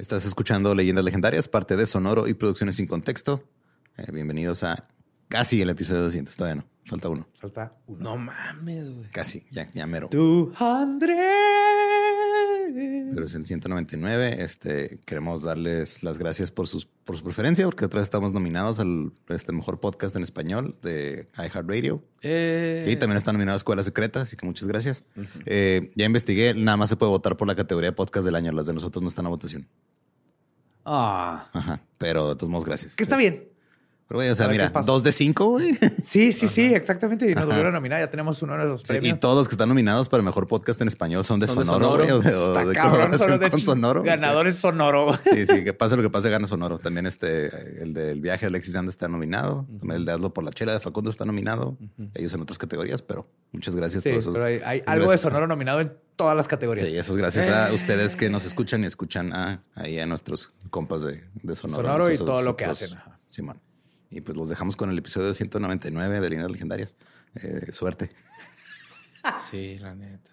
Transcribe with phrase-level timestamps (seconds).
[0.00, 3.44] Estás escuchando Leyendas Legendarias, parte de Sonoro y Producciones sin Contexto.
[3.98, 4.88] Eh, bienvenidos a
[5.28, 6.34] casi el episodio 200.
[6.38, 7.28] Todavía no, falta uno.
[7.38, 8.00] Falta uno.
[8.00, 9.10] No mames, güey.
[9.10, 10.08] Casi, ya, ya mero.
[10.08, 10.54] Tú,
[12.72, 14.42] Pero es el 199.
[14.42, 18.78] Este, queremos darles las gracias por, sus, por su preferencia, porque otra vez estamos nominados
[18.80, 22.02] al este, mejor podcast en español de iHeartRadio.
[22.22, 25.04] Eh, Y también está nominado a Escuela Secreta, así que muchas gracias.
[25.46, 28.52] Eh, ya investigué, nada más se puede votar por la categoría de podcast del año.
[28.52, 29.66] Las de nosotros no están a votación.
[30.84, 32.96] Ah, Ajá, pero de todos modos, gracias.
[32.96, 33.48] que está bien.
[34.10, 35.78] Pero, güey, o sea, mira, dos de cinco, güey.
[36.02, 37.30] Sí, sí, sí, exactamente.
[37.30, 38.00] Y nos volvieron a nominar.
[38.00, 39.16] Ya tenemos uno de los Sí, premios.
[39.16, 41.60] y todos los que están nominados para el mejor podcast en español son de Son
[41.60, 42.28] de Sonoro, güey, Sonoro.
[42.28, 44.02] o de, o Está de cabrón, de con Sonoro.
[44.02, 45.16] Ganadores Sonoro.
[45.22, 46.80] Sí, sí, que pase lo que pase, gana Sonoro.
[46.80, 49.64] También este, el del viaje de Alexis Anda está nominado.
[49.78, 51.78] También el de Hazlo por la Chela de Facundo está nominado.
[52.14, 54.34] Ellos en otras categorías, pero muchas gracias Sí, todos esos.
[54.34, 55.18] pero hay, algo de.
[55.18, 56.90] Sonoro nominado en todas las categorías.
[56.90, 60.50] Sí, eso es gracias a ustedes que nos escuchan y escuchan a, ahí a nuestros
[60.70, 61.82] compas de, de Sonoro.
[61.82, 62.90] Sonoro y todo lo que hacen.
[63.28, 63.60] Simón.
[64.10, 66.96] Y pues los dejamos con el episodio 199 de Líneas Legendarias.
[67.36, 68.10] Eh, suerte.
[69.50, 70.30] Sí, la neta.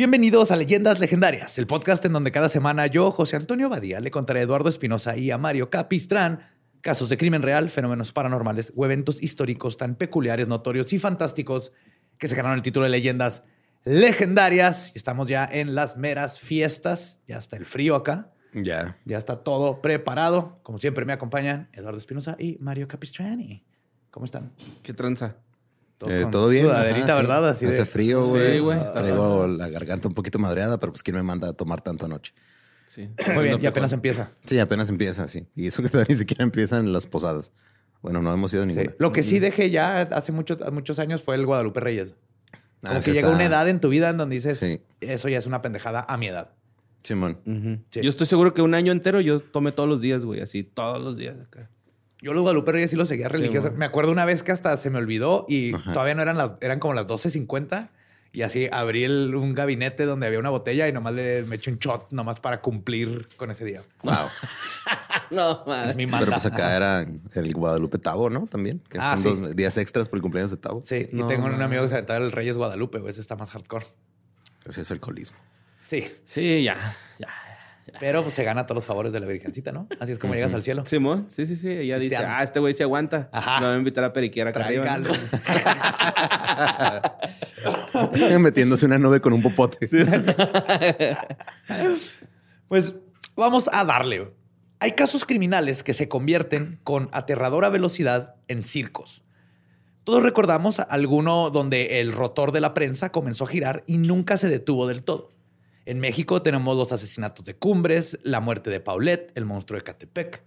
[0.00, 4.10] Bienvenidos a Leyendas Legendarias, el podcast en donde cada semana yo, José Antonio Badía, le
[4.10, 6.40] contaré a Eduardo Espinosa y a Mario Capistrán
[6.80, 11.72] casos de crimen real, fenómenos paranormales o eventos históricos tan peculiares, notorios y fantásticos
[12.16, 13.42] que se ganaron el título de Leyendas
[13.84, 14.92] Legendarias.
[14.94, 18.96] Y estamos ya en las meras fiestas, ya está el frío acá, Ya.
[19.04, 20.60] ya está todo preparado.
[20.62, 23.66] Como siempre me acompañan Eduardo Espinosa y Mario Capistrani.
[24.10, 24.50] ¿Cómo están?
[24.82, 25.36] ¿Qué tranza?
[26.00, 26.64] Todos Eh, todo bien.
[26.64, 27.26] Sudaderita, Ajá, sí.
[27.26, 27.48] ¿verdad?
[27.50, 28.58] Así Hace de- frío, Sí, güey.
[28.60, 31.82] güey, está Traigo la garganta un poquito madreada, pero pues quién me manda a tomar
[31.82, 32.32] tanto anoche.
[32.88, 33.08] Sí.
[33.34, 34.30] Muy bien, y apenas empieza.
[34.44, 35.46] Sí, apenas empieza, sí.
[35.54, 37.52] Y eso que todavía ni siquiera empiezan las posadas.
[38.00, 38.72] Bueno, no hemos ido a Sí.
[38.74, 38.94] ninguna.
[38.98, 42.14] Lo que sí dejé ya hace muchos, muchos años fue el Guadalupe Reyes.
[42.80, 44.80] Como Ah, que llega está- una edad en tu vida en donde dices, Sí.
[45.02, 46.52] eso ya es una pendejada a mi edad.
[47.02, 47.38] Simón.
[47.90, 48.00] Sí.
[48.00, 50.40] Yo estoy seguro que un año entero yo tomé todos los días, güey.
[50.40, 51.68] Así, todos los días acá.
[52.22, 53.70] Yo los Guadalupe Reyes sí los seguía religiosos.
[53.70, 53.78] güey.
[53.78, 55.92] me acuerdo una vez que hasta se me olvidó y Ajá.
[55.92, 57.88] todavía no eran las, eran como las 12.50
[58.32, 61.70] y así abrí el- un gabinete donde había una botella y nomás le, me eché
[61.72, 63.82] un shot nomás para cumplir con ese día.
[64.02, 64.14] Wow.
[65.30, 66.30] No, Es mi Pero manda.
[66.32, 68.46] pues acá era el Guadalupe Tavo, ¿no?
[68.48, 68.80] También.
[68.88, 69.40] Que Ah, son sí.
[69.42, 70.80] dos días extras por el cumpleaños de Tavo.
[70.82, 73.00] Sí, y No, tengo un amigo que se aventaba el Reyes Guadalupe.
[73.08, 73.86] Ese está más hardcore.
[74.64, 75.36] Ese es alcoholismo.
[75.86, 77.28] Sí, Sí, ya, ya.
[77.98, 79.88] Pero pues se gana todos los favores de la Virgencita, ¿no?
[79.98, 80.84] Así es como llegas al cielo.
[80.86, 81.70] Simón, sí, sí, sí.
[81.70, 82.34] Ella dice, Cristiano.
[82.36, 83.28] ah, este güey se aguanta.
[83.32, 83.60] Ajá.
[83.60, 84.98] Me va a invitar a periquear acá arriba.
[88.38, 89.88] Metiéndose una nube con un popote.
[92.68, 92.94] Pues
[93.36, 94.32] vamos a darle.
[94.78, 99.22] Hay casos criminales que se convierten con aterradora velocidad en circos.
[100.04, 104.48] Todos recordamos alguno donde el rotor de la prensa comenzó a girar y nunca se
[104.48, 105.30] detuvo del todo.
[105.90, 110.44] En México tenemos los asesinatos de Cumbres, la muerte de Paulette, el monstruo de Catepec.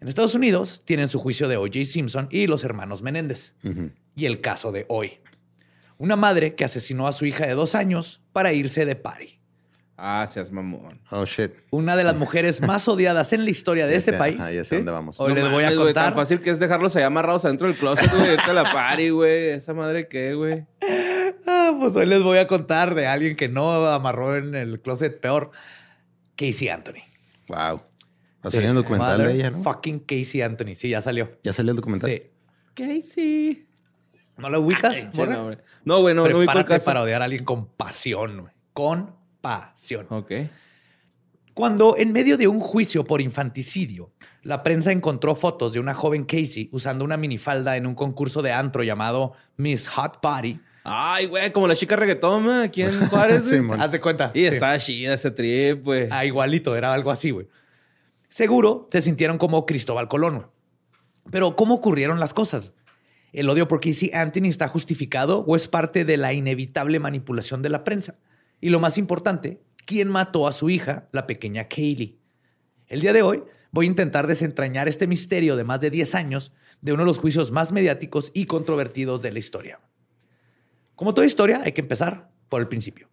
[0.00, 1.84] En Estados Unidos tienen su juicio de O.J.
[1.84, 3.54] Simpson y los hermanos Menéndez.
[4.14, 5.18] Y el caso de hoy.
[5.98, 9.40] Una madre que asesinó a su hija de dos años para irse de party.
[9.96, 11.00] Ah, seas mamón.
[11.10, 11.52] Oh, shit.
[11.70, 14.42] Una de las mujeres más odiadas en la historia de Ya este país.
[14.44, 14.76] sé ¿sí?
[14.76, 15.20] dónde vamos.
[15.20, 16.06] Hoy No les voy a contar.
[16.06, 18.36] tan fácil que es dejarlos ahí amarrados adentro del closet, güey.
[18.36, 19.50] A la party, güey.
[19.50, 20.66] Esa madre qué, güey.
[21.46, 25.20] Ah, pues hoy les voy a contar de alguien que no amarró en el closet
[25.20, 25.50] peor.
[26.36, 27.02] Casey Anthony.
[27.48, 27.56] Wow.
[27.76, 27.80] Va
[28.42, 29.62] a salir un documental de ella, ¿no?
[29.62, 30.74] Fucking Casey Anthony.
[30.74, 31.38] Sí, ya salió.
[31.44, 32.10] Ya salió el documental.
[32.10, 32.22] Sí.
[32.74, 33.68] Casey.
[34.38, 34.96] ¿No lo ubicas?
[35.16, 35.36] Morra?
[35.36, 35.58] no, güey.
[35.84, 36.84] No, güey, no, no ubico el Prepárate caso.
[36.84, 38.52] para odiar a alguien con pasión, güey.
[38.72, 39.13] Con
[39.44, 40.06] pasión.
[40.10, 40.32] Ok.
[41.54, 44.10] Cuando en medio de un juicio por infanticidio,
[44.42, 48.52] la prensa encontró fotos de una joven Casey usando una minifalda en un concurso de
[48.52, 50.58] antro llamado Miss Hot Body.
[50.82, 53.46] Ay, güey, como la chica reggaetón, güey, aquí en Juárez.
[53.48, 53.80] Simón.
[53.80, 54.32] Haz de cuenta.
[54.34, 54.46] Y Sí.
[54.46, 56.08] estaba chida ese trip, güey.
[56.10, 57.46] Ah, igualito, era algo así, güey.
[58.28, 60.46] Seguro se sintieron como Cristóbal Colón, güey.
[61.30, 62.72] Pero, ¿cómo ocurrieron las cosas?
[63.32, 67.70] ¿El odio por Casey Anthony está justificado o es parte de la inevitable manipulación de
[67.70, 68.16] la prensa?
[68.64, 72.18] Y lo más importante, ¿quién mató a su hija, la pequeña Kaylee?
[72.86, 76.50] El día de hoy voy a intentar desentrañar este misterio de más de 10 años
[76.80, 79.80] de uno de los juicios más mediáticos y controvertidos de la historia.
[80.94, 83.10] Como toda historia, hay que empezar por el principio.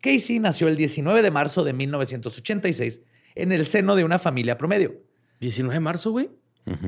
[0.00, 3.02] Casey nació el 19 de marzo de 1986
[3.34, 5.02] en el seno de una familia promedio.
[5.40, 6.30] 19 de marzo, güey.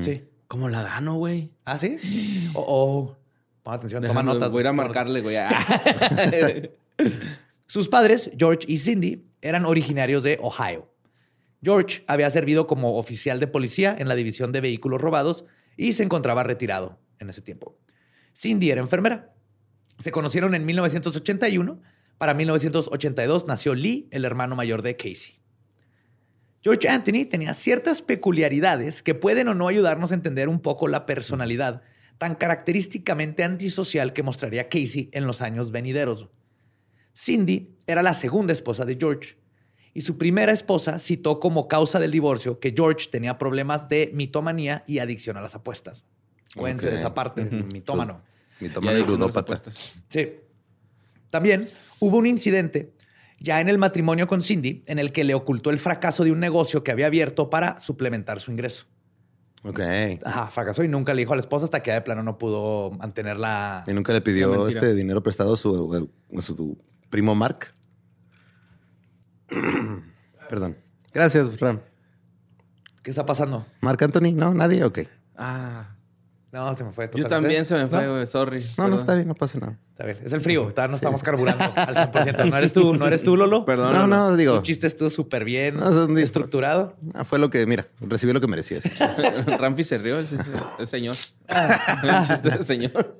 [0.01, 0.23] Sí.
[0.47, 1.51] Como la gano, güey.
[1.63, 2.49] ¿Ah, sí?
[2.55, 3.17] Oh, oh.
[3.61, 4.51] Pon atención, toma notas.
[4.51, 5.37] Voy a ir a toma marcarle, güey.
[7.69, 10.91] Sus padres, George y Cindy, eran originarios de Ohio.
[11.61, 15.45] George había servido como oficial de policía en la división de vehículos robados
[15.77, 17.77] y se encontraba retirado en ese tiempo.
[18.35, 19.35] Cindy era enfermera.
[19.99, 21.79] Se conocieron en 1981.
[22.17, 25.39] Para 1982 nació Lee, el hermano mayor de Casey.
[26.63, 31.05] George Anthony tenía ciertas peculiaridades que pueden o no ayudarnos a entender un poco la
[31.05, 31.83] personalidad
[32.17, 36.29] tan característicamente antisocial que mostraría Casey en los años venideros.
[37.19, 39.35] Cindy era la segunda esposa de George
[39.93, 44.85] y su primera esposa citó como causa del divorcio que George tenía problemas de mitomanía
[44.87, 46.05] y adicción a las apuestas.
[46.55, 46.93] Cuéntense Ok.
[46.93, 48.21] de esa parte, mitómano.
[48.61, 49.71] Mi Ya toma de dicen las ludópata.
[50.07, 50.29] Sí.
[51.29, 51.67] También
[51.99, 52.93] hubo un incidente
[53.39, 56.39] ya en el matrimonio con Cindy en el que le ocultó el fracaso de un
[56.39, 58.85] negocio que había abierto para suplementar su ingreso.
[59.63, 59.81] Ok.
[60.23, 62.91] Ajá, fracasó y nunca le dijo a la esposa hasta que de plano no pudo
[62.91, 63.83] mantener la...
[63.87, 66.77] Y nunca le pidió este dinero prestado a su, a su
[67.09, 67.73] primo Mark.
[70.49, 70.77] Perdón.
[71.13, 71.79] Gracias, Ram.
[73.03, 73.65] ¿Qué está pasando?
[73.81, 74.53] Mark Anthony, ¿no?
[74.53, 74.83] ¿Nadie?
[74.83, 74.99] Ok.
[75.37, 75.95] Ah.
[76.51, 77.05] No, se me fue.
[77.05, 77.29] Yo totalmente.
[77.29, 78.25] también se me fue, No, güey.
[78.27, 78.65] Sorry.
[78.77, 79.77] No, no está bien, no pasa nada.
[79.91, 80.17] Está bien.
[80.23, 80.67] Es el frío.
[80.69, 82.49] Todavía no estamos carburando al 100%.
[82.49, 83.65] No eres tú, no eres tú, Lolo.
[83.65, 83.93] Perdón.
[83.93, 84.55] No, no, digo.
[84.55, 86.95] Tu chiste estuvo súper bien No, estructurado.
[87.13, 88.79] ah, fue lo que, mira, recibí lo que merecía.
[88.79, 89.05] ese chiste.
[89.59, 90.27] Ramfi se rió, el,
[90.79, 91.15] el señor.
[91.47, 93.19] el chiste del señor.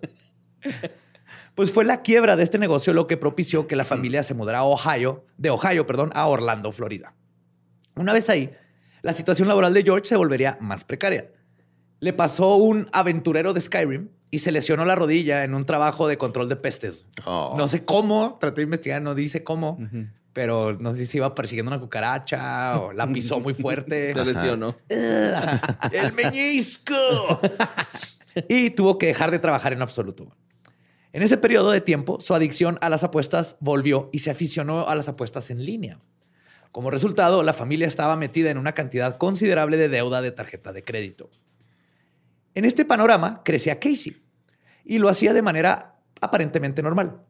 [1.60, 4.60] Pues fue la quiebra de este negocio lo que propició que la familia se mudara
[4.60, 7.16] a Ohio, de Ohio, perdón, a Orlando, Florida.
[7.98, 8.52] Una vez ahí,
[9.02, 11.34] la situación laboral de George se volvería más precaria.
[12.00, 16.18] Le pasó un aventurero de Skyrim y se lesionó la rodilla en un trabajo de
[16.18, 17.06] control de pestes.
[17.26, 17.56] Oh.
[17.58, 19.80] No sé cómo, traté de investigar, no dice cómo,
[20.32, 24.14] pero no sé si iba persiguiendo una cucaracha o la pisó muy fuerte.
[24.14, 24.78] Se lesionó.
[24.88, 26.96] ¡El meñisco!
[28.48, 30.34] y tuvo que dejar de trabajar en absoluto.
[31.12, 34.96] En ese periodo de tiempo, su adicción a las apuestas volvió y se aficionó a
[34.96, 36.00] las apuestas en línea.
[36.72, 40.84] Como resultado, la familia estaba metida en una cantidad considerable de deuda de tarjeta de
[40.84, 41.32] crédito.
[42.54, 44.22] En este panorama crecía Casey
[44.86, 47.24] y lo hacía de manera aparentemente normal.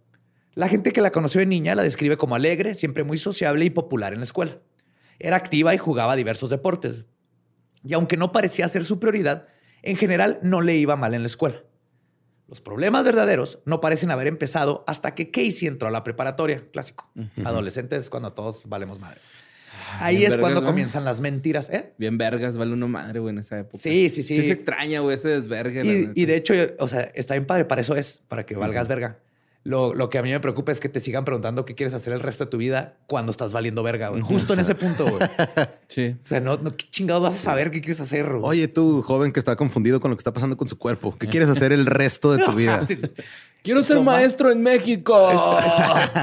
[0.55, 3.69] La gente que la conoció de niña la describe como alegre, siempre muy sociable y
[3.69, 4.59] popular en la escuela.
[5.19, 7.05] Era activa y jugaba diversos deportes.
[7.83, 9.47] Y aunque no parecía ser su prioridad,
[9.83, 11.63] en general no le iba mal en la escuela.
[12.50, 17.10] Los problemas verdaderos no parecen haber empezado hasta que Casey entró a la preparatoria, clásico.
[17.46, 19.19] Adolescentes cuando todos valemos madre.
[20.00, 20.68] Ahí bien es vergas, cuando ¿no?
[20.68, 21.94] comienzan las mentiras, ¿eh?
[21.98, 23.81] Bien vergas, vale uno madre, güey, en esa época.
[23.81, 24.36] Sí, sí, sí.
[24.38, 26.12] Sí se extraña, güey, ese desvergue.
[26.16, 28.88] Y, y de hecho, o sea, está bien padre, para eso es, para que valgas
[28.88, 29.19] verga.
[29.69, 32.12] Lo, lo que a mí me preocupa es que te sigan preguntando qué quieres hacer
[32.12, 34.24] el resto de tu vida cuando estás valiendo verga, güey.
[34.24, 35.21] Justo en ese punto, güey.
[35.60, 36.16] O Sí.
[36.21, 38.25] sea, no, no, ¿qué chingados vas a saber qué quieres hacer?
[38.25, 38.42] güey?
[38.44, 41.27] Oye, tú, joven que está confundido con lo que está pasando con su cuerpo, ¿qué
[41.27, 42.83] quieres hacer el resto de tu vida?
[42.88, 42.98] Sí.
[43.62, 45.16] Quiero ser maestro en México.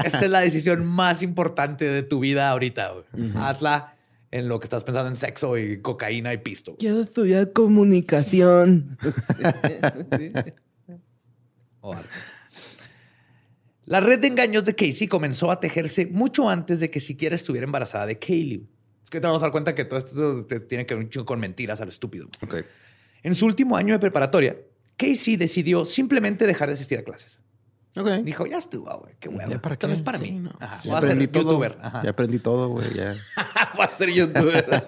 [0.03, 2.91] Esta es la decisión más importante de tu vida ahorita.
[3.13, 3.31] güey.
[3.37, 3.95] Hazla
[4.31, 6.75] en lo que estás pensando en sexo y cocaína y pisto.
[6.77, 8.97] Quiero estudiar comunicación.
[11.81, 12.09] o arte.
[13.87, 17.65] La red de engaños de Casey comenzó a tejerse mucho antes de que siquiera estuviera
[17.65, 18.63] embarazada de Kaylee.
[19.03, 21.09] Es que te vamos a dar cuenta que todo esto te- tiene que ver un
[21.09, 22.27] chingo con mentiras a lo estúpido.
[22.41, 22.55] Ok.
[23.23, 24.57] En su último año de preparatoria,
[24.97, 27.39] Casey decidió simplemente dejar de asistir a clases.
[27.95, 28.09] Ok.
[28.23, 29.15] Dijo, ya estuvo, güey.
[29.19, 29.49] Qué huevo.
[29.49, 29.87] ¿Ya para qué?
[29.87, 30.39] no es para Sí, mí.
[30.39, 30.51] no.
[30.59, 31.43] Ajá, Ya voy a ser aprendí todo.
[31.43, 31.77] youtuber.
[31.81, 32.03] Ajá.
[32.03, 32.93] Ya aprendí todo, güey.
[32.93, 33.15] Ya.
[33.77, 34.87] Voy a ser youtuber.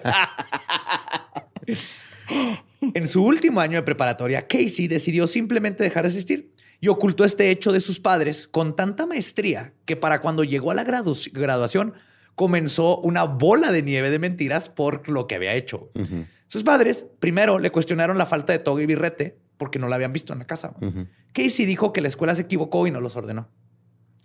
[2.94, 7.50] en su último año de preparatoria, Casey decidió simplemente dejar de asistir y ocultó este
[7.50, 11.94] hecho de sus padres con tanta maestría que para cuando llegó a la gradu- graduación
[12.34, 15.90] comenzó una bola de nieve de mentiras por lo que había hecho.
[16.48, 20.12] Sus padres primero le cuestionaron la falta de toga y birrete porque no la habían
[20.12, 20.74] visto en la casa.
[21.32, 23.48] Casey dijo que la escuela se equivocó y no los ordenó.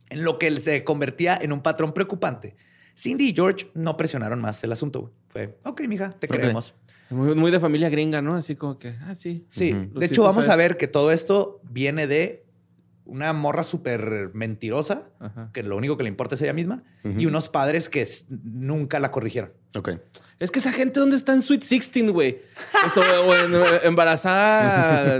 [0.10, 2.56] En lo que él se convertía en un patrón preocupante.
[2.98, 5.12] Cindy y George no presionaron más el asunto.
[5.28, 6.74] Fue, ok, mija, te creemos.
[7.10, 8.36] Muy, muy de familia gringa, ¿no?
[8.36, 9.46] Así como que, ah, sí.
[9.50, 12.45] Sí, de hecho vamos a ver que todo esto viene de
[13.06, 15.52] una morra súper mentirosa, Ajá.
[15.54, 18.08] que lo único que le importa es ella misma, y unos padres que
[18.44, 19.54] nunca la corrigieron.
[19.76, 19.90] Ok.
[20.40, 22.40] Es que esa gente, ¿dónde está en Sweet 16, güey?
[22.86, 25.20] Eso, o en, eh, embarazada.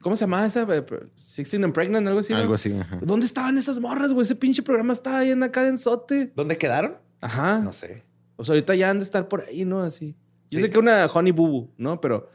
[0.00, 0.64] ¿Cómo se llama esa?
[0.66, 2.32] 16 and Pregnant, algo así.
[2.32, 2.38] ¿no?
[2.40, 2.78] Algo así.
[2.78, 2.98] ajá.
[3.02, 4.24] ¿Dónde estaban esas morras, güey?
[4.24, 6.32] Ese pinche programa estaba ahí en acá en Sote.
[6.36, 6.96] ¿Dónde quedaron?
[7.20, 7.58] Ajá.
[7.60, 8.04] No sé.
[8.36, 9.82] O sea, ahorita ya han de estar por ahí, ¿no?
[9.82, 10.14] Así.
[10.50, 10.66] Yo Sí.
[10.66, 12.00] sé que una Honey Boo Boo, ¿no?
[12.00, 12.30] Pero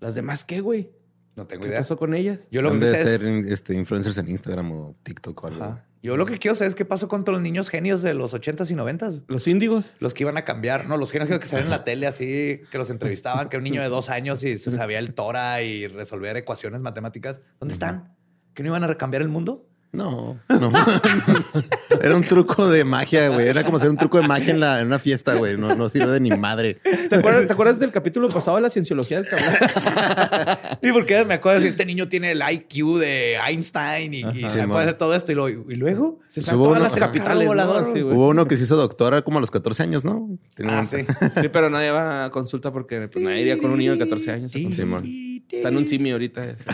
[0.00, 0.90] las demás, ¿qué, güey?
[1.38, 1.78] No tengo ¿Qué idea.
[1.80, 2.40] pasó con ellas?
[2.50, 5.64] Yo lo que de sé es- ser este, influencers en Instagram o TikTok o algo.
[5.64, 5.84] Ajá.
[6.02, 8.32] Yo lo que quiero saber es qué pasó con todos los niños genios de los
[8.34, 9.22] 80s y 90s.
[9.26, 9.92] Los índigos.
[9.98, 12.78] Los que iban a cambiar, no, los genios que salen en la tele así, que
[12.78, 16.36] los entrevistaban, que un niño de dos años y se sabía el Tora y resolver
[16.36, 17.40] ecuaciones matemáticas.
[17.58, 18.14] ¿Dónde están?
[18.54, 19.66] ¿Que no iban a recambiar el mundo?
[19.92, 20.72] No, no.
[22.02, 23.48] Era un truco de magia, güey.
[23.48, 25.56] Era como hacer un truco de magia en, la, en una fiesta, güey.
[25.56, 26.78] No, no sirve de ni madre.
[27.08, 30.58] ¿Te acuerdas, ¿Te acuerdas del capítulo pasado de la cienciología del cabrón?
[30.82, 34.68] Y porque me acuerdo si este niño tiene el IQ de Einstein y, y Simón.
[34.70, 37.06] puede hacer todo esto y, lo- y luego se hubo todas uno- las ajá.
[37.06, 37.88] capitales volador.
[37.88, 37.94] ¿no?
[37.94, 38.16] Sí, güey.
[38.16, 40.28] Hubo uno que se hizo doctora como a los 14 años, ¿no?
[40.64, 40.98] Ah, un- sí.
[41.40, 44.30] Sí, pero nadie va a consulta porque pues, nadie iría con un niño de 14
[44.30, 44.54] años.
[44.54, 44.72] a.
[44.72, 45.04] Simón.
[45.50, 46.44] Está en un simio ahorita.
[46.44, 46.64] ese.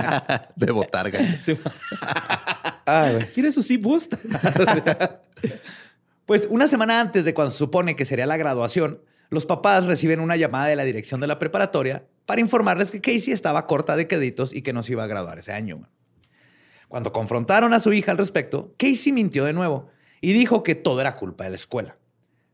[0.56, 1.18] De botarga.
[1.40, 1.56] Sí.
[2.90, 3.26] Ay, güey.
[3.28, 4.14] ¿Quiere su C-Boost?
[6.30, 10.20] Pues una semana antes de cuando se supone que sería la graduación, los papás reciben
[10.20, 14.06] una llamada de la dirección de la preparatoria para informarles que Casey estaba corta de
[14.06, 15.88] créditos y que no se iba a graduar ese año.
[16.86, 21.00] Cuando confrontaron a su hija al respecto, Casey mintió de nuevo y dijo que todo
[21.00, 21.96] era culpa de la escuela.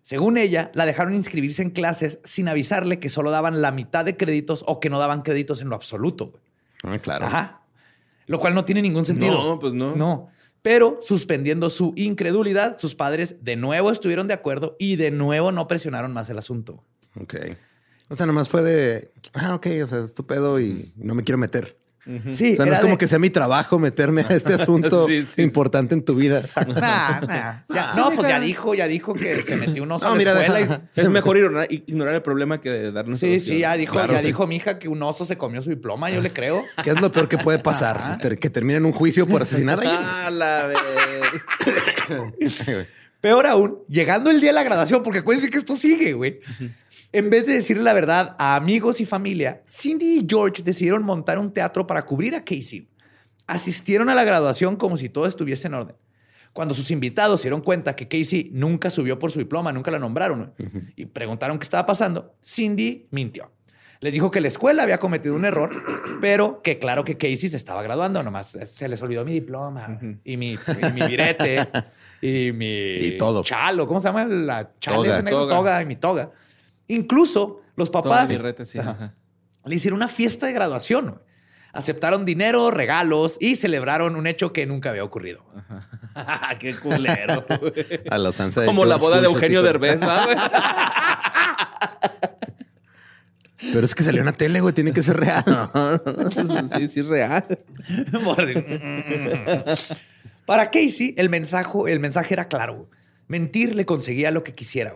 [0.00, 4.16] Según ella, la dejaron inscribirse en clases sin avisarle que solo daban la mitad de
[4.16, 6.32] créditos o que no daban créditos en lo absoluto.
[6.82, 7.26] Ah, claro.
[7.26, 7.65] Ajá.
[8.26, 9.42] Lo cual no tiene ningún sentido.
[9.42, 9.94] No, pues no.
[9.94, 10.28] No.
[10.62, 15.68] Pero suspendiendo su incredulidad, sus padres de nuevo estuvieron de acuerdo y de nuevo no
[15.68, 16.82] presionaron más el asunto.
[17.20, 17.36] Ok.
[18.08, 21.24] O sea, nomás fue de, ah, ok, o sea, es tu pedo y no me
[21.24, 21.76] quiero meter.
[22.30, 25.08] Sí, O sea, no es como de- que sea mi trabajo meterme a este asunto
[25.08, 26.40] Sí, sí, importante en tu vida.
[26.66, 27.62] Nah, nah.
[27.68, 30.32] Ya- no, pues ya dijo, ya dijo que se metió un oso No, la mira,
[30.40, 30.54] escuela.
[30.60, 34.12] deja- y- Es mejor ignorar, ignorar el problema que darnos Sí, sí, ya dijo, Claro,
[34.12, 34.28] ya sí.
[34.28, 36.62] dijo mi hija que un oso se comió su diploma, yo le creo.
[36.84, 38.18] ¿Qué es lo peor que puede pasar?
[38.20, 39.98] Que termine en un juicio por asesinar a alguien.
[40.00, 40.68] Ah, la.
[43.20, 46.40] Peor aún, llegando el día de la graduación, porque acuérdense que esto sigue, güey.
[47.16, 51.38] En vez de decirle la verdad a amigos y familia, Cindy y George decidieron montar
[51.38, 52.90] un teatro para cubrir a Casey.
[53.46, 55.96] Asistieron a la graduación como si todo estuviese en orden.
[56.52, 59.98] Cuando sus invitados se dieron cuenta que Casey nunca subió por su diploma, nunca la
[59.98, 60.52] nombraron, ¿no?
[60.94, 63.50] y preguntaron qué estaba pasando, Cindy mintió.
[64.00, 65.70] Les dijo que la escuela había cometido un error,
[66.20, 70.36] pero que claro que Casey se estaba graduando, nomás se les olvidó mi diploma y
[70.36, 71.00] mi, y mi
[72.20, 73.42] y mi Y todo.
[73.42, 74.26] chalo, ¿cómo se llama?
[74.26, 75.30] La chale Toga.
[75.30, 75.56] Toga.
[75.56, 76.30] toga y mi toga.
[76.88, 78.38] Incluso los papás sí,
[79.64, 81.10] le hicieron una fiesta de graduación.
[81.10, 81.26] güey.
[81.76, 85.44] Aceptaron dinero, regalos y celebraron un hecho que nunca había ocurrido.
[86.58, 87.44] Qué culero.
[88.10, 90.00] A la usanza de Como la boda de Eugenio Derbez.
[93.58, 94.72] Pero es que salió en la tele, güey.
[94.72, 95.44] Tiene que ser real.
[96.76, 97.44] sí, sí, es real.
[97.88, 99.00] Mm, mm,
[99.44, 99.74] mm.
[100.46, 102.88] Para Casey, el mensaje, el mensaje era claro.
[103.28, 104.94] Mentir le conseguía lo que quisiera.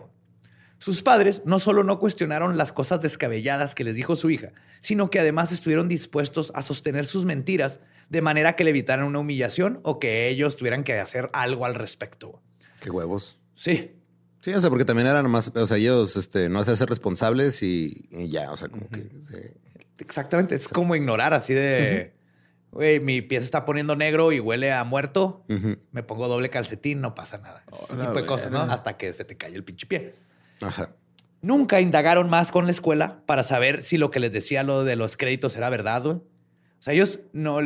[0.81, 5.11] Sus padres no solo no cuestionaron las cosas descabelladas que les dijo su hija, sino
[5.11, 9.79] que además estuvieron dispuestos a sostener sus mentiras de manera que le evitaran una humillación
[9.83, 12.41] o que ellos tuvieran que hacer algo al respecto.
[12.79, 13.37] Qué huevos.
[13.53, 13.91] Sí,
[14.43, 18.07] Sí, o sea, porque también eran más, o sea, ellos este, no hacerse responsables y,
[18.09, 19.53] y ya, o sea, como que se-
[19.99, 22.13] Exactamente, es como ignorar así de,
[22.71, 25.45] güey, mi pie se está poniendo negro y huele a muerto,
[25.91, 27.63] me pongo doble calcetín, no pasa nada.
[27.71, 28.61] Ese Hola, tipo de cosas, ¿no?
[28.61, 30.15] Hasta que se te cae el pinche pie.
[30.61, 30.95] Ajá.
[31.41, 34.95] Nunca indagaron más con la escuela para saber si lo que les decía lo de
[34.95, 36.15] los créditos era verdad, güey.
[36.81, 37.59] O sea, ellos no,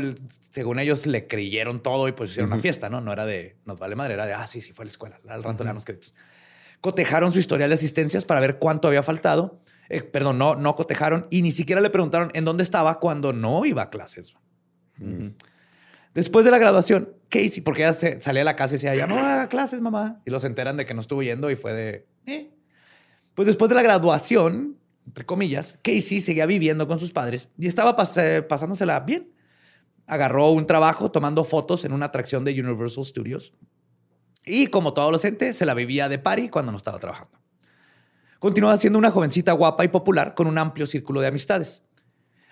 [0.51, 2.99] según ellos le creyeron todo y pues hicieron una fiesta, ¿no?
[2.99, 5.17] No era de, nos vale madre, era de, ah, sí, sí, fue a la escuela,
[5.29, 6.13] al rato le dan los créditos.
[6.81, 9.57] Cotejaron su historial de asistencias para ver cuánto había faltado.
[9.87, 13.65] Eh, perdón, no, no cotejaron y ni siquiera le preguntaron en dónde estaba cuando no
[13.65, 14.35] iba a clases.
[16.13, 19.07] Después de la graduación, Casey, porque ella se, salía a la casa y decía, ya
[19.07, 20.21] no voy a clases, mamá.
[20.25, 22.54] Y los enteran de que no estuvo yendo y fue de, eh.
[23.35, 27.95] Pues después de la graduación, entre comillas, Casey seguía viviendo con sus padres y estaba
[28.17, 29.31] eh, pasándosela bien.
[30.07, 33.53] Agarró un trabajo tomando fotos en una atracción de Universal Studios.
[34.45, 37.37] Y como todo adolescente, se la vivía de party cuando no estaba trabajando.
[38.39, 41.83] Continuaba siendo una jovencita guapa y popular con un amplio círculo de amistades.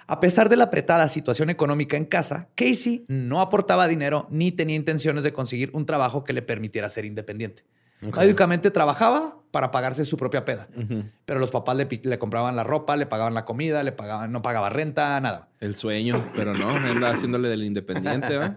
[0.07, 4.75] A pesar de la apretada situación económica en casa, Casey no aportaba dinero ni tenía
[4.75, 7.63] intenciones de conseguir un trabajo que le permitiera ser independiente.
[8.07, 8.15] Ok.
[8.17, 10.67] Básicamente trabajaba para pagarse su propia peda.
[11.25, 14.69] Pero los papás le, compraban la ropa, le pagaban la comida, le pagaban, no pagaba
[14.69, 15.49] renta, nada.
[15.59, 18.55] El sueño, pero no, anda haciéndole del independiente, ¿va?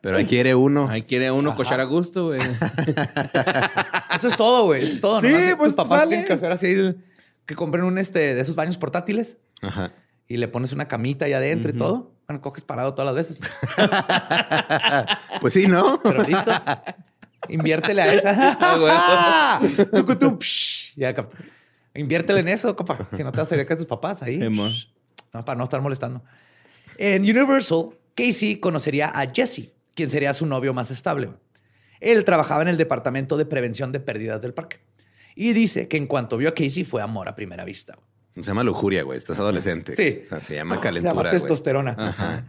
[0.00, 0.88] Pero ahí quiere uno.
[0.90, 2.40] Ahí quiere uno cochar a gusto, güey.
[4.14, 4.84] Eso es todo, güey.
[4.84, 5.20] Eso es todo.
[5.20, 7.04] Sí, Nomás pues, tus papás tienen que hacer así el-
[7.46, 9.92] que compren un este de esos baños portátiles Ajá.
[10.28, 12.12] y le pones una camita ahí adentro y todo.
[12.26, 13.40] Bueno, coges parado todas las veces.
[15.40, 16.00] Pues sí, ¿no?
[16.02, 16.50] Pero listo.
[17.48, 18.58] Inviértele a esa.
[18.60, 19.60] Ah,
[20.40, 20.94] psh.
[20.96, 21.32] Ya, cap-
[21.94, 23.08] Inviértele en eso, copa.
[23.12, 24.38] Si no te vas a con tus papás ahí.
[24.38, 26.22] No, para no estar molestando.
[26.98, 31.30] En Universal, Casey conocería a Jesse, quien sería su novio más estable.
[32.00, 34.80] Él trabajaba en el departamento de prevención de pérdidas del parque.
[35.34, 37.96] Y dice que en cuanto vio a Casey fue amor a primera vista.
[38.34, 39.18] Se llama lujuria, güey.
[39.18, 39.94] Estás adolescente.
[39.96, 40.20] Sí.
[40.22, 41.12] O sea, se llama Se calentura.
[41.14, 41.40] llama güey.
[41.40, 41.94] testosterona.
[41.98, 42.46] Ajá.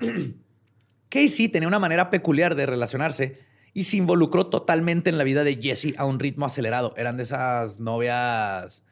[1.10, 3.38] Casey tenía una manera peculiar de relacionarse
[3.74, 6.94] y se involucró totalmente en la vida de Jesse a un ritmo acelerado.
[6.98, 8.84] Eran de esas novias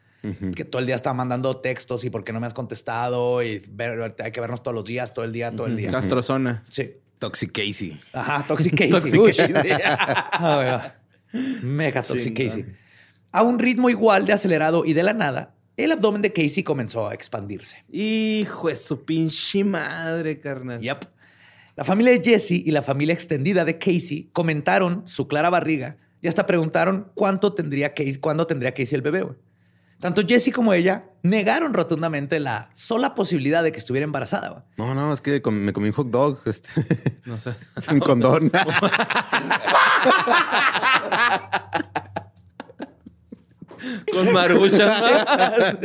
[0.54, 3.60] que todo el día estaban mandando textos y por qué no me has contestado y
[3.70, 5.90] ver- hay que vernos todos los días, todo el día, todo el día.
[5.90, 6.62] Castrozona.
[6.68, 6.92] Sí.
[7.18, 8.00] Toxic Casey.
[8.12, 8.90] Ajá, Toxic Casey.
[8.90, 9.32] Toxic Uy.
[9.32, 9.54] Casey.
[10.32, 10.92] Ah.
[11.62, 12.36] Mega Toxic.
[12.36, 12.66] Casey.
[13.32, 17.08] A un ritmo igual de acelerado y de la nada, el abdomen de Casey comenzó
[17.08, 17.84] a expandirse.
[17.90, 20.80] Hijo de su pinche madre, carnal.
[20.80, 21.04] Yep.
[21.74, 26.28] La familia de Jesse y la familia extendida de Casey comentaron su clara barriga y
[26.28, 29.22] hasta preguntaron cuánto tendría Casey, cuándo tendría Casey el bebé.
[29.22, 29.36] güey.
[29.98, 34.66] Tanto Jesse como ella negaron rotundamente la sola posibilidad de que estuviera embarazada.
[34.76, 36.68] No, no, es que me comí un hot dog este,
[37.24, 37.52] No sé.
[37.78, 38.50] sin condón.
[44.12, 45.76] Con marucha.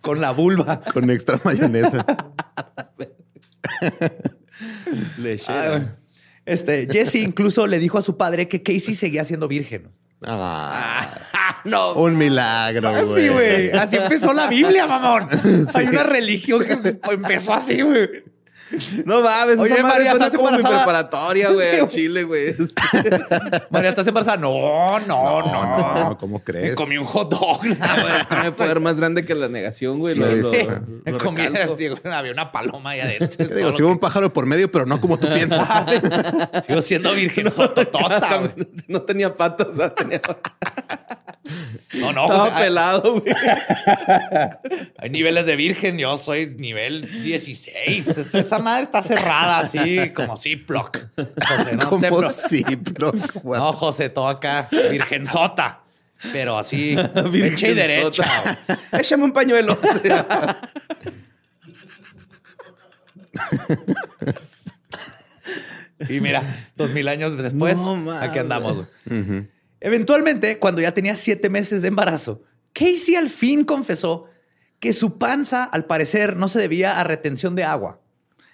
[0.00, 0.80] Con la vulva.
[0.92, 2.04] con extra mayonesa.
[5.18, 5.98] Lechera.
[6.44, 9.90] Este, Jesse incluso le dijo a su padre que Casey seguía siendo virgen.
[10.24, 11.06] Ah,
[11.64, 11.92] no.
[11.94, 13.28] un milagro, Así, güey.
[13.28, 13.70] güey.
[13.72, 15.28] Así empezó la Biblia, mamón.
[15.74, 18.24] Hay una religión que empezó así, güey.
[19.04, 19.58] No mames.
[19.58, 20.84] Oye, esa María, ¿estás como mi embarazada?
[20.84, 21.68] preparatoria, güey.
[21.70, 21.86] Sí, güey.
[21.88, 22.54] Chile, güey.
[23.70, 24.36] María, ¿estás embarazada?
[24.36, 25.42] No, no, no.
[25.42, 26.76] No, no, ¿cómo Me crees?
[26.76, 27.60] comí un hot dog.
[28.28, 30.14] Tiene poder más grande que la negación, güey.
[30.14, 30.66] Sí, Lo- lo- sí.
[31.04, 31.42] Me lo comí,
[32.04, 33.46] había una paloma ahí adentro.
[33.46, 35.68] Te digo, si hubo un pájaro por medio, pero no como tú piensas.
[36.66, 38.68] Sigo siendo virgen sototota, güey.
[38.86, 40.20] No tenía patas, o sea, tenía...
[41.94, 43.34] No, no, estaba José, pelado, güey.
[44.98, 45.96] hay niveles de virgen.
[45.98, 48.08] Yo soy nivel 16.
[48.18, 50.98] Esta- Esa madre está cerrada así, como Ziploc.
[51.16, 52.08] José, no como
[52.76, 53.12] bro.
[53.42, 53.58] What?
[53.58, 55.80] No, José, todo acá, virgensota.
[56.32, 58.24] Pero así, derecha y derecha.
[58.42, 58.78] güey.
[59.00, 59.78] Échame un pañuelo.
[66.08, 66.42] Y mira,
[66.76, 68.86] dos mil años después, No aquí andamos.
[69.06, 69.48] güey.
[69.80, 74.26] Eventualmente, cuando ya tenía siete meses de embarazo, Casey al fin confesó
[74.80, 78.00] que su panza, al parecer, no se debía a retención de agua.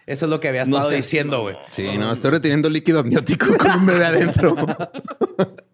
[0.07, 1.57] Eso es lo que había No estado diciendo, güey.
[1.71, 4.55] Sí, no, estoy reteniendo líquido amniótico con un bebé adentro.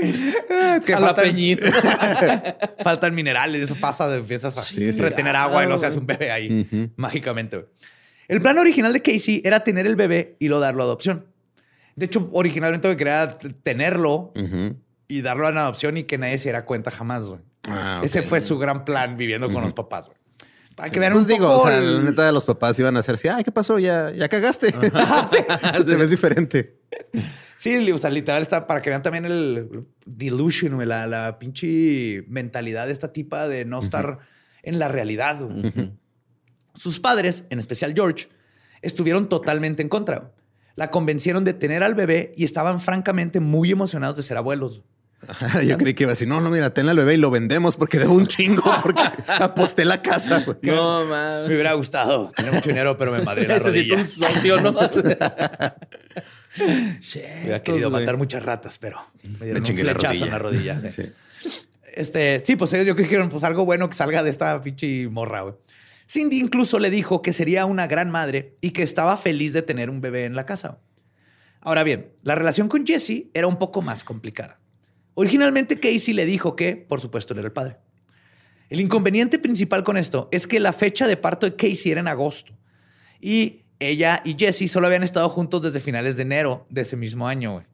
[0.00, 1.58] Es que A faltan, peñín.
[2.84, 5.00] faltan minerales, eso pasa, empiezas a Sí, sí.
[5.00, 7.56] retener agua y no se hace un bebé ahí mágicamente.
[7.56, 7.68] güey.
[8.28, 11.26] El plan original de Casey era tener el bebé y lo darlo a adopción.
[11.98, 14.32] De hecho, originalmente quería tenerlo
[15.08, 17.40] y darlo en adopción y que nadie se diera cuenta jamás, güey.
[17.68, 20.18] Ah, Ese fue su gran plan viviendo con los papás, güey.
[20.76, 22.78] Para que vean Pues un digo, poco o sea, el- la neta de los papás
[22.78, 23.80] iban a hacer así, ay, ¿qué pasó?
[23.80, 24.70] Ya, ya cagaste.
[25.86, 26.78] Te ves diferente.
[27.56, 32.86] Sí, o sea, literal está para que vean también el delusion, la, la pinche mentalidad
[32.86, 34.20] de esta tipa de no estar
[34.62, 35.40] en la realidad.
[36.74, 38.28] Sus padres, en especial George,
[38.80, 40.30] estuvieron totalmente en contra.
[40.78, 44.82] La convencieron de tener al bebé y estaban francamente muy emocionados de ser abuelos.
[45.66, 47.76] Yo creí que iba a decir, no, no, mira, tenle al bebé y lo vendemos
[47.76, 49.02] porque debo un chingo porque
[49.40, 50.44] aposté la casa.
[50.44, 50.56] güey.
[50.62, 51.48] No, Me mames.
[51.48, 53.96] hubiera gustado tener mucho dinero, pero me madré la Necesito rodilla.
[53.96, 54.70] un socio, ¿no?
[57.42, 58.02] Hubiera querido güey.
[58.02, 60.74] matar muchas ratas, pero me dieron un chingué la flechazo en rodilla.
[60.74, 60.88] la rodilla.
[60.88, 61.02] sí.
[61.42, 61.50] Sí.
[61.94, 64.60] Este, sí, pues ellos yo creo que dijeron, pues algo bueno que salga de esta
[64.60, 65.54] pinche morra, güey.
[66.08, 69.90] Cindy incluso le dijo que sería una gran madre y que estaba feliz de tener
[69.90, 70.78] un bebé en la casa.
[71.60, 74.58] Ahora bien, la relación con Jesse era un poco más complicada.
[75.14, 77.76] Originalmente Casey le dijo que, por supuesto, él era el padre.
[78.70, 82.08] El inconveniente principal con esto es que la fecha de parto de Casey era en
[82.08, 82.54] agosto
[83.20, 87.28] y ella y Jesse solo habían estado juntos desde finales de enero de ese mismo
[87.28, 87.66] año, güey.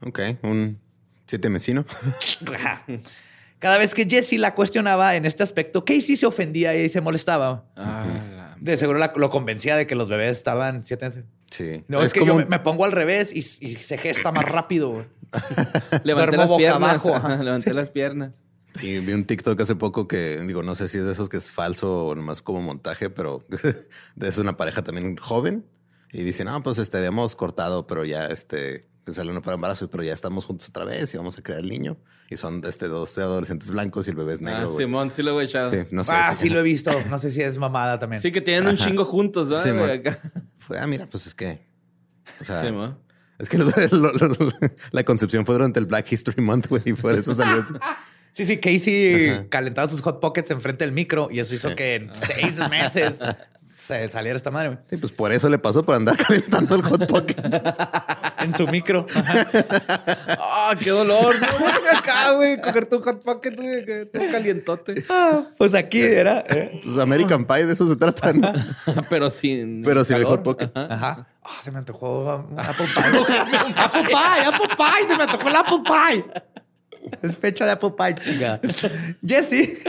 [0.00, 0.80] Ok, un
[1.26, 1.84] siete mesino.
[3.58, 7.64] Cada vez que Jesse la cuestionaba en este aspecto, Casey se ofendía y se molestaba.
[7.76, 8.04] Ah,
[8.36, 11.24] la- De seguro la- lo convencía de que los bebés tardan siete.
[11.50, 11.84] Sí.
[11.88, 14.30] No, es, es que como yo me, me pongo al revés y, y se gesta
[14.32, 15.06] más rápido.
[16.04, 16.90] Levanté las boca piernas.
[16.90, 17.42] abajo, ajá, ajá.
[17.42, 18.42] Levanté las piernas.
[18.82, 21.38] Y vi un TikTok hace poco que, digo, no sé si es de esos que
[21.38, 23.44] es falso o nomás como montaje, pero
[24.20, 25.64] es una pareja también joven
[26.12, 30.02] y dicen, no, pues este, habíamos cortado, pero ya este, salió uno para embarazo, pero
[30.02, 31.96] ya estamos juntos otra vez y vamos a crear el niño.
[32.30, 34.60] Y son este, dos adolescentes blancos y el bebé es negro.
[34.60, 34.76] Ah, güey.
[34.76, 35.70] Simón, sí lo he echado.
[35.72, 36.12] Sí, Sí, no sé.
[36.14, 36.90] ah, sí lo he visto.
[37.08, 38.20] No sé si es mamada también.
[38.20, 39.64] que tienen un chingo juntos, ¿verdad?
[39.64, 39.92] Sí.
[40.08, 40.20] Acá.
[40.58, 41.66] Fue, ah, mira, pues es que.
[42.40, 42.98] O sea, Sí, man.
[43.38, 44.52] es que lo- lo- lo-
[44.90, 47.74] la concepción fue durante el Black History Month, güey, y por eso salió así.
[48.30, 49.48] Sí, sí, Casey Ajá.
[49.48, 51.74] calentaba sus hot pockets enfrente del micro y eso hizo Sí.
[51.74, 53.24] que en seis meses se
[53.88, 54.78] saliera esta madre, güey.
[54.88, 57.36] Sí, pues por eso le pasó por andar calentando el hot pocket.
[58.38, 59.04] En su micro.
[60.38, 61.34] ¡Ah, qué dolor!
[61.40, 65.04] No, acá, güey, cogerte un hot pocket, güey, que todo calientote.
[65.10, 66.44] Ah, pues aquí era.
[66.48, 66.80] ¿eh?
[66.84, 68.52] Pues American Pie de eso se trata, ¿no?
[69.10, 69.82] Pero sin.
[69.82, 70.70] Pero sin el hot pocket.
[70.72, 70.94] Ajá.
[70.94, 71.26] Ajá.
[71.42, 73.04] Ah, se me antojó apple pie.
[73.76, 75.08] apple pie, apple pie.
[75.08, 76.24] Se me antojó el apple pie.
[77.22, 78.60] Es fecha de apple pie, chica.
[79.26, 79.82] Jesse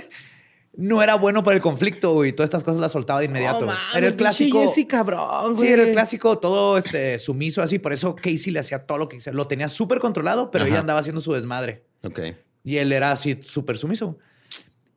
[0.75, 2.31] no era bueno para el conflicto güey.
[2.33, 3.65] todas estas cosas las soltaba de inmediato.
[3.65, 4.61] No era el clásico.
[4.61, 7.79] Jesse, cabrón, Sí, era el clásico, todo este, sumiso así.
[7.79, 9.35] Por eso Casey le hacía todo lo que quisiera.
[9.35, 10.71] Lo tenía súper controlado, pero Ajá.
[10.71, 11.83] ella andaba haciendo su desmadre.
[12.03, 12.19] Ok.
[12.63, 14.17] Y él era así súper sumiso.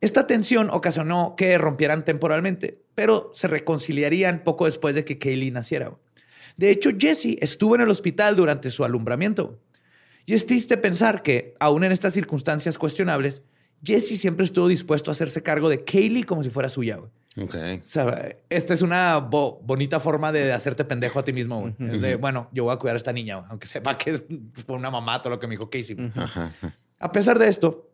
[0.00, 5.96] Esta tensión ocasionó que rompieran temporalmente, pero se reconciliarían poco después de que Kaylee naciera.
[6.56, 9.60] De hecho, Jesse estuvo en el hospital durante su alumbramiento.
[10.26, 13.42] Y es triste pensar que, aún en estas circunstancias cuestionables,
[13.84, 16.96] Jesse siempre estuvo dispuesto a hacerse cargo de Kaylee como si fuera suya.
[16.96, 17.10] güey.
[17.44, 17.54] Ok.
[17.80, 21.60] O sea, esta es una bo- bonita forma de hacerte pendejo a ti mismo.
[21.60, 21.74] güey.
[21.90, 24.24] Es de, bueno, yo voy a cuidar a esta niña, güey, aunque sepa que es
[24.66, 25.96] por una mamá todo lo que me dijo Casey.
[25.96, 26.10] güey.
[26.14, 26.52] Ajá.
[27.00, 27.90] A pesar de esto,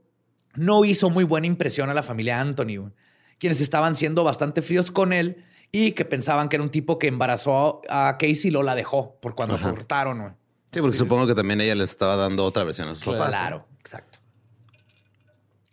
[0.57, 2.93] no hizo muy buena impresión a la familia Anthony, güey,
[3.39, 7.07] quienes estaban siendo bastante fríos con él y que pensaban que era un tipo que
[7.07, 10.19] embarazó a Casey y lo la dejó por cuando cortaron.
[10.19, 10.33] güey.
[10.73, 13.29] Sí, porque supongo que también ella le estaba dando otra versión a sus papás.
[13.31, 14.19] Claro, exacto.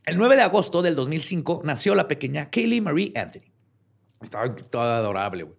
[0.06, 3.52] El 9 de agosto del 2005 nació la pequeña Kaylee Marie Anthony.
[4.22, 5.58] Estaba toda adorable, güey.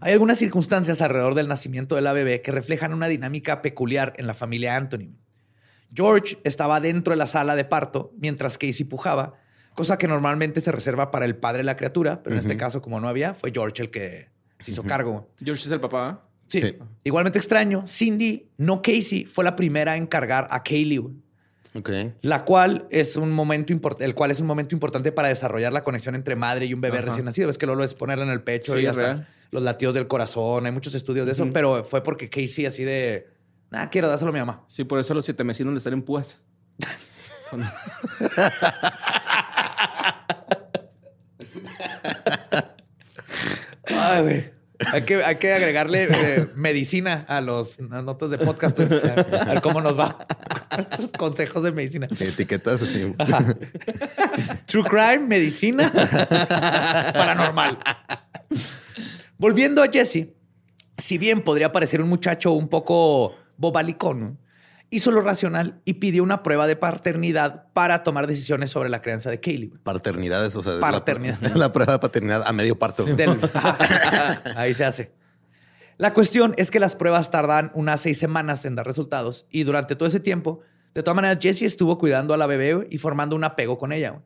[0.00, 4.26] Hay algunas circunstancias alrededor del nacimiento de la bebé que reflejan una dinámica peculiar en
[4.26, 5.10] la familia Anthony.
[5.94, 9.34] George estaba dentro de la sala de parto mientras Casey pujaba,
[9.74, 12.80] cosa que normalmente se reserva para el padre de la criatura, pero en este caso,
[12.80, 14.28] como no había, fue George el que
[14.60, 15.30] se hizo cargo.
[15.38, 16.28] George es el papá.
[16.48, 16.60] Sí.
[16.60, 16.78] Sí.
[17.04, 21.02] Igualmente extraño, Cindy, no Casey, fue la primera en cargar a Kaylee,
[21.74, 22.14] güey, Ok.
[22.22, 25.82] la cual es un momento importante, el cual es un momento importante para desarrollar la
[25.84, 27.06] conexión entre madre y un bebé Ajá.
[27.06, 27.46] recién nacido.
[27.48, 29.26] Ves que Lolo es ponerla en el pecho Sí, y hasta real.
[29.50, 30.66] los latidos del corazón.
[30.66, 33.28] Hay muchos estudios de eso, pero fue porque Casey así de,
[33.70, 34.64] nada, quiero dárselo a mi mamá.
[34.68, 36.38] Sí, por eso a los siete vecinos le salen púas.
[43.86, 44.51] Ay, güey.
[44.92, 48.78] Hay que, hay que agregarle eh, medicina a los las notas de podcast.
[48.80, 50.26] A, a ver cómo nos va.
[50.78, 52.08] Estos consejos de medicina.
[52.10, 53.14] Sí, etiquetas así.
[54.66, 55.90] True crime, medicina,
[57.12, 57.78] paranormal.
[59.38, 60.28] Volviendo a Jesse,
[60.98, 64.41] si bien podría parecer un muchacho un poco bobalicón, ¿no?
[64.92, 69.30] Hizo lo racional y pidió una prueba de paternidad para tomar decisiones sobre la crianza
[69.30, 69.68] de Kaylee.
[69.68, 69.80] güey.
[69.82, 71.40] Paternidades, o sea, la- Paternidad.
[71.56, 73.04] La, prueba de paternidad a medio parto.
[73.04, 73.38] Del-
[74.56, 75.12] Ahí se hace.
[75.98, 79.96] La cuestión es que las pruebas tardan unas seis semanas en dar resultados y durante
[79.96, 80.60] todo ese tiempo,
[80.94, 84.20] de todas maneras, Jesse estuvo cuidando a la bebé y formando un apego con ella.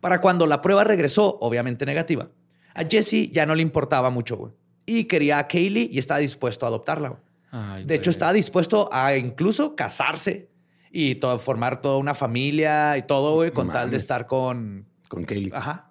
[0.00, 2.28] Para cuando la prueba regresó, obviamente negativa,
[2.74, 4.54] a Jesse ya no le importaba mucho
[4.86, 7.20] y quería a Kaylee y estaba dispuesto a adoptarla.
[7.52, 10.50] Ay, De hecho, estaba dispuesto a incluso casarse
[10.92, 14.86] y todo, formar toda una familia y todo, güey, con tal de estar con...
[15.08, 15.50] Con Kaylee.
[15.54, 15.90] Ajá.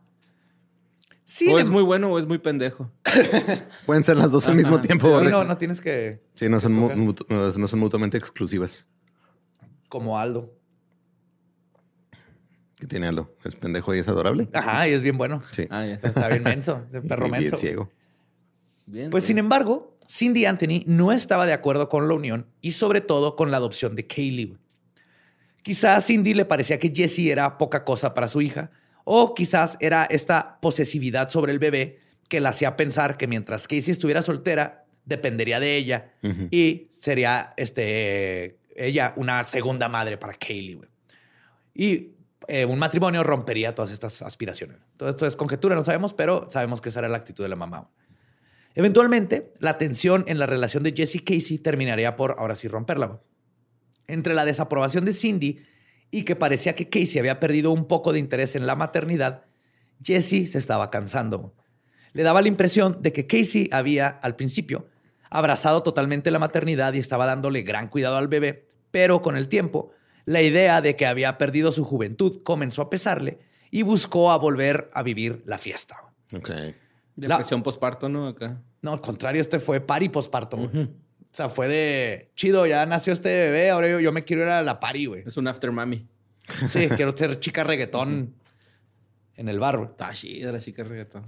[1.26, 2.92] Sí, O es muy bueno o es muy pendejo.
[3.86, 5.20] Pueden ser las dos al mismo tiempo.
[5.20, 6.24] Sí, no, no tienes que...
[6.34, 7.26] Sí, no son, mutu-
[7.58, 8.88] no son mutuamente exclusivas.
[9.90, 10.56] Como Aldo.
[12.78, 13.36] ¿Qué tiene Aldo?
[13.44, 14.50] ¿Es pendejo y es adorable?
[14.54, 15.42] Ajá, y es bien bueno.
[15.52, 15.68] Sí.
[15.70, 15.96] Ah, ya.
[16.02, 17.58] Está bien menso, es un perro Y bien menso.
[17.58, 17.92] ciego.
[18.86, 19.10] Bien.
[19.10, 23.36] Pues sin embargo, Cindy Anthony no estaba de acuerdo con la unión y sobre todo
[23.36, 24.58] con la adopción de Kaylee.
[25.62, 28.72] Quizás a Cindy le parecía que Jessie era poca cosa para su hija
[29.04, 33.92] o quizás era esta posesividad sobre el bebé que la hacía pensar que mientras Casey
[33.92, 36.14] estuviera soltera, dependería de ella
[36.50, 40.82] y sería este, ella una segunda madre para Kaylee.
[41.76, 42.14] Y
[42.48, 44.78] eh, un matrimonio rompería todas estas aspiraciones.
[44.98, 47.56] Todo esto es conjetura, no sabemos, pero sabemos que esa era la actitud de la
[47.56, 47.90] mamá.
[48.76, 53.22] Eventualmente, la tensión en la relación de Jesse y Casey terminaría por ahora sí romperla.
[54.08, 55.62] Entre la desaprobación de Cindy
[56.12, 59.46] y que parecía que Casey había perdido un poco de interés en la maternidad,
[60.04, 61.54] Jesse se estaba cansando.
[62.14, 64.88] Le daba la impresión de que Casey había, al principio,
[65.30, 69.92] abrazado totalmente la maternidad y estaba dándole gran cuidado al bebé, pero con el tiempo,
[70.26, 73.40] la idea de que había perdido su juventud comenzó a pesarle
[73.72, 75.98] y buscó a volver a vivir la fiesta.
[76.32, 76.76] güey.
[77.20, 78.28] Depresión posparto, ¿no?
[78.28, 78.62] Acá.
[78.82, 80.58] No, al contrario, este fue pari posparto.
[80.58, 80.70] O
[81.32, 84.62] sea, fue de chido, ya nació este bebé, ahora yo, yo me quiero ir a
[84.62, 85.24] la pari, güey.
[85.26, 86.08] Es un after mami.
[86.72, 88.34] Sí, quiero ser chica reggaetón
[89.36, 89.90] en el bar, güey.
[89.90, 91.24] Está chida la chica reggaetón.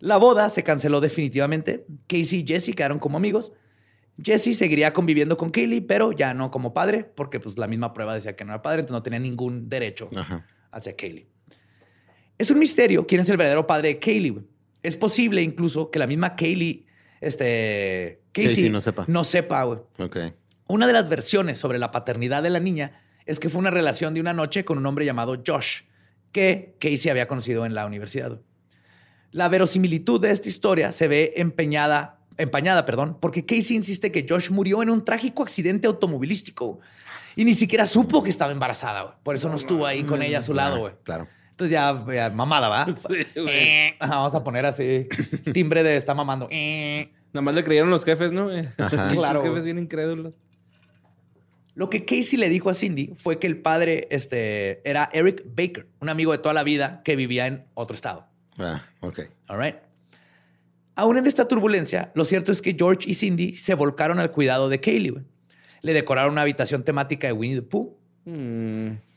[0.00, 1.84] La boda se canceló definitivamente.
[2.06, 3.52] Casey y Jesse quedaron como amigos.
[4.22, 8.14] Jesse seguiría conviviendo con Kaylee, pero ya no como padre, porque pues la misma prueba
[8.14, 10.44] decía que no era padre, entonces no tenía ningún derecho Ajá.
[10.72, 11.28] hacia Kaylee.
[12.36, 14.44] Es un misterio quién es el verdadero padre de Kaylee.
[14.82, 16.86] Es posible incluso que la misma Kaylee,
[17.20, 19.04] este, Casey, Casey no sepa.
[19.08, 19.80] No sepa, güey.
[19.98, 20.18] Ok.
[20.68, 24.14] Una de las versiones sobre la paternidad de la niña es que fue una relación
[24.14, 25.82] de una noche con un hombre llamado Josh,
[26.32, 28.40] que Casey había conocido en la universidad.
[29.30, 34.50] La verosimilitud de esta historia se ve empeñada, empañada, perdón, porque Casey insiste que Josh
[34.50, 36.80] murió en un trágico accidente automovilístico
[37.36, 39.02] y ni siquiera supo que estaba embarazada.
[39.02, 39.14] güey.
[39.22, 40.94] Por eso no estuvo ahí con ella a su lado, güey.
[41.04, 41.28] Claro.
[41.58, 42.86] Entonces ya, ya, mamada, ¿va?
[42.96, 43.48] Sí, güey.
[43.48, 45.08] Eh, vamos a poner así
[45.52, 46.46] timbre de está mamando.
[46.52, 47.10] Eh.
[47.32, 48.48] Nada más le creyeron los jefes, ¿no?
[48.48, 49.10] Ajá.
[49.10, 49.40] Claro.
[49.40, 50.34] Los jefes bien incrédulos.
[51.74, 55.88] Lo que Casey le dijo a Cindy fue que el padre este, era Eric Baker,
[56.00, 58.28] un amigo de toda la vida que vivía en otro estado.
[58.56, 59.22] Ah, ok.
[59.48, 59.76] All right.
[60.94, 64.68] Aún en esta turbulencia, lo cierto es que George y Cindy se volcaron al cuidado
[64.68, 65.10] de Kaylee.
[65.10, 65.24] güey.
[65.82, 67.96] Le decoraron una habitación temática de Winnie the Pooh.
[68.26, 69.07] Mm.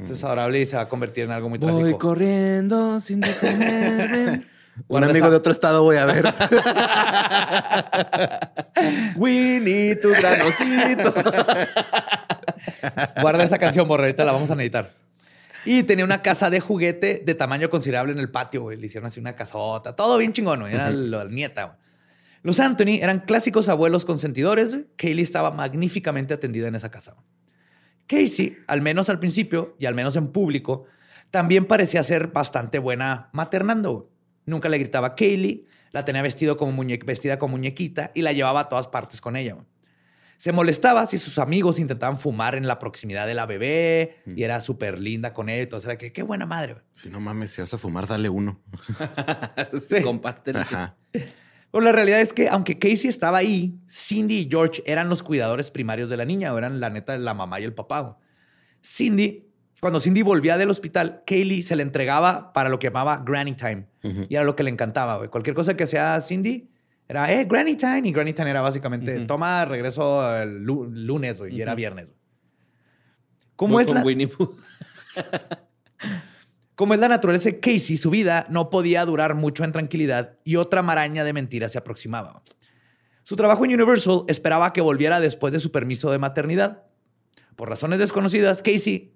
[0.00, 1.98] Es adorable y se va a convertir en algo muy Voy trágico.
[1.98, 4.46] corriendo sin detenerme.
[4.88, 6.24] Un amigo esa- de otro estado voy a ver.
[9.16, 11.14] Winnie, tu granocito.
[13.20, 14.92] Guarda esa canción, borra, ahorita la vamos a necesitar.
[15.64, 18.76] Y tenía una casa de juguete de tamaño considerable en el patio, güey.
[18.78, 19.94] Le hicieron así una casota.
[19.94, 20.74] Todo bien chingón, güey.
[20.74, 21.76] Era la nieta, güey.
[22.42, 24.72] Los Anthony eran clásicos abuelos consentidores.
[24.74, 24.86] güey.
[24.96, 27.12] Kaylee estaba magníficamente atendida en esa casa.
[27.12, 27.24] güey.
[28.16, 30.84] Casey, al menos al principio y al menos en público,
[31.30, 34.10] también parecía ser bastante buena maternando.
[34.44, 38.32] Nunca le gritaba a Kaylee, la tenía vestido como muñe- vestida como muñequita y la
[38.32, 39.56] llevaba a todas partes con ella.
[40.36, 44.60] Se molestaba si sus amigos intentaban fumar en la proximidad de la bebé y era
[44.60, 45.60] súper linda con él.
[45.60, 46.76] Entonces era que qué buena madre.
[46.92, 48.60] si no mames, si vas a fumar, dale uno.
[49.88, 50.02] Sí.
[50.02, 50.58] Compártelo.
[50.60, 50.96] Ajá.
[51.72, 55.70] Pero la realidad es que aunque Casey estaba ahí, Cindy y George eran los cuidadores
[55.70, 58.18] primarios de la niña, o eran la neta la mamá y el papá.
[58.84, 59.48] Cindy,
[59.80, 63.86] cuando Cindy volvía del hospital, Kaylee se le entregaba para lo que llamaba Granny Time.
[64.28, 65.16] Y era lo que le encantaba.
[65.16, 65.28] güey.
[65.30, 66.68] Cualquier cosa que sea Cindy
[67.08, 68.02] era, eh, Granny Time.
[68.06, 72.06] Y Granny Time era básicamente, toma, regreso el lu- lunes, güey, y era viernes.
[72.06, 72.18] güey.
[73.56, 74.56] ¿Cómo Voy es con la- Winnie Pooh.
[76.74, 80.56] como es la naturaleza de Casey, su vida no podía durar mucho en tranquilidad y
[80.56, 82.42] otra maraña de mentiras se aproximaba.
[83.22, 86.84] Su trabajo en Universal esperaba que volviera después de su permiso de maternidad.
[87.56, 89.14] Por razones desconocidas, Casey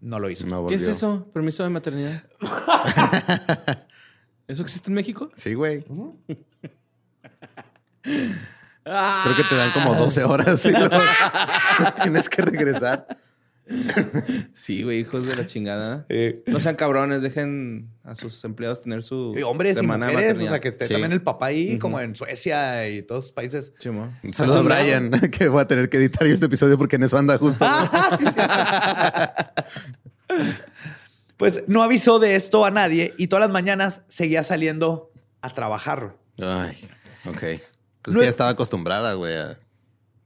[0.00, 0.46] no lo hizo.
[0.46, 1.28] No ¿Qué es eso?
[1.32, 2.22] ¿Permiso de maternidad?
[4.46, 5.30] ¿Eso existe en México?
[5.34, 5.84] Sí, güey.
[8.86, 9.22] Ah.
[9.24, 10.96] Creo que te dan como 12 horas y luego
[12.02, 13.06] tienes que regresar.
[14.54, 16.06] Sí, güey, hijos de la chingada.
[16.46, 20.40] No sean cabrones, dejen a sus empleados tener su Y hombres y semana de mujeres,
[20.40, 20.92] o sea, que esté Sí.
[20.92, 23.72] también el papá ahí, como en Suecia y todos los países.
[23.78, 24.12] Sí, mo.
[24.22, 27.02] Un saludo a Brian, que voy a tener que editar yo este episodio porque en
[27.04, 27.64] eso anda justo.
[27.68, 28.40] Ah, sí, sí.
[31.36, 36.16] pues no avisó de esto a nadie y todas las mañanas seguía saliendo a trabajar.
[36.40, 36.76] Ay,
[37.26, 37.60] ok.
[38.02, 39.56] Pues que ya estaba acostumbrada, güey, a,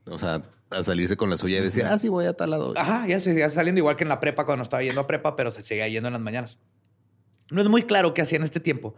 [0.06, 0.42] o sea,
[0.74, 2.74] a salirse con la suya y decir, ah, sí, voy a tal lado.
[2.76, 5.50] Ajá, ya seguía saliendo igual que en la prepa cuando estaba yendo a prepa, pero
[5.50, 6.58] se seguía yendo en las mañanas.
[7.50, 8.94] No es muy claro qué hacía en este tiempo,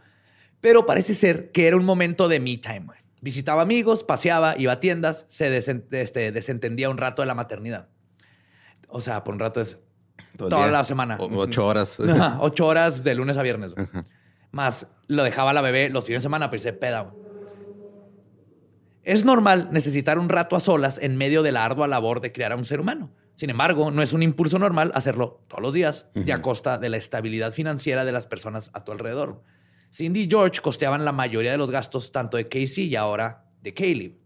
[0.60, 2.82] pero parece ser que era un momento de me time.
[2.86, 2.98] güey.
[3.20, 7.88] Visitaba amigos, paseaba, iba a tiendas, se desen- este, desentendía un rato de la maternidad.
[8.88, 9.78] O sea, por un rato es
[10.36, 10.72] Todo toda día.
[10.72, 11.16] la semana.
[11.18, 11.98] O- ocho horas.
[12.00, 13.72] Ajá, ocho horas de lunes a viernes.
[14.52, 17.00] Más lo dejaba la bebé los fines de semana para irse peda.
[17.00, 17.23] güey.
[19.04, 22.52] Es normal necesitar un rato a solas en medio de la ardua labor de criar
[22.52, 23.10] a un ser humano.
[23.34, 26.88] Sin embargo, no es un impulso normal hacerlo todos los días y a costa de
[26.88, 29.42] la estabilidad financiera de las personas a tu alrededor.
[29.92, 33.74] Cindy y George costeaban la mayoría de los gastos tanto de Casey y ahora de
[33.74, 34.18] Kaylee.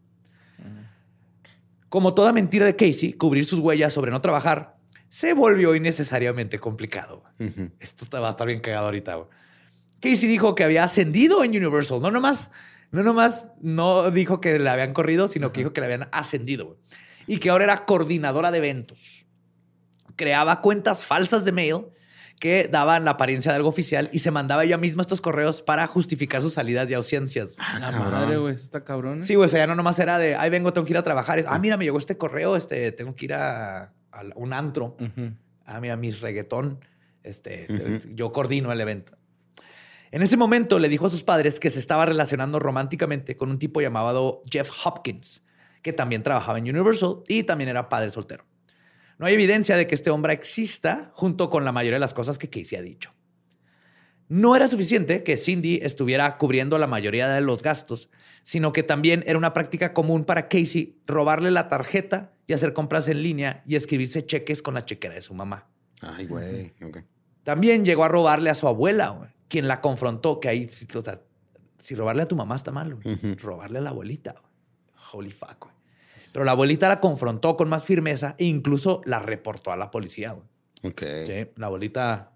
[1.88, 4.76] Como toda mentira de Casey, cubrir sus huellas sobre no trabajar
[5.08, 7.24] se volvió innecesariamente complicado.
[7.80, 9.18] Esto va a estar bien cagado ahorita.
[10.00, 12.00] Casey dijo que había ascendido en Universal.
[12.00, 12.50] No nomás,
[12.90, 16.66] no nomás no dijo que le habían corrido, sino que dijo que le habían ascendido.
[16.66, 16.78] güey.
[17.26, 19.26] Y que ahora era coordinadora de eventos.
[20.16, 21.86] Creaba cuentas falsas de mail
[22.40, 25.86] que daban la apariencia de algo oficial y se mandaba ella misma estos correos para
[25.88, 27.56] justificar sus salidas y ausencias.
[27.80, 28.12] La cabrón.
[28.12, 29.20] madre, güey, está cabrón.
[29.20, 29.24] ¿eh?
[29.24, 31.02] Sí, güey, o sea, ya no nomás era de, ay, vengo, tengo que ir a
[31.02, 31.38] trabajar.
[31.40, 34.96] Es, ah, mira, me llegó este correo, este, tengo que ir a, a un antro.
[35.66, 36.78] Ah, mira, mis reggaetón.
[37.24, 39.17] Este, te- Yo coordino el evento.
[40.10, 43.58] En ese momento le dijo a sus padres que se estaba relacionando románticamente con un
[43.58, 45.42] tipo llamado Jeff Hopkins,
[45.82, 48.44] que también trabajaba en Universal y también era padre soltero.
[49.18, 52.38] No hay evidencia de que este hombre exista junto con la mayoría de las cosas
[52.38, 53.12] que Casey ha dicho.
[54.28, 58.10] No era suficiente que Cindy estuviera cubriendo la mayoría de los gastos,
[58.42, 63.08] sino que también era una práctica común para Casey robarle la tarjeta y hacer compras
[63.08, 65.68] en línea y escribirse cheques con la chequera de su mamá.
[66.00, 66.74] Ay, güey.
[67.42, 71.20] También llegó a robarle a su abuela, güey, quien la confrontó, que ahí, o sea,
[71.80, 74.32] si robarle a tu mamá está mal, güey, robarle a la abuelita.
[74.32, 74.44] güey.
[75.12, 75.72] Holy fuck, güey.
[76.32, 80.32] Pero la abuelita la confrontó con más firmeza e incluso la reportó a la policía,
[80.32, 80.46] güey.
[80.92, 81.02] Ok.
[81.26, 82.32] Sí, la abuelita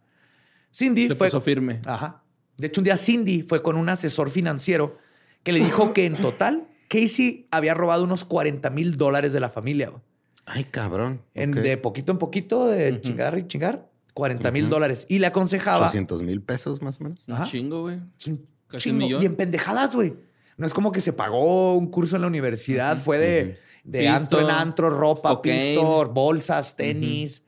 [0.75, 1.29] Cindy Se fue.
[1.29, 1.81] puso firme.
[1.85, 2.23] Ajá.
[2.57, 4.97] De hecho, un día Cindy fue con un asesor financiero
[5.43, 9.49] que le dijo que en total Casey había robado unos 40 mil dólares de la
[9.51, 9.91] familia.
[9.91, 10.03] güey.
[10.47, 11.21] Ay, cabrón.
[11.35, 11.53] En.
[11.53, 15.07] De poquito en poquito, de chingar y chingar, 40 mil dólares.
[15.09, 15.87] Y le aconsejaba.
[15.87, 17.25] 800 mil pesos más o menos.
[17.27, 17.45] Un Ajá.
[17.45, 17.99] chingo, güey.
[18.19, 18.39] Casi un
[18.79, 18.99] chingo.
[18.99, 19.23] millón.
[19.23, 20.15] Y en pendejadas, güey.
[20.57, 22.99] No es como que se pagó un curso en la universidad.
[22.99, 25.75] Fue de, de Pisto, antro en antro, ropa, cocaine.
[25.77, 27.43] pisto, bolsas, tenis.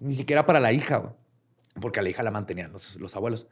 [0.00, 1.12] Ni siquiera para la hija, güey.
[1.80, 3.46] Porque a la hija la mantenían los, los abuelos.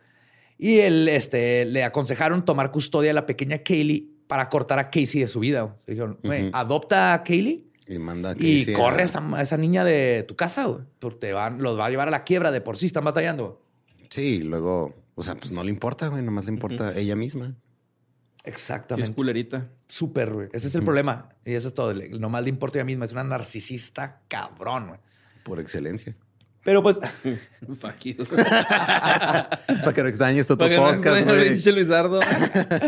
[0.59, 5.21] Y él, este, le aconsejaron tomar custodia de la pequeña Kaylee para cortar a Casey
[5.21, 5.63] de su vida.
[5.63, 5.75] güey.
[5.85, 9.57] Se dijeron, güey, adopta a Kaylee Y manda a y corre a esa, a esa
[9.57, 10.85] niña de tu casa, güey.
[10.99, 12.51] Porque te van, los va a llevar a la quiebra.
[12.51, 13.63] De por sí están batallando.
[14.09, 17.49] Sí, luego, o sea, pues no le importa, güey, nomás le importa ella misma.
[17.49, 19.11] Sí, Exactamente.
[19.11, 19.69] es culerita.
[19.87, 20.49] Súper, güey.
[20.53, 21.29] Ese es el problema.
[21.45, 21.95] Y eso es todo.
[21.95, 23.05] Nomás le importa a ella misma.
[23.07, 25.01] Es una narcisista cabrón, güey.
[25.45, 26.17] Por excelencia.
[26.65, 26.99] Pero pues,
[27.79, 28.25] Fuck you.
[28.27, 32.21] Para que no extrañes tu Para que no podcast, Luisardo.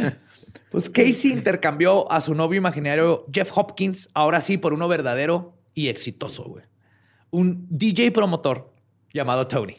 [0.70, 5.88] pues Casey intercambió a su novio imaginario Jeff Hopkins, ahora sí, por uno verdadero y
[5.88, 6.64] exitoso, güey.
[7.30, 8.72] Un DJ promotor
[9.12, 9.76] llamado Tony.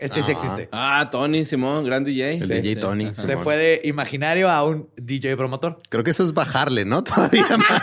[0.00, 0.32] Este sí Ah.
[0.32, 0.68] existe.
[0.72, 2.38] Ah, Tony Simón, gran DJ.
[2.38, 2.80] El Sí, DJ sí.
[2.80, 3.14] Tony.
[3.14, 3.44] Se Simón.
[3.44, 5.82] fue de imaginario a un DJ promotor.
[5.90, 7.04] Creo que eso es bajarle, ¿no?
[7.04, 7.82] Todavía más.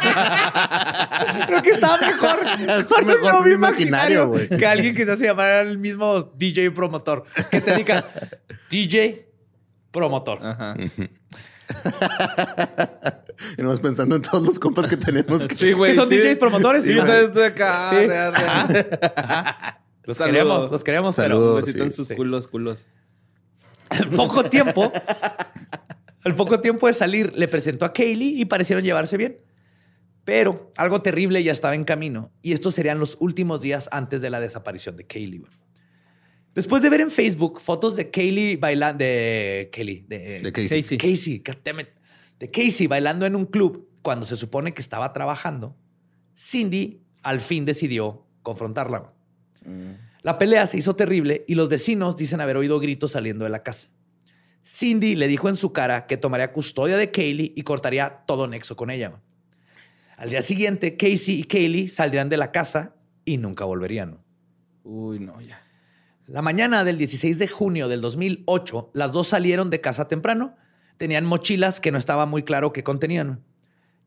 [1.46, 2.40] Creo que estaba mejor.
[2.80, 4.50] Está mejor imaginario, güey.
[4.50, 7.24] Que alguien que se hace llamar el mismo DJ promotor.
[7.52, 8.04] Que te diga
[8.72, 9.28] DJ
[9.92, 10.40] promotor.
[10.44, 10.76] Ajá.
[13.58, 15.46] Y nomás pensando en todos los compas que tenemos.
[15.46, 15.92] que- Sí, güey.
[15.92, 16.18] Que son sí.
[16.18, 16.84] DJs promotores.
[16.84, 17.92] Sí, desde acá.
[20.08, 22.16] Los queremos, los queremos, pero besito en sí, sus sí.
[22.16, 22.88] culos, culos.
[23.90, 24.90] al poco tiempo,
[26.24, 29.42] al poco tiempo de salir, le presentó a Kaylee y parecieron llevarse bien.
[30.24, 34.30] Pero algo terrible ya estaba en camino y estos serían los últimos días antes de
[34.30, 35.44] la desaparición de Kaylee.
[36.56, 40.98] Después de ver en Facebook fotos de Kaylee bailando, de Kaylee, de, De Casey.
[40.98, 41.42] Casey.
[41.42, 41.44] Casey,
[42.40, 45.76] de Casey bailando en un club cuando se supone que estaba trabajando,
[46.34, 49.17] Cindy al fin decidió confrontarla.
[49.68, 50.08] Güey.
[50.24, 53.64] La pelea se hizo terrible y los vecinos dicen haber oído gritos saliendo de la
[53.64, 53.90] casa.
[54.66, 58.76] Cindy le dijo en su cara que tomaría custodia de Kaylee y cortaría todo nexo
[58.76, 59.22] con ella.
[60.18, 64.20] Al día siguiente, Casey y Kaylee saldrían de la casa y nunca volverían.
[64.84, 65.62] Uy, no, ya.
[66.26, 70.58] La mañana del 16 de junio del 2008, las dos salieron de casa temprano.
[70.98, 73.46] Tenían mochilas que no estaba muy claro qué contenían.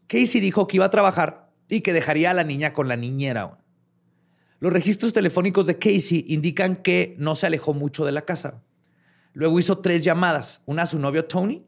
[0.07, 3.60] Casey dijo que iba a trabajar y que dejaría a la niña con la niñera.
[4.61, 8.63] Los registros telefónicos de Casey indican que no se alejó mucho de la casa.
[9.33, 11.65] Luego hizo tres llamadas, una a su novio Tony,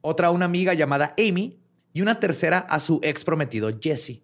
[0.00, 1.58] otra a una amiga llamada Amy
[1.92, 4.22] y una tercera a su ex prometido Jesse,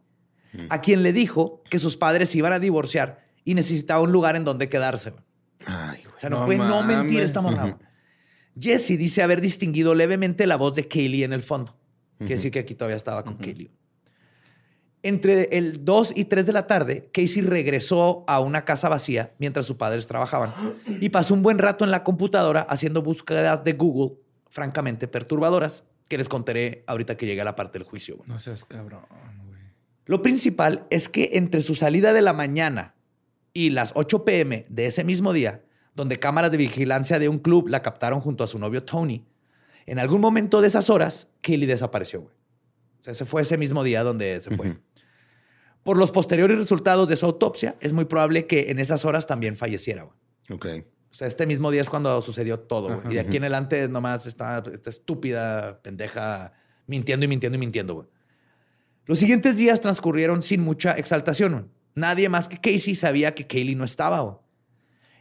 [0.68, 4.36] a quien le dijo que sus padres se iban a divorciar y necesitaba un lugar
[4.36, 5.14] en donde quedarse.
[5.66, 6.14] Ay, güey.
[6.16, 7.62] O sea, no, No puede no mentir esta morra.
[7.62, 7.74] güey.
[8.60, 11.74] Jesse dice haber distinguido levemente la voz de Kaylee en el fondo.
[12.18, 13.70] Quiere decir que aquí todavía estaba con Kaylee.
[15.04, 19.66] Entre el 2 y 3 de la tarde, Casey regresó a una casa vacía mientras
[19.66, 20.52] sus padres trabajaban
[21.00, 24.16] y pasó un buen rato en la computadora haciendo búsquedas de Google
[24.48, 28.16] francamente perturbadoras que les contaré ahorita que llegue a la parte del juicio.
[28.16, 28.28] güey.
[28.28, 29.02] No seas cabrón,
[29.46, 29.58] güey.
[30.04, 32.94] Lo principal es que entre su salida de la mañana
[33.54, 37.68] y las 8 pm de ese mismo día, donde cámaras de vigilancia de un club
[37.68, 39.24] la captaron junto a su novio Tony,
[39.86, 42.22] en algún momento de esas horas, Kaylee desapareció.
[42.22, 42.34] güey.
[43.00, 44.76] O sea, ese fue ese mismo día donde se fue.
[45.82, 49.56] Por los posteriores resultados de su autopsia, es muy probable que en esas horas también
[49.56, 50.04] falleciera.
[50.04, 50.16] güey.
[50.52, 50.66] Ok.
[51.10, 52.88] O sea, este mismo día es cuando sucedió todo.
[52.88, 52.98] güey.
[53.00, 53.10] Ajá.
[53.10, 56.52] Y de aquí en adelante nomás está esta estúpida pendeja
[56.86, 57.94] mintiendo y mintiendo y mintiendo.
[57.94, 58.06] güey.
[59.06, 61.52] Los siguientes días transcurrieron sin mucha exaltación.
[61.52, 61.64] güey.
[61.94, 64.20] Nadie más que Casey sabía que Kaylee no estaba.
[64.20, 64.36] güey.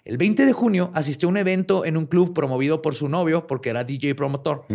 [0.05, 3.45] El 20 de junio asistió a un evento en un club promovido por su novio
[3.47, 4.65] porque era DJ promotor.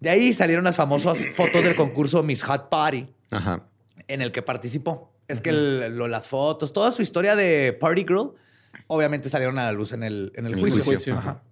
[0.00, 3.66] De ahí salieron las famosas fotos del concurso Miss Hot Party Ajá.
[4.08, 5.12] En el que participó.
[5.28, 8.32] Es que el- lo- las fotos, toda su historia de Party Girl,
[8.88, 11.16] obviamente salieron a la luz en el, en el En el juicio.
[11.16, 11.42] Ajá.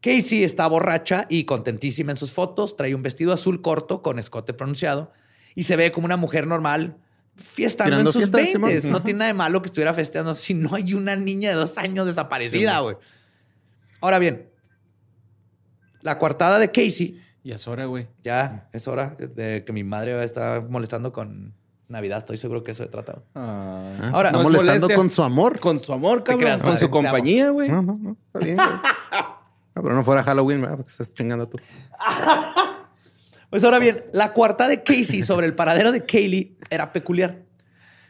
[0.00, 2.76] Casey está borracha y contentísima en sus fotos.
[2.76, 5.12] Trae un vestido azul corto con escote pronunciado
[5.54, 6.98] y se ve como una mujer normal
[7.34, 8.70] fiestando Tirando en sus fiesta, Simón.
[8.70, 8.88] 20.
[8.90, 11.78] No tiene nada de malo que estuviera festeando si no hay una niña de dos
[11.78, 12.96] años desaparecida, güey.
[14.00, 14.48] Ahora bien,
[16.02, 18.06] la coartada de Casey Y es hora, güey.
[18.22, 21.54] ya es hora de que mi madre está molestando con
[21.88, 22.18] Navidad.
[22.18, 23.22] Estoy seguro que eso se trata.
[23.34, 23.92] Ah.
[24.00, 24.96] Ah, Ahora, está no es molestando molestia.
[24.96, 25.58] con su amor.
[25.60, 26.40] Con su amor, cabrón.
[26.40, 27.68] creas, con madre, su compañía, güey.
[27.70, 28.16] No, no, no.
[28.26, 28.56] Está bien.
[28.56, 28.68] güey.
[29.74, 30.76] No, pero no fuera Halloween, ¿verdad?
[30.76, 31.58] Porque estás chingando tú.
[33.50, 37.44] Pues ahora bien, la cuarta de Casey sobre el paradero de Kaylee era peculiar.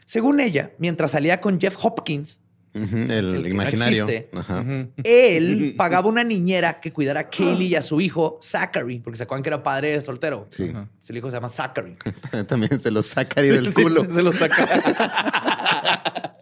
[0.05, 2.41] Según ella, mientras salía con Jeff Hopkins,
[2.73, 4.07] El, El que no imaginario.
[4.07, 4.29] existe.
[4.37, 4.63] Ajá.
[5.03, 9.23] él pagaba una niñera que cuidara a Kaylee y a su hijo, Zachary, porque se
[9.23, 10.47] acuerdan que era padre soltero.
[10.51, 10.71] Sí.
[11.09, 11.97] El hijo se llama Zachary.
[12.47, 14.05] También se lo saca ahí del Sí, culo.
[14.05, 16.35] Se, se lo saca.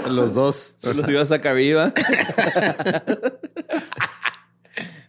[0.08, 0.76] Los dos.
[0.78, 1.92] Se los iba a sacar arriba.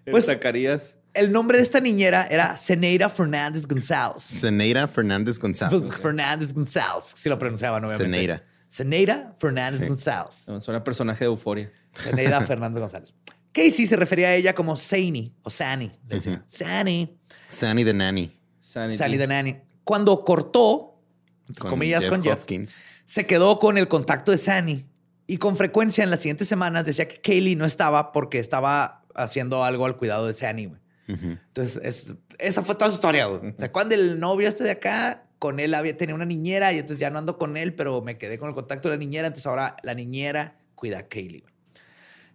[0.04, 0.98] Pues- pues sacarías.
[1.14, 4.24] El nombre de esta niñera era Zeneira Fernández González.
[4.24, 5.96] Ceneira Fernández González.
[5.98, 8.04] Fernández González, si lo pronunciaban, obviamente.
[8.06, 8.44] Zeneira.
[8.72, 9.88] Zeneira Fernández Sí.
[9.88, 10.48] González.
[10.60, 11.72] Suena personaje de euforia.
[11.96, 13.14] Zeneida Fernández González.
[13.52, 15.92] Casey se refería a ella como Sani o Sani.
[16.08, 17.18] Le decía, Sani.
[17.50, 18.32] Sani the Nanny.
[18.60, 18.98] Sanity.
[18.98, 19.58] Sally the Nanny.
[19.84, 21.02] Cuando cortó,
[21.50, 22.82] entre Con comillas, Jeff con Jeff, Hopkins.
[23.06, 24.86] se quedó con el contacto de Sani.
[25.28, 29.66] Y con frecuencia en las siguientes semanas decía que Kaylee no estaba porque estaba haciendo
[29.66, 30.80] algo al cuidado de Sani, güey.
[31.10, 31.26] Ujú.
[31.48, 33.52] Entonces, es- esa fue toda su historia, güey.
[33.52, 36.78] O sea, cuando el novio este de acá, con él había tenía una niñera y
[36.78, 39.26] entonces ya no ando con él, pero me quedé con el contacto de la niñera,
[39.26, 41.44] entonces ahora la niñera cuida a Kaylee.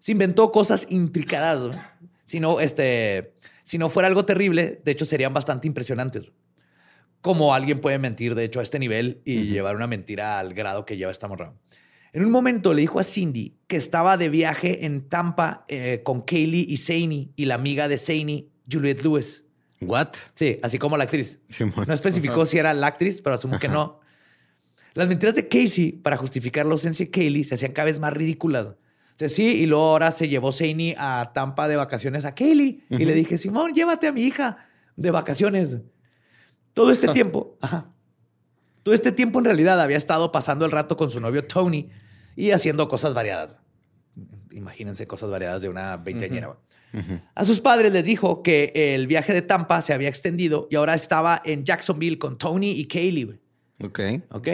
[0.00, 1.70] Se inventó cosas intricadas.
[2.24, 6.32] Si no, este, si no fuera algo terrible, de hecho serían bastante impresionantes.
[7.20, 10.84] Como alguien puede mentir, de hecho, a este nivel y llevar una mentira al grado
[10.84, 11.54] que lleva esta morra.
[12.12, 16.22] En un momento le dijo a Cindy que estaba de viaje en Tampa eh, con
[16.22, 19.45] Kaylee y Zany y la amiga de Zany, Juliette Lewis.
[19.80, 20.08] What?
[20.34, 21.40] Sí, así como la actriz.
[21.48, 21.84] Simón.
[21.86, 24.00] No especificó si era la actriz, pero asumo que no.
[24.94, 28.12] Las mentiras de Casey para justificar la ausencia de Kaylee se hacían cada vez más
[28.14, 28.66] ridículas.
[28.68, 32.84] O sea, sí, y luego ahora se llevó Zany a Tampa de vacaciones a Kaylee
[32.88, 34.56] y le dije, Simón, llévate a mi hija
[34.96, 35.78] de vacaciones.
[36.72, 37.92] Todo este tiempo, ajá.
[38.82, 41.90] Todo este tiempo en realidad había estado pasando el rato con su novio Tony
[42.36, 43.56] y haciendo cosas variadas.
[44.50, 46.56] Imagínense cosas variadas de una veinteañera.
[47.34, 50.94] A sus padres les dijo que el viaje de Tampa se había extendido y ahora
[50.94, 53.24] estaba en Jacksonville con Tony y Kaylee.
[53.24, 53.38] güey.
[53.84, 54.00] Ok.
[54.30, 54.48] ¿Ok?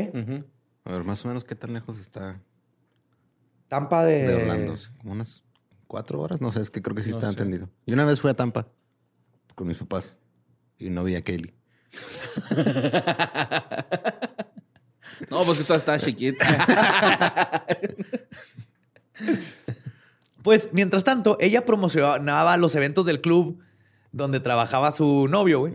[0.84, 2.40] A ver, más o menos, ¿qué tan lejos está
[3.68, 4.26] Tampa de...
[4.26, 4.74] de Orlando?
[4.98, 5.44] Como unas
[5.86, 6.40] cuatro horas.
[6.40, 7.32] No sé, es que creo que sí No está sé.
[7.34, 7.70] entendido.
[7.86, 8.66] Y una vez fui a Tampa
[9.54, 10.18] con mis papás
[10.78, 11.54] y no vi a Kaylee.
[15.30, 17.64] No, pues que toda está chiquita.
[20.42, 23.58] Pues, mientras tanto, ella promocionaba los eventos del club
[24.12, 25.72] donde trabajaba su novio, güey.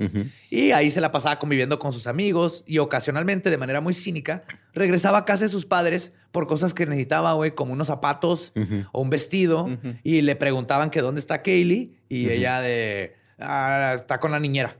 [0.51, 4.43] Y ahí se la pasaba conviviendo con sus amigos y ocasionalmente, de manera muy cínica,
[4.73, 8.53] regresaba a casa de sus padres por cosas que necesitaba, güey, como unos zapatos
[8.91, 9.67] o un vestido.
[10.03, 14.77] Y le preguntaban que dónde está Kaylee y ella de, "Ah, está con la niñera.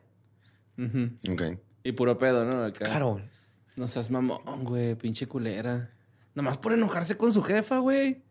[1.29, 1.41] Ok.
[1.83, 2.63] Y puro pedo, ¿no?
[2.63, 2.85] Acá.
[2.85, 3.23] Claro, güey.
[3.75, 4.95] No seas mamón, güey.
[4.95, 5.89] Pinche culera.
[6.35, 8.21] Nomás por enojarse con su jefa, güey.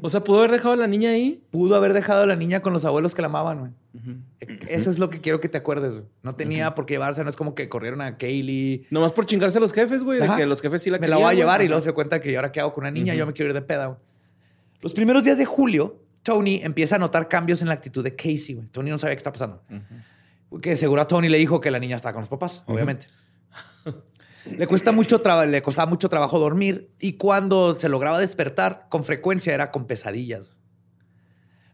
[0.00, 1.42] O sea, pudo haber dejado a la niña ahí.
[1.50, 3.72] Pudo haber dejado a la niña con los abuelos que la amaban, güey.
[4.68, 6.06] Eso es lo que quiero que te acuerdes, güey.
[6.22, 8.86] No tenía por qué llevarse, no es como que corrieron a Kaylee.
[8.90, 10.18] Nomás por chingarse a los jefes, güey.
[10.20, 11.66] De que los jefes sí la me la voy a llevar güey.
[11.66, 13.50] y luego se cuenta que yo ahora qué hago con una niña, yo me quiero
[13.50, 13.86] ir de peda.
[13.86, 13.98] güey.
[14.80, 18.54] Los primeros días de julio, Tony empieza a notar cambios en la actitud de Casey.
[18.54, 18.66] güey.
[18.68, 19.62] Tony no sabía qué está pasando.
[20.62, 23.06] Que seguro a Tony le dijo que la niña estaba con los papás, obviamente.
[24.44, 29.54] le, cuesta mucho le costaba mucho trabajo dormir y cuando se lograba despertar, con frecuencia
[29.54, 30.50] era con pesadillas.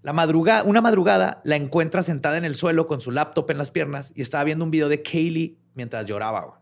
[0.02, 3.70] La madrugada, una madrugada la encuentra sentada en el suelo con su laptop en las
[3.70, 6.60] piernas y estaba viendo un video de Kaylee mientras lloraba.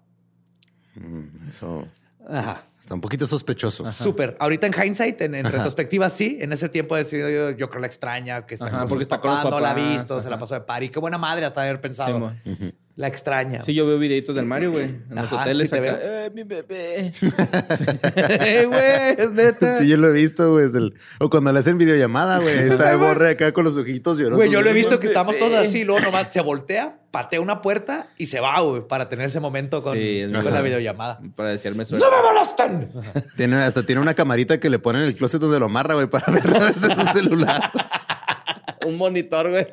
[0.95, 1.87] Mm, Eso
[2.27, 2.63] Ajá.
[2.81, 3.91] está un poquito sospechoso.
[3.93, 4.37] Súper.
[4.41, 6.39] Ahorita en hindsight, en, en retrospectiva, sí.
[6.41, 9.03] En ese tiempo he decidido, yo, yo creo la extraña, que está Ajá, con porque
[9.03, 10.89] está con los papás, no la ha visto, se la pasó de party.
[10.89, 12.33] Qué buena madre hasta haber pensado.
[12.45, 12.75] Sí.
[12.97, 13.61] La extraña.
[13.63, 14.85] Sí, yo veo videitos del Mario, güey.
[14.85, 15.99] En los hoteles sí acá.
[16.01, 17.13] Eh, mi bebé.
[18.17, 19.79] Eh, güey, es neta.
[19.79, 20.67] Sí, yo lo he visto, güey.
[20.67, 22.57] el- O cuando le hacen videollamada, güey.
[22.71, 24.37] Está de borre acá con los ojitos llorosos.
[24.37, 27.63] Güey, yo lo he visto que estamos todos así, luego nomás se voltea, patea una
[27.63, 31.21] puerta y se va, güey, para tener ese momento con, Sí, es con la videollamada.
[31.35, 32.07] Para decirme suerte.
[32.07, 32.91] ¡No me molesten!
[33.37, 36.07] Tiene, hasta tiene una camarita que le pone en el closet donde lo amarra, güey,
[36.07, 37.73] para ver desde su celular.
[38.85, 39.67] Un monitor, güey.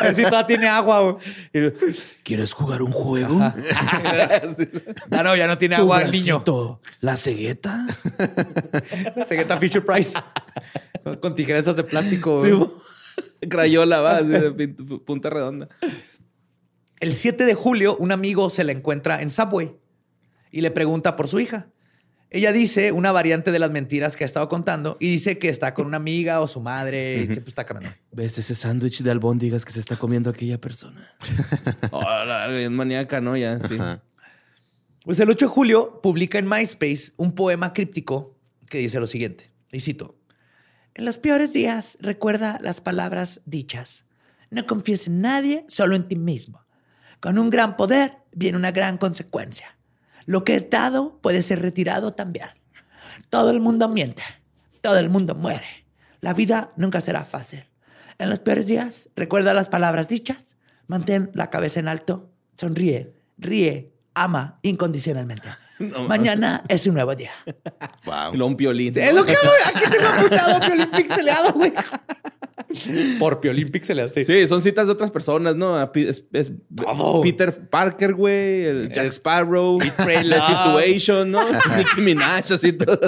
[0.00, 1.16] A ver si todavía tiene agua, güey.
[1.52, 1.70] Y
[2.22, 3.38] ¿Quieres jugar un juego?
[3.40, 6.42] Ah, no, ya no tiene agua el niño.
[7.00, 7.86] ¿La cegueta?
[9.26, 10.12] Cegueta Fisher Price.
[11.04, 12.44] Con, con tijeras de plástico.
[12.44, 12.70] Sí, güey.
[13.48, 15.68] Crayola, va, así de pin- punta redonda.
[17.00, 19.76] El 7 de julio, un amigo se la encuentra en Subway
[20.50, 21.68] y le pregunta por su hija.
[22.30, 25.72] Ella dice una variante de las mentiras que ha estado contando y dice que está
[25.72, 27.96] con una amiga o su madre y siempre está cambiando.
[28.12, 31.14] ¿Ves ese sándwich de albóndigas que se está comiendo aquella persona?
[31.90, 32.02] oh,
[32.50, 33.36] es maníaca, ¿no?
[33.36, 33.76] Ya, sí.
[33.80, 34.02] Ajá.
[35.08, 38.36] Pues el 8 de julio publica en MySpace un poema críptico
[38.68, 40.18] que dice lo siguiente, y cito,
[40.94, 44.04] En los peores días recuerda las palabras dichas.
[44.50, 46.66] No confíes en nadie, solo en ti mismo.
[47.20, 49.77] Con un gran poder viene una gran consecuencia.
[50.28, 52.48] Lo que es dado puede ser retirado también.
[53.30, 54.22] Todo el mundo miente.
[54.82, 55.86] Todo el mundo muere.
[56.20, 57.64] La vida nunca será fácil.
[58.18, 60.58] En los peores días, recuerda las palabras dichas.
[60.86, 62.30] Mantén la cabeza en alto.
[62.56, 63.14] Sonríe.
[63.38, 63.94] Ríe.
[64.12, 65.48] Ama incondicionalmente.
[66.08, 67.32] Mañana es un nuevo día.
[68.04, 68.32] Wow.
[68.32, 68.98] Luego un violín.
[68.98, 69.50] Es lo que hago.
[69.64, 71.72] Aquí tengo apuntado Piolín pixeleado, güey.
[73.18, 74.24] Por Piolín pixeleado, sí.
[74.24, 75.80] Sí, son citas de otras personas, ¿no?
[75.92, 76.52] Es.
[77.22, 80.46] Peter Parker, güey, el Jack Sparrow, The Love.
[80.46, 81.40] Situation, ¿no?
[81.76, 82.98] Nicki Minaj, así todo.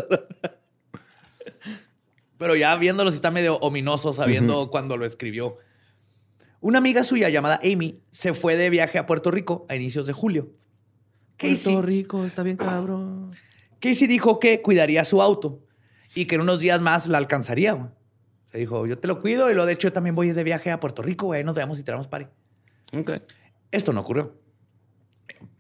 [2.38, 5.58] Pero ya viéndolo, sí está medio ominoso sabiendo cuando lo escribió.
[6.60, 10.12] Una amiga suya llamada Amy se fue de viaje a Puerto Rico a inicios de
[10.12, 10.52] julio.
[11.36, 13.32] Casey, Puerto Rico está bien cabrón.
[13.78, 15.60] Casey dijo que cuidaría su auto
[16.14, 17.92] y que en unos días más la alcanzaría.
[18.50, 20.70] Se dijo, yo te lo cuido y lo de hecho yo también voy de viaje
[20.70, 21.44] a Puerto Rico, güey.
[21.44, 22.26] Nos veamos y tiramos party.
[22.92, 23.12] Ok.
[23.70, 24.34] Esto no ocurrió.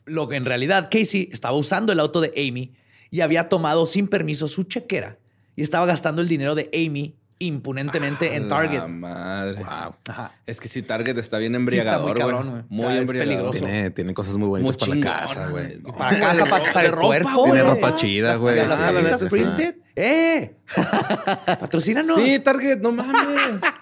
[0.04, 2.74] Lo que en realidad Casey estaba usando el auto de Amy
[3.10, 5.18] y había tomado sin permiso su chequera
[5.54, 8.78] y estaba gastando el dinero de Amy impunentemente en Target.
[8.78, 9.56] La madre.
[9.64, 9.94] Wow.
[10.08, 10.32] Ajá.
[10.46, 12.66] Es que si Target está bien Sí, está muy cabrón.
[12.68, 13.50] Muy embriagador.
[13.50, 13.58] peligroso.
[13.58, 15.78] Tiene, tiene cosas muy bonitas Muy para chingón, la casa, güey.
[15.80, 17.44] Para casa, para, para el ropa, cuerpo.
[17.44, 18.56] Tiene ropa chida, güey.
[18.56, 19.24] Las Sí, la camisas neta, sí.
[19.28, 19.74] printed.
[19.96, 20.56] ¡Eh!
[21.46, 22.18] Patrocínanos.
[22.22, 23.62] Sí, Target, no mames.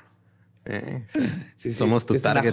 [0.70, 1.20] Eh, sí.
[1.20, 2.52] Sí, sí, Somos tu target.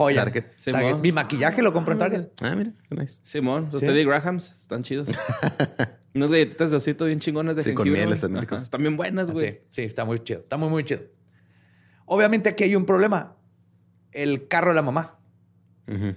[1.02, 2.28] Mi maquillaje lo compro en Target.
[2.40, 3.20] Ah, mira, qué nice.
[3.24, 3.82] Simón, los.
[3.82, 5.10] Teddy Grahams están chidos.
[6.16, 8.16] Unas galletitas de osito bien chingonas de Sí, con jengibre, miel güey.
[8.16, 8.62] están Ajá, ricos.
[8.64, 9.62] Están bien buenas, Sí, güey.
[9.72, 10.40] sí, está muy chido.
[10.40, 11.02] Está muy, muy chido.
[12.06, 13.36] Obviamente aquí hay un problema.
[14.12, 15.20] El carro de la mamá.
[15.88, 16.16] Ujú.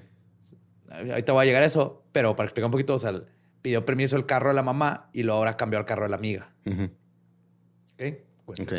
[1.11, 3.13] Ahorita voy a llegar a eso, pero para explicar un poquito, o sea,
[3.61, 6.17] pidió permiso el carro de la mamá y luego ahora cambió al carro de la
[6.17, 6.53] amiga.
[6.65, 6.85] Ujú.
[6.85, 8.03] ¿Ok?
[8.47, 8.73] Pues, Ok.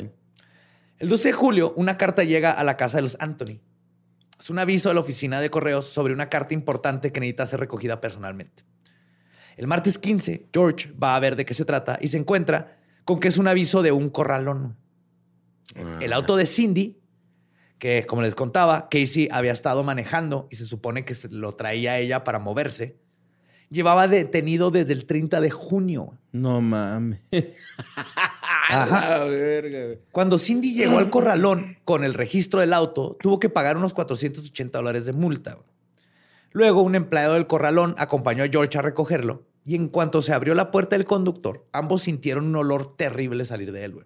[1.00, 3.60] El 12 de julio, una carta llega a la casa de los Anthony.
[4.40, 7.60] Es un aviso de la oficina de correos sobre una carta importante que necesita ser
[7.60, 8.64] recogida personalmente.
[9.60, 13.20] El martes 15, George va a ver de qué se trata y se encuentra con
[13.20, 14.78] que es un aviso de un corralón.
[16.00, 16.98] El auto de Cindy,
[17.78, 22.00] que como les contaba, Casey había estado manejando y se supone que se lo traía
[22.00, 22.96] ella para moverse,
[23.70, 26.18] llevaba detenido desde el 30 de junio.
[26.32, 27.20] No mames.
[28.70, 29.26] Ajá.
[30.14, 34.78] Cuando Cindy llegó al corralón con el registro del auto, tuvo que pagar unos 480
[34.78, 35.58] dólares de multa.
[36.52, 40.56] Luego, un empleado del corralón acompañó a George a recogerlo y en cuanto se abrió
[40.56, 43.94] la puerta del conductor, ambos sintieron un olor terrible salir de él.
[43.94, 44.06] güey.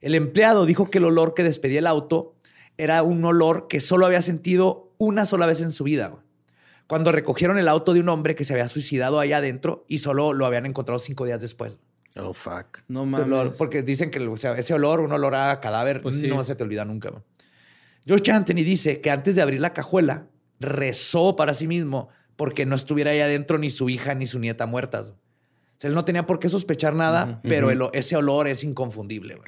[0.00, 2.34] El empleado dijo que el olor que despedía el auto
[2.78, 6.08] era un olor que solo había sentido una sola vez en su vida.
[6.08, 6.22] güey.
[6.86, 10.32] Cuando recogieron el auto de un hombre que se había suicidado allá adentro y solo
[10.32, 11.78] lo habían encontrado cinco días después.
[12.16, 12.78] Oh, fuck.
[12.88, 13.26] No mames.
[13.26, 16.26] olor, porque dicen que o sea, ese olor, un olor a cadáver, Pues sí.
[16.26, 17.12] no se te olvida nunca.
[18.04, 20.26] George Anthony dice que antes de abrir la cajuela,
[20.58, 22.08] rezó para sí mismo
[22.40, 25.10] porque no estuviera ahí adentro ni su hija ni su nieta muertas.
[25.10, 25.14] O
[25.76, 29.34] sea, él no tenía por qué sospechar nada, pero el ese olor es inconfundible.
[29.34, 29.46] güey.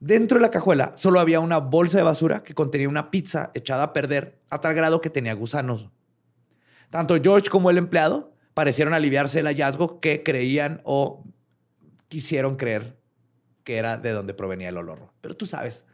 [0.00, 3.82] Dentro de la cajuela solo había una bolsa de basura que contenía una pizza echada
[3.82, 5.90] a perder a tal grado que tenía gusanos.
[6.88, 11.22] Tanto George como el empleado parecieron aliviarse del hallazgo que creían o
[12.08, 12.96] quisieron creer
[13.64, 15.10] que era de donde provenía el olor.
[15.20, 15.84] Pero tú sabes,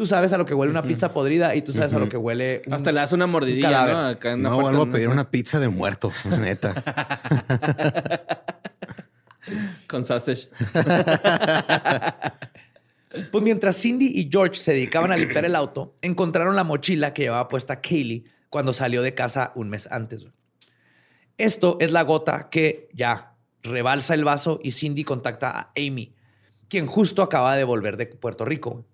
[0.00, 2.16] tú sabes a lo que huele una pizza podrida y tú sabes a lo que
[2.16, 3.94] huele un- Hasta le das una mordidilla, cadáver.
[3.94, 4.06] ¿no?
[4.06, 6.72] Acá en No, vuelvo a pedir una pizza de muerto, neta.
[9.86, 10.48] Con sausage.
[13.32, 17.22] Pues mientras Cindy y George se dedicaban a limpiar el auto, encontraron la mochila que
[17.22, 20.22] llevaba puesta Kaylee cuando salió de casa un mes antes.
[20.22, 20.32] güey.
[21.36, 23.34] Esto es la gota que ya
[23.64, 26.14] rebalsa el vaso y Cindy contacta a Amy,
[26.68, 28.70] quien justo acaba de volver de Puerto Rico.
[28.70, 28.84] güey.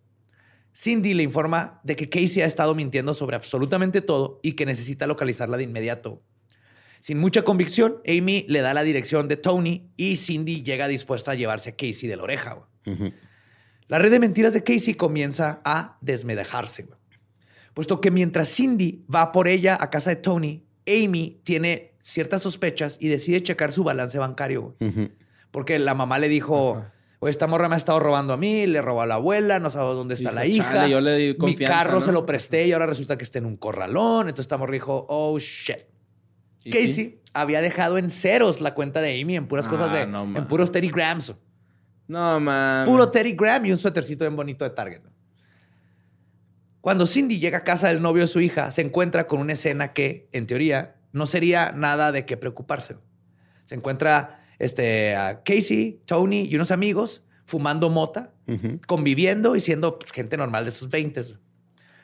[0.79, 5.07] Cindy le informa de que Casey ha estado mintiendo sobre absolutamente todo y que necesita
[5.07, 6.23] localizarla de inmediato.
[7.01, 11.35] Sin mucha convicción, Amy le da la dirección de Tony y Cindy llega dispuesta a
[11.35, 12.59] llevarse a Casey de la oreja.
[13.89, 16.87] La red de mentiras de Casey comienza a desmedejarse,
[17.73, 22.99] puesto que mientras Cindy va por ella a casa de Tony, Amy tiene ciertas sospechas
[23.01, 24.77] y decide checar su balance bancario,
[25.51, 26.85] porque la mamá le dijo,
[27.27, 29.69] "Oye, esta morra me ha estado robando a mí, le robó a la abuela, no
[29.69, 32.25] sabe dónde está Dijo, la hija, "Chale, yo le di mi carro ¿no?" se lo
[32.25, 35.87] presté y ahora resulta que está en un corralón, entonces esta morra dijo, oh shit.
[36.63, 37.21] ¿Y Casey sí?
[37.35, 40.47] había dejado en ceros la cuenta de Amy en puras Ah, cosas de, no en
[40.49, 41.35] puros Teddy Grams.
[42.09, 42.87] No, man.
[42.87, 45.03] Puro Teddy Graham y un suétercito bien bonito de Target.
[46.81, 49.93] Cuando Cindy llega a casa del novio de su hija, se encuentra con una escena
[49.93, 52.97] que, en teoría, no sería nada de qué preocuparse.
[53.65, 58.33] Se encuentra este, a Casey, Tony y unos amigos fumando mota,
[58.87, 61.23] conviviendo y siendo pues, gente normal de sus 20.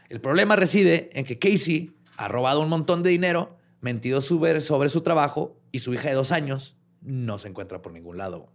[0.08, 4.88] El problema reside en que Casey ha robado un montón de dinero mentido sobre, sobre
[4.88, 8.52] su trabajo y su hija de dos años no se encuentra por ningún lado.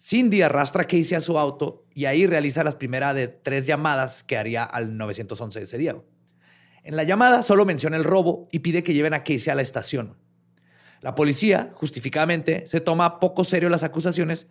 [0.00, 4.22] Cindy arrastra a Casey a su auto y ahí realiza las primeras de tres llamadas
[4.22, 5.96] que haría al 911 ese día.
[6.84, 9.62] En la llamada solo menciona el robo y pide que lleven a Casey a la
[9.62, 10.16] estación.
[11.00, 14.48] La policía, justificadamente, se toma poco serio las acusaciones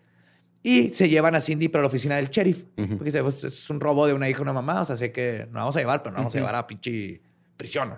[0.64, 2.64] y se llevan a Cindy para la oficina del sheriff.
[2.76, 5.12] Porque dice, pues, es un robo de una hija o una mamá, o sea, sé
[5.12, 7.22] que nos vamos a llevar, pero no vamos a llevar a pinche
[7.56, 7.93] prisión.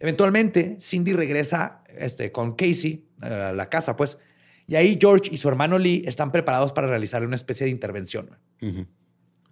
[0.00, 4.18] Eventualmente, Cindy regresa este, con Casey a la casa, pues,
[4.66, 8.38] y ahí George y su hermano Lee están preparados para realizar una especie de intervención.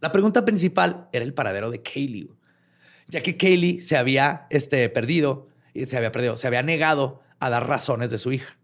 [0.00, 2.30] La pregunta principal era el paradero de Kaylee,
[3.08, 5.48] ya que Kaylee se había este, perdido,
[5.86, 8.58] se había perdido, se había negado a dar razones de su hija.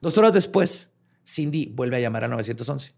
[0.00, 0.90] Dos horas después,
[1.26, 2.94] Cindy vuelve a llamar a 911,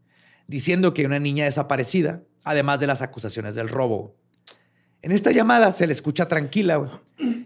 [0.46, 4.16] diciendo que hay una niña desaparecida, además de las acusaciones del robo.
[5.02, 6.90] En esta llamada se le escucha tranquila,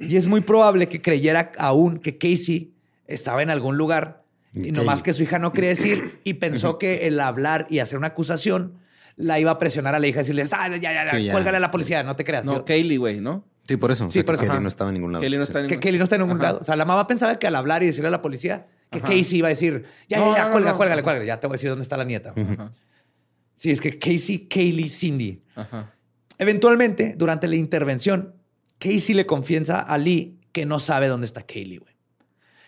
[0.01, 2.74] y es muy probable que creyera aún que Casey
[3.07, 4.24] estaba en algún lugar
[4.55, 7.99] y nomás que su hija no quería decir y pensó que el hablar y hacer
[7.99, 8.78] una acusación
[9.16, 11.61] la iba a presionar a la hija y decirle, ah, ya, ya, ya, cuélgale a
[11.61, 12.45] la policía, no te creas.
[12.45, 13.45] No, Kaylee, güey, ¿no?
[13.67, 14.11] Sí, por eso.
[14.11, 14.45] Sí, por eso.
[14.45, 15.23] Kelly no estaba en ningún lado.
[15.23, 15.81] Kelly no está en ningún...
[15.81, 16.59] Que Kelly no está en ningún lado.
[16.61, 19.39] O sea, la mamá pensaba que al hablar y decirle a la policía que Casey
[19.39, 21.83] iba a decir, ya, ya, ya, cuélgale, cuélgale, cuélgale, ya te voy a decir dónde
[21.83, 22.35] está la nieta.
[23.57, 25.43] Sí, es que Casey, Kaylee, Cindy.
[26.39, 28.35] Eventualmente, durante la intervención,
[28.79, 31.95] Casey le confiesa a Lee que no sabe dónde está Kaylee, güey.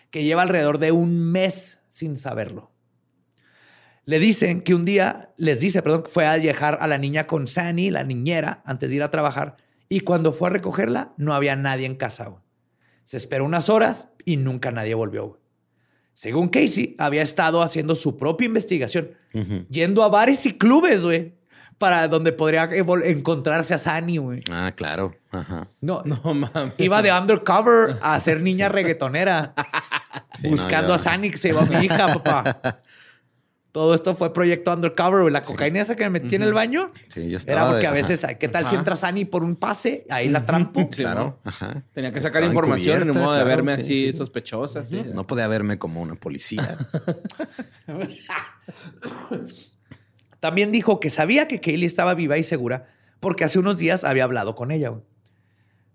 [0.09, 2.71] Que lleva alrededor de un mes sin saberlo.
[4.05, 7.45] Le dicen que un día, les dice, perdón, fue a dejar a la niña con
[7.45, 9.57] Sani, la niñera, antes de ir a trabajar.
[9.89, 12.33] Y cuando fue a recogerla, no había nadie en casa.
[13.05, 15.39] Se esperó unas horas y nunca nadie volvió.
[16.13, 19.11] Según Casey, había estado haciendo su propia investigación,
[19.69, 21.35] yendo a bares y clubes, güey,
[21.77, 22.67] para donde podría
[23.03, 24.41] encontrarse a Sani, güey.
[24.49, 25.15] Ah, claro.
[25.79, 26.73] No, no mames.
[26.79, 29.53] Iba de undercover a ser niña reggaetonera.
[30.49, 32.57] buscando a Sani que se iba a mi hija, papá.
[33.77, 35.31] Todo esto fue proyecto undercover.
[35.31, 36.89] La cocaína esa que me metí en el baño.
[37.09, 40.03] Sí, yo estaba Era porque a veces, ¿qué tal si entra Sani por un pase?
[40.09, 40.89] Ahí la trampo.
[40.89, 41.39] claro.
[41.93, 44.81] Tenía que sacar información en modo de verme así sospechosa.
[45.13, 46.75] No podía verme como una policía.
[50.39, 52.87] También dijo que sabía que Kaylee estaba viva y segura
[53.19, 54.91] porque hace unos días había hablado con ella.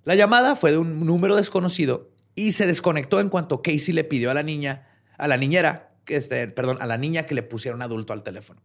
[0.05, 4.31] La llamada fue de un número desconocido y se desconectó en cuanto Casey le pidió
[4.31, 4.87] a la niña,
[5.19, 8.61] a la niñera, este, perdón, a la niña que le pusiera un adulto al teléfono.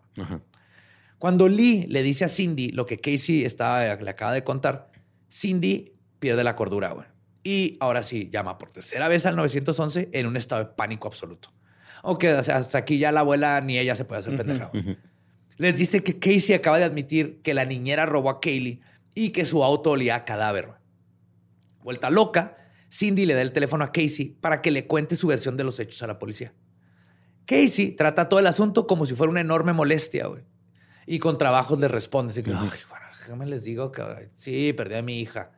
[1.19, 4.91] Cuando Lee le dice a Cindy lo que Casey estaba, le acaba de contar,
[5.31, 7.07] Cindy pierde la cordura, güey.
[7.43, 11.53] Y ahora sí llama por tercera vez al 911 en un estado de pánico absoluto.
[12.03, 14.69] Aunque hasta aquí ya la abuela ni ella se puede hacer pendeja.
[15.57, 18.81] Les dice que Casey acaba de admitir que la niñera robó a Kaylee
[19.15, 20.69] y que su auto olía a cadáver.
[21.81, 22.57] Vuelta loca,
[22.91, 25.79] Cindy le da el teléfono a Casey para que le cuente su versión de los
[25.79, 26.53] hechos a la policía.
[27.47, 30.43] Casey trata todo el asunto como si fuera una enorme molestia, güey.
[31.07, 32.31] Y con trabajos le responde.
[32.31, 35.51] Así que, Ay, bueno, déjame les digo que sí, perdí a mi hija.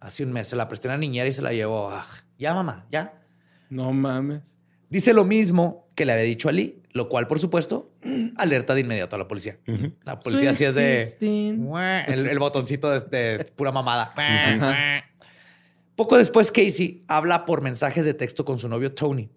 [0.00, 1.92] Hace un mes se la presté a una niñera y se la llevó.
[2.38, 3.20] ya, mamá, ya.
[3.68, 4.56] No mames.
[4.88, 7.92] Dice lo mismo que le había dicho a Lee, lo cual, por supuesto,
[8.36, 9.58] alerta de inmediato a la policía.
[10.04, 11.02] La policía sí es de...
[12.06, 14.14] El, botoncito de, pura mamada.
[15.94, 19.28] Poco después, Casey habla por mensajes de texto con su novio Tony.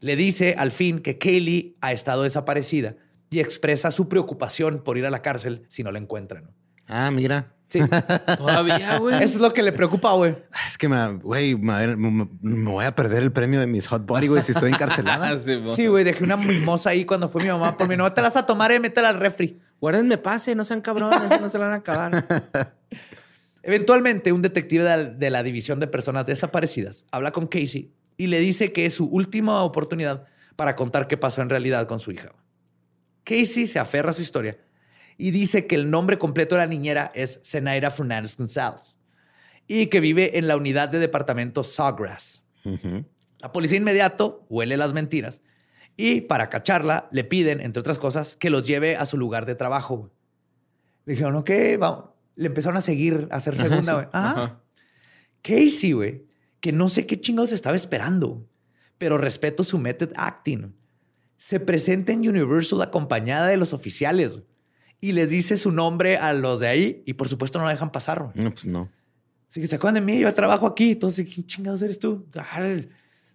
[0.00, 2.96] Le dice al fin que Kaylee ha estado desaparecida
[3.30, 6.50] y expresa su preocupación por ir a la cárcel si no la encuentran.
[6.86, 7.52] Ah, mira.
[7.68, 7.80] Sí.
[8.38, 9.16] Todavía, güey.
[9.16, 10.36] Eso es lo que le preocupa, güey.
[10.66, 14.42] Es que, me, güey, me, voy a perder el premio de mis hot body, güey,
[14.42, 15.38] si estoy encarcelada.
[15.74, 17.96] sí, güey, dejé una mimosa ahí cuando fue mi mamá por mí.
[17.96, 19.60] No te la vas a tomar y métela al refri.
[19.80, 22.24] Guárdenme pase, no sean cabrones, no se la van a acabar.
[23.62, 28.72] Eventualmente, un detective de la División de Personas Desaparecidas habla con Casey y le dice
[28.72, 32.32] que es su última oportunidad para contar qué pasó en realidad con su hija.
[33.24, 34.58] Casey se aferra a su historia
[35.18, 38.98] y dice que el nombre completo de la niñera es Zenaira Fernández González
[39.66, 42.44] y que vive en la unidad de departamento Sawgrass.
[43.38, 45.42] La policía inmediato huele las mentiras
[45.96, 49.54] y para cacharla le piden, entre otras cosas, que los lleve a su lugar de
[49.54, 50.10] trabajo.
[51.04, 54.06] Le dijeron, ok, vamos le empezaron a seguir a hacer segunda, güey.
[54.12, 54.60] Ah,
[55.42, 56.24] Casey, güey,
[56.60, 58.48] que no sé qué chingados estaba esperando,
[58.98, 60.74] pero respeto su method acting.
[61.36, 64.40] Se presenta en Universal acompañada de los oficiales
[65.00, 67.92] y les dice su nombre a los de ahí y por supuesto no la dejan
[67.92, 68.32] pasar.
[68.34, 68.90] No, pues no.
[69.48, 72.26] Así que se acuerdan de mí, yo trabajo aquí, entonces, ¿quién chingados eres tú?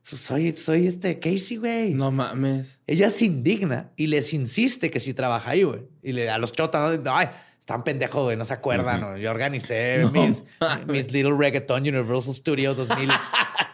[0.02, 1.94] soy, soy este Casey, güey.
[1.94, 2.80] No mames.
[2.88, 5.88] Ella se indigna y les insiste que si trabaja ahí, güey.
[6.02, 7.28] Y le, a los chotas, ay,
[7.72, 9.18] están pendejos, güey, no se acuerdan.
[9.18, 10.44] Yo organicé mis,
[10.88, 13.10] mis Little Reggaeton Universal Studios 2000,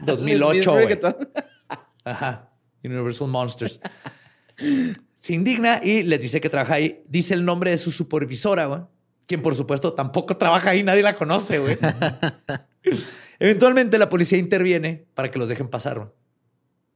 [0.01, 0.71] 2008.
[0.71, 0.83] güey.
[0.85, 1.15] Reggaeton.
[2.03, 2.49] Ajá.
[2.83, 3.79] Universal Monsters.
[5.19, 7.01] Se indigna y les dice que trabaja ahí.
[7.09, 8.81] Dice el nombre de su supervisora, güey.
[9.25, 10.83] Quien, por supuesto, tampoco trabaja ahí.
[10.83, 11.77] Nadie la conoce, güey.
[13.39, 16.09] Eventualmente la policía interviene para que los dejen pasar, güey.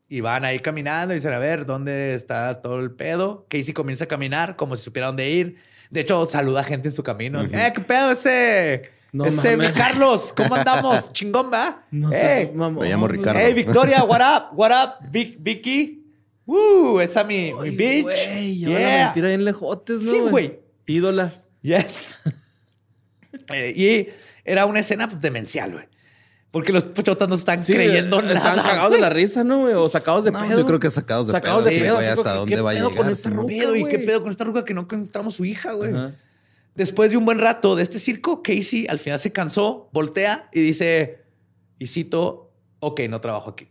[0.08, 3.48] Y van ahí caminando y dicen, a ver, ¿dónde está todo el pedo?
[3.50, 5.58] Casey comienza a caminar como si supiera dónde ir.
[5.92, 7.42] De hecho, saluda a gente en su camino.
[7.44, 8.90] ¡Eh, qué pedo ese!
[9.12, 9.74] No ese, mi mames.
[9.78, 11.12] Carlos, ¿cómo andamos?
[11.14, 11.84] Chingón, ¿va?
[11.92, 12.50] No ¡Eh!
[12.56, 12.82] mamón.
[12.84, 13.40] Me llamo Ricardo.
[13.40, 14.58] Hey, Victoria, what up?
[14.58, 16.06] What up, Vic- Vicky?
[16.46, 18.04] Woo, esa mi, mi Ay, bitch.
[18.04, 19.06] güey, yeah.
[19.06, 20.12] mentira bien lejotes, ¿no?
[20.12, 20.60] Sí, güey.
[20.88, 21.34] Ídola.
[21.62, 22.18] Yes.
[23.54, 24.08] Eh, y
[24.46, 25.86] era una escena pues, demencial, güey.
[26.52, 28.64] Porque los chotas no están Sí, creyendo están nada.
[28.64, 29.74] cagados de la risa, ¿no, güey?
[29.74, 30.60] O sacados de No, pedo.
[30.60, 31.70] yo creo que sacados de Sacados pedo.
[31.70, 33.04] de sí, pedo, güey, hasta dónde ¿qué va a pedo llegar.
[33.06, 33.42] con esta sí, ¿no?
[33.44, 33.54] ruca?
[33.54, 33.76] pedo?
[33.78, 35.92] ¿Y qué pedo con esta ruca que no encontramos su hija, güey?
[35.92, 36.12] Ajá.
[36.76, 40.62] Después de un buen rato de este circo, Casey al final se cansó, voltea y
[40.62, 41.24] dice,
[41.80, 43.70] y cito, ok, no trabajo aquí.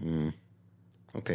[0.00, 0.28] Mm.
[1.12, 1.30] Ok.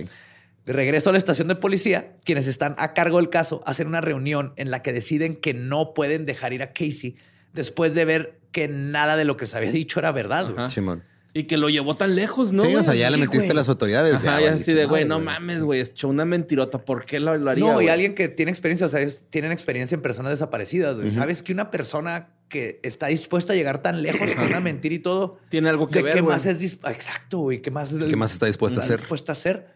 [0.66, 4.02] De regreso a la estación de policía, quienes están a cargo del caso hacen una
[4.02, 7.16] reunión en la que deciden que no pueden dejar ir a Casey
[7.54, 10.50] después de ver que nada de lo que se había dicho era verdad.
[10.50, 10.70] güey.
[10.70, 11.04] Simón.
[11.34, 12.64] Y que lo llevó tan lejos, ¿no?
[12.64, 13.52] sí, o sea, ya le metiste güey.
[13.52, 14.24] a las autoridades.
[14.24, 16.86] Ajá, ya, así de, güey, no mames, güey, echó una mentirota.
[16.86, 17.66] ¿Por qué lo, lo haría?
[17.66, 17.90] No, y güey?
[17.90, 20.98] alguien que tiene experiencia, o sea, tienen experiencia en personas desaparecidas.
[20.98, 21.12] güey.
[21.12, 25.00] Sabes que una persona que está dispuesta a llegar tan lejos con una mentira y
[25.00, 27.62] todo, Tiene algo que ¿de ver, qué más es Exacto, güey.
[27.62, 29.02] ¿Qué más, ¿Qué más está dispuesta a está hacer?
[29.02, 29.68] dispuesta a hacer?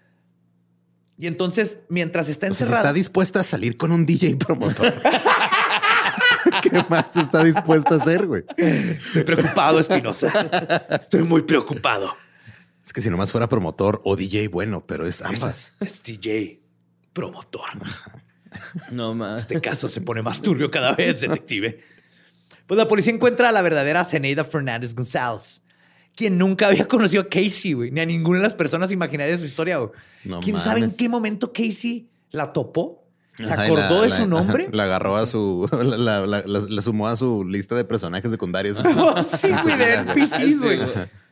[1.18, 4.38] Y entonces, mientras está O sea, si encerrada, está dispuesta a salir con un DJ
[4.38, 4.94] promotor.
[6.64, 8.43] ¿Qué más está dispuesta a hacer, güey?
[8.57, 10.32] estoy preocupado, Espinosa.
[10.89, 12.16] Estoy muy preocupado.
[12.84, 15.76] Es que si nomás fuera promotor o DJ, bueno, pero es ambas.
[15.80, 16.62] Es DJ,
[17.14, 17.70] promotor.
[18.91, 19.43] No más.
[19.43, 21.82] Este caso se pone más turbio cada vez, detective.
[22.66, 25.62] Pues la policía encuentra a la verdadera Zeneida Fernández González,
[26.16, 29.45] quien nunca había conocido a Casey, güey, ni a ninguna de las personas imaginarias de
[29.45, 29.91] su historia, güey.
[30.26, 32.99] No ¿Quién sabe en qué momento Casey la topó?
[33.48, 34.70] ¿Se acordó la- de la- su nombre?
[34.74, 35.70] La agarró a su.
[35.72, 38.78] La, la- la- la- la sumó a su lista de personajes secundarios.
[38.98, 40.78] Oh, sí, güey, de NPCs, Sí, güey.
[40.78, 40.90] güey.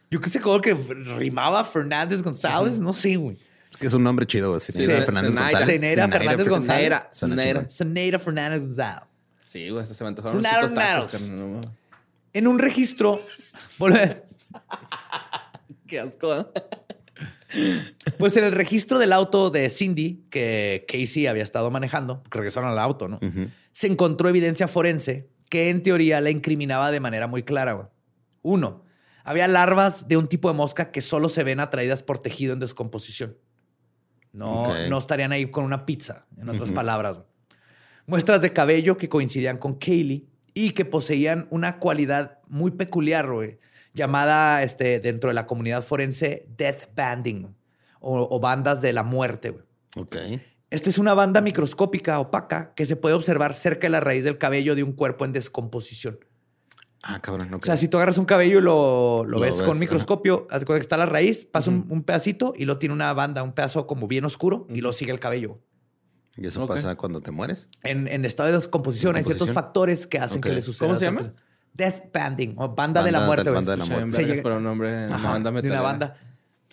[0.09, 3.37] Yo que sé cómo que rimaba Fernández González, no sé, güey.
[3.79, 4.59] que es un nombre chido, güey.
[4.61, 5.35] Sí, Fernández.
[5.35, 5.67] González.
[5.67, 6.99] Zenaida Fernández González.
[7.69, 9.03] Zeneida Fernández González.
[9.41, 11.31] Sí, güey, hasta se me antojaron chicos tacos.
[12.33, 13.21] En un registro,
[13.79, 14.23] volve-
[15.87, 16.45] Qué asco, ¿eh?
[18.17, 22.69] Pues en el registro del auto de Cindy, que Casey había estado manejando, porque regresaron
[22.69, 23.19] al auto, ¿no?
[23.71, 27.89] Se encontró evidencia forense que en teoría la incriminaba de manera muy clara.
[28.41, 28.83] Uno,
[29.23, 32.59] había larvas de un tipo de mosca que solo se ven atraídas por tejido en
[32.59, 33.37] descomposición.
[34.33, 37.19] No, no estarían ahí con una pizza, en otras palabras.
[38.05, 43.59] Muestras de cabello que coincidían con Kaylee y que poseían una cualidad muy peculiar, güey,
[43.97, 47.53] llamada este, dentro de la comunidad forense death banding
[47.99, 49.49] o, o bandas de la muerte.
[49.49, 49.65] güey.
[49.97, 50.15] Ok.
[50.69, 54.37] Esta es una banda microscópica opaca que se puede observar cerca de la raíz del
[54.37, 56.19] cabello de un cuerpo en descomposición.
[57.03, 57.53] Ah, cabrón.
[57.53, 57.63] ok.
[57.63, 60.45] O sea, si tú agarras un cabello y lo, lo Lo ves, ves, con microscopio,
[60.49, 63.53] haz que está la raíz, pasa un, un pedacito y lo tiene una banda, un
[63.53, 65.59] pedazo como bien oscuro y lo sigue el cabello.
[66.35, 67.67] ¿Y eso pasa cuando te mueres?
[67.83, 70.87] En, en estado de descomposición, hay ciertos factores que hacen que le suceda.
[70.87, 71.19] ¿Cómo se llama?
[71.19, 71.33] cosa.
[71.77, 73.49] Death banding o banda, de la muerte.
[73.51, 74.15] banda de la bien muerte.
[74.15, 75.81] Se llega- para un nombre de una Ajá, banda de una metalera.
[75.81, 76.17] banda.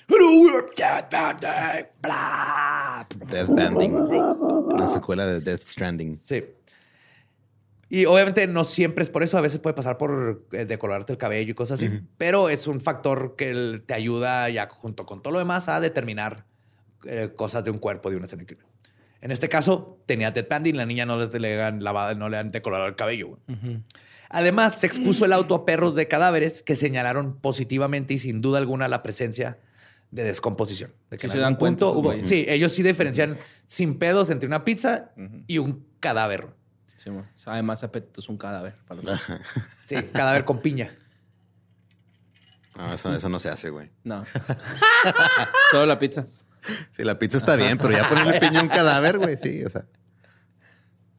[0.09, 1.86] Hello, we're Death banding.
[2.02, 3.07] Bla.
[3.30, 3.92] Death Banding.
[3.94, 6.16] Una secuela de Death Stranding.
[6.16, 6.44] Sí.
[7.88, 11.18] Y obviamente no siempre es por eso, a veces puede pasar por eh, decolorarte el
[11.18, 15.32] cabello y cosas así, pero es un factor que te ayuda ya junto con todo
[15.34, 16.44] lo demás a determinar
[17.05, 18.66] eh, cosas de un cuerpo de una escena crimen.
[19.20, 22.36] En este caso, tenía death banding, la niña no le, le han lavado, no le
[22.38, 23.28] han decolorado el cabello.
[23.28, 23.80] güey.
[24.35, 28.59] Además, se expuso el auto a perros de cadáveres que señalaron positivamente y sin duda
[28.59, 29.59] alguna la presencia
[30.11, 30.93] de descomposición.
[31.11, 34.64] De Sí en se dan cuenta hubo- sí, ellos sí diferencian sin pedos entre una
[34.64, 35.12] pizza
[35.47, 36.49] y un cadáver.
[36.97, 37.11] Sí.
[37.35, 38.74] Sabe más apetito, es un cadáver.
[38.87, 39.20] para los-
[39.87, 40.91] Sí, cadáver con piña.
[42.76, 43.91] No, eso, eso no se hace, güey.
[44.03, 44.24] No.
[45.70, 46.26] Solo la pizza.
[46.93, 49.70] Sí, la pizza está bien, pero ya ponerle piña a un cadáver, güey, sí, o
[49.70, 49.85] sea.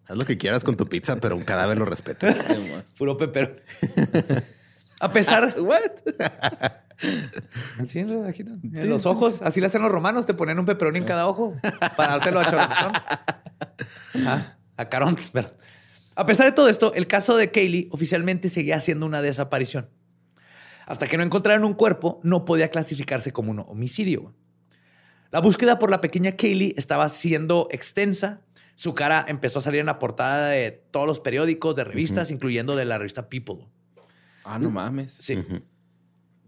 [0.08, 2.40] Haz lo que quieras con tu pizza, pero un cadáver lo respetas.
[2.98, 3.56] Puro pepero.
[5.00, 5.56] A pesar.
[5.60, 5.92] What?
[7.82, 8.52] Así en rodajita.
[8.64, 9.42] En los ojos.
[9.42, 10.26] Así le hacen los romanos.
[10.26, 11.54] Te ponían un peperón en cada ojo
[11.98, 12.92] para dárselo a Choronzón.
[14.78, 15.54] A Carontes, perdón.
[16.16, 19.90] A pesar de todo esto, el caso de Kaylee oficialmente seguía siendo una desaparición.
[20.86, 24.34] Hasta que no encontraron un cuerpo, no podía clasificarse como un homicidio.
[25.32, 28.42] La búsqueda por la pequeña Kaylee estaba siendo extensa.
[28.76, 32.76] Su cara empezó a salir en la portada de todos los periódicos, de revistas, incluyendo
[32.76, 33.66] de la revista People.
[34.44, 35.18] Ah, no mames.
[35.22, 35.42] Sí.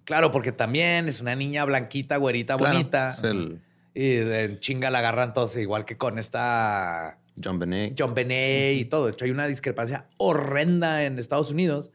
[0.03, 3.11] Claro, porque también es una niña blanquita, güerita, Claro, bonita.
[3.11, 3.61] es el
[3.93, 7.95] Y de chinga la agarran todos, igual que con esta John Benet.
[7.97, 9.05] John Benet y todo.
[9.05, 11.91] De hecho, hay una discrepancia horrenda en Estados Unidos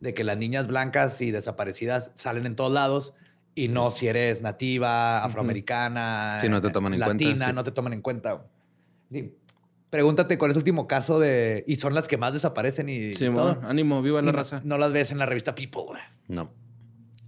[0.00, 3.14] de que las niñas blancas y desaparecidas salen en todos lados
[3.54, 7.52] y no si eres nativa, afroamericana, Sí, no te toman en latina, cuenta, sí.
[7.54, 8.44] no te toman en cuenta.
[9.96, 11.64] Pregúntate cuál es el último caso de...
[11.66, 13.54] Y son las que más desaparecen y Sí, todo.
[13.60, 14.60] mo, ánimo, viva la no, raza.
[14.62, 16.02] no las ves en la revista People, güey.
[16.28, 16.50] No.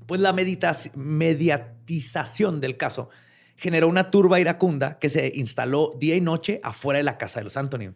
[0.07, 3.11] Pues la mediatización del caso
[3.57, 7.45] generó una turba iracunda que se instaló día y noche afuera de la casa de
[7.45, 7.95] los Antonio.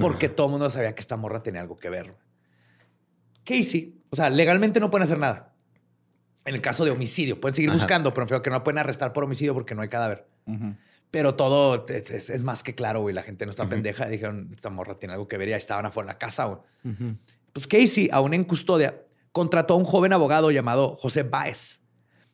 [0.00, 2.14] porque todo el mundo sabía que esta morra tenía algo que ver.
[3.44, 5.54] Casey, o sea, legalmente no pueden hacer nada.
[6.44, 7.78] En el caso de homicidio, pueden seguir Ajá.
[7.78, 10.26] buscando, pero feo que no pueden arrestar por homicidio porque no hay cadáver.
[10.46, 10.74] Ujú.
[11.10, 13.14] Pero todo es, es- es más que claro, güey.
[13.14, 14.06] La gente no está pendeja.
[14.06, 16.60] Dijeron, esta morra tiene algo que ver y ahí estaban afuera de la casa, güey.
[17.52, 19.02] Pues Casey, aún en custodia,
[19.32, 21.80] contrató a un joven abogado llamado José Baez,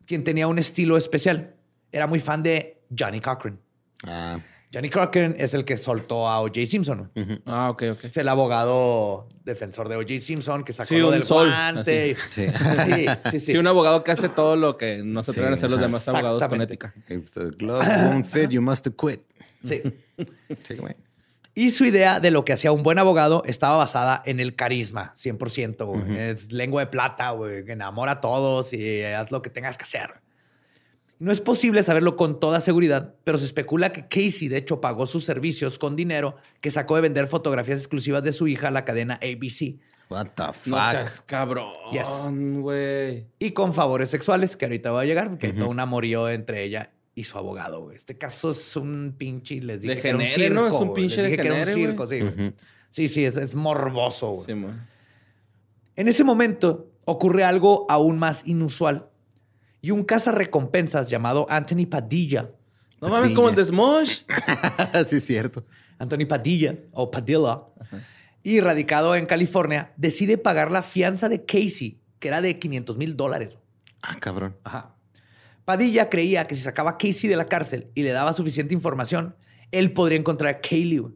[0.07, 1.55] quien tenía un estilo especial.
[1.93, 3.61] Era muy fan de Johnny Cochran.
[4.07, 4.39] Ah,
[4.75, 6.67] Johnny Cochran es el que soltó a O.J.
[6.67, 7.11] Simpson.
[7.47, 8.05] Ah, ok, ok.
[8.07, 10.19] Es el abogado defensor de O.J.
[10.19, 12.17] Simpson que sacó Sí, lo del sol, guante.
[12.31, 12.47] sí.
[12.47, 12.49] Sí,
[12.85, 13.41] sí, sí.
[13.53, 15.81] Sí, un abogado que hace todo lo que no se Sí, atreven a hacer los
[15.81, 16.93] demás abogados con ética.
[17.09, 19.21] If the glove won't fit, you must quit.
[19.63, 19.81] Sí.
[21.55, 25.13] Y su idea de lo que hacía un buen abogado estaba basada en el carisma,
[25.17, 25.85] 100%.
[25.87, 26.19] güey.
[26.19, 27.63] Es lengua de plata, güey.
[27.71, 30.15] Enamora a todos y haz lo que tengas que hacer.
[31.25, 35.07] No es posible saberlo con toda seguridad, pero se especula que Casey, de hecho, pagó
[35.07, 38.85] sus servicios con dinero que sacó de vender fotografías exclusivas de su hija a la
[38.85, 39.79] cadena ABC
[40.11, 40.67] What the fuck?
[40.67, 43.25] No seas cabrón, Yes.
[43.39, 46.63] y con favores sexuales, que ahorita va a llegar, porque hay todo un amorío entre
[46.63, 47.81] ella y su abogado.
[47.85, 47.97] güey.
[47.97, 50.61] Este caso es un pinche, les dije que era un Degenere, circo.
[50.61, 50.69] ¿no?
[50.69, 52.19] Es un pinche Les dije que era un degenere, circo, sí.
[52.91, 54.33] Sí, sí, es, es morboso.
[54.33, 54.45] güey.
[54.47, 54.67] Sí.
[55.97, 59.09] En ese momento ocurre algo aún más inusual
[59.85, 62.51] y un cazarrecompensas llamado Anthony Padilla.
[63.03, 64.23] No mames, como el de Smosh.
[65.07, 65.67] sí, es cierto.
[65.99, 67.67] Anthony Padilla o Padilla,
[68.43, 73.15] y radicado en California, decide pagar la fianza de Casey, que era de 500 mil
[73.15, 73.59] dólares.
[74.01, 74.57] Ah, cabrón.
[74.65, 74.95] Ajá.
[75.67, 79.37] Padilla creía que si sacaba a Casey de la cárcel y le daba suficiente información,
[79.71, 81.15] él podría encontrar a Kaylee.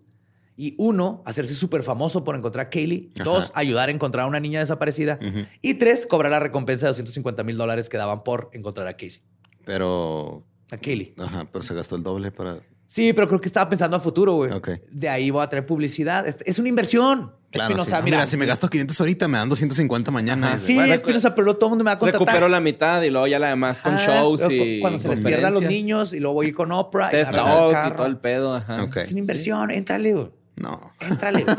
[0.60, 3.12] Y uno, hacerse súper famoso por encontrar a Kaylee.
[3.14, 3.22] Ajá.
[3.22, 5.20] Dos, ayudar a encontrar a una niña desaparecida.
[5.62, 9.22] Y tres, cobrar la recompensa de 250 mil dólares que daban por encontrar a Casey.
[9.64, 10.44] Pero.
[10.72, 11.14] A Kaylee.
[11.16, 12.58] Ajá, pero se gastó el doble para.
[12.88, 14.50] Sí, pero creo que estaba pensando a futuro, güey.
[14.50, 14.70] Ok.
[14.90, 16.26] De ahí voy a traer publicidad.
[16.26, 17.34] Es, una inversión.
[17.52, 17.70] Claro.
[17.70, 17.96] Espinosa, sí.
[17.96, 20.58] Ah, mira, mira, si me gasto 500 ahorita, me dan 250 mañana.
[20.58, 22.26] Sí, Bueno, Espinosa, pero luego todo el mundo me va a contratar.
[22.26, 25.20] Recupero la mitad y luego ya la demás con Ah, shows y Cuando se les
[25.20, 27.08] pierdan los niños y luego voy a ir con Oprah.
[27.08, 27.96] y TED y carro.
[27.96, 28.54] todo el pedo.
[28.56, 28.88] Ajá.
[28.96, 30.37] Es una inversión, éntrale, güey.
[30.60, 30.92] No.
[31.00, 31.44] Éntrale.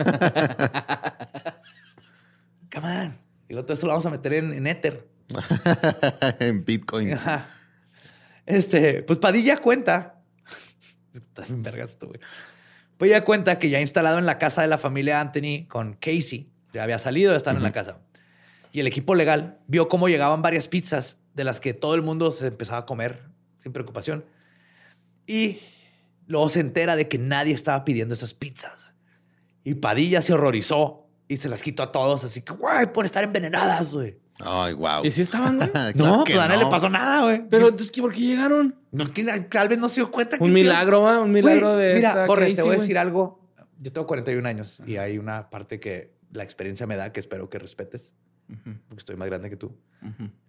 [2.73, 3.17] Come on.
[3.47, 5.07] Y lo todo esto lo vamos a meter en, en Ether.
[6.39, 7.17] en Bitcoin.
[8.45, 10.21] Este, pues Padilla cuenta.
[11.13, 12.19] Está bien vergas esto, güey.
[12.97, 16.83] Padilla cuenta que ya instalado en la casa de la familia Anthony con Casey, ya
[16.83, 17.99] había salido, ya están en la casa.
[18.71, 22.31] Y el equipo legal vio cómo llegaban varias pizzas de las que todo el mundo
[22.31, 23.23] se empezaba a comer
[23.57, 24.25] sin preocupación.
[25.25, 25.61] Y
[26.29, 28.89] luego se entera de que nadie estaba pidiendo esas pizzas.
[29.65, 33.23] Y Padilla se horrorizó y se las quitó a todos, así que, güey, por estar
[33.25, 34.17] envenenadas, güey.
[34.39, 35.03] Ay, wow.
[35.03, 35.69] ¿Y si estaban, güey?
[35.95, 37.43] No, pues a nadie le pasó nada, güey.
[37.49, 38.73] Pero entonces, ¿qué- ¿por qué llegaron?
[38.91, 40.37] No, que tal vez no se dio cuenta.
[40.37, 41.19] que- Un milagro, ¿va?
[41.19, 43.41] Un milagro Güey, de Mira, Casey, te voy a decir algo.
[43.81, 47.49] Yo tengo 41 años y hay una parte que la experiencia me da que espero
[47.49, 48.13] que respetes,
[48.87, 49.75] porque estoy más grande que tú.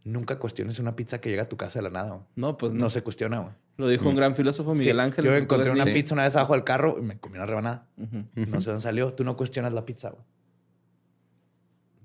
[0.05, 2.11] Nunca cuestiones una pizza que llega a tu casa de la nada.
[2.11, 2.23] güey.
[2.37, 2.91] No, pues No no.
[2.91, 3.39] se cuestiona.
[3.41, 3.53] güey.
[3.81, 5.25] Lo dijo un gran filósofo, Miguel Sí, Ángel.
[5.25, 7.87] Yo en encontré una pizza una vez abajo del carro y me comí una rebanada.
[7.97, 9.15] No sé dónde salió.
[9.15, 10.11] Tú no cuestionas la pizza.
[10.11, 10.23] güey.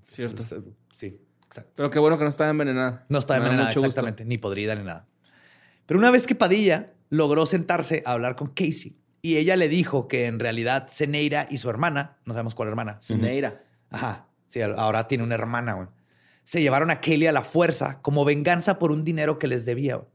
[0.01, 0.43] Cierto.
[0.91, 1.71] Sí, exacto.
[1.75, 3.05] Pero qué bueno que no estaba envenenada.
[3.09, 3.81] No estaba envenenada, gusto.
[3.85, 5.07] exactamente, ni podrida ni nada.
[5.85, 10.07] Pero una vez que Padilla logró sentarse a hablar con Casey y ella le dijo
[10.07, 13.63] que en realidad Ceneira y su hermana, no sabemos cuál hermana, Cineira.
[13.89, 15.87] ajá, sí, ahora tiene una hermana, güey,
[16.43, 19.95] se llevaron a Kelly a la fuerza como venganza por un dinero que les debía.
[19.95, 20.07] güey.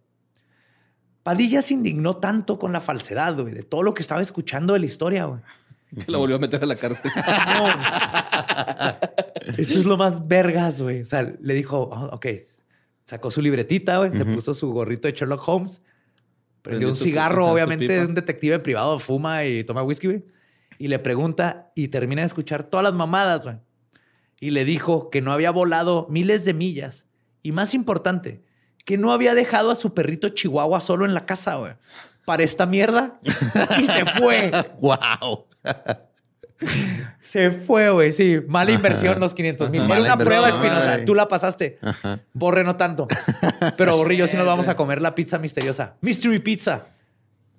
[1.23, 4.81] Padilla se indignó tanto con la falsedad, güey, de todo lo que estaba escuchando de
[4.81, 5.41] la historia, güey.
[6.05, 7.11] Que la volvió a meter a la cárcel.
[9.59, 11.03] Esto es lo más vergas, güey.
[11.03, 12.27] O sea, le dijo, "Oh, ok,
[13.05, 15.83] sacó su libretita, güey, se puso su gorrito de Sherlock Holmes,
[16.63, 20.25] prendió un cigarro, obviamente es un detective privado, fuma y toma whisky, güey.
[20.79, 23.57] Y le pregunta y termina de escuchar todas las mamadas, güey.
[24.39, 27.07] Y le dijo que no había volado miles de millas.
[27.43, 28.43] Y más importante,
[28.85, 31.73] que no había dejado a su perrito Chihuahua solo en la casa, güey.
[32.25, 33.19] Para esta mierda.
[33.79, 34.51] y se fue.
[34.81, 35.47] Wow.
[37.21, 38.13] Se fue, güey.
[38.13, 39.83] Sí, mala inversión los 500 mil.
[39.91, 41.05] Era una prueba, Espinosa.
[41.05, 41.79] Tú la pasaste.
[41.81, 42.21] Ajá.
[42.35, 43.07] Borre no tanto.
[43.77, 45.95] Pero Borre y yo sí nos vamos a comer la pizza misteriosa.
[46.03, 46.87] Mystery Pizza.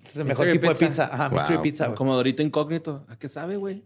[0.05, 0.85] Es el mejor Mystery tipo pizza.
[0.85, 1.09] de pizza.
[1.11, 1.37] Ajá, Wow.
[1.39, 1.85] Mystery Pizza.
[1.87, 1.97] güey.
[1.97, 3.05] Como Dorito incógnito.
[3.09, 3.83] ¿A qué sabe, güey?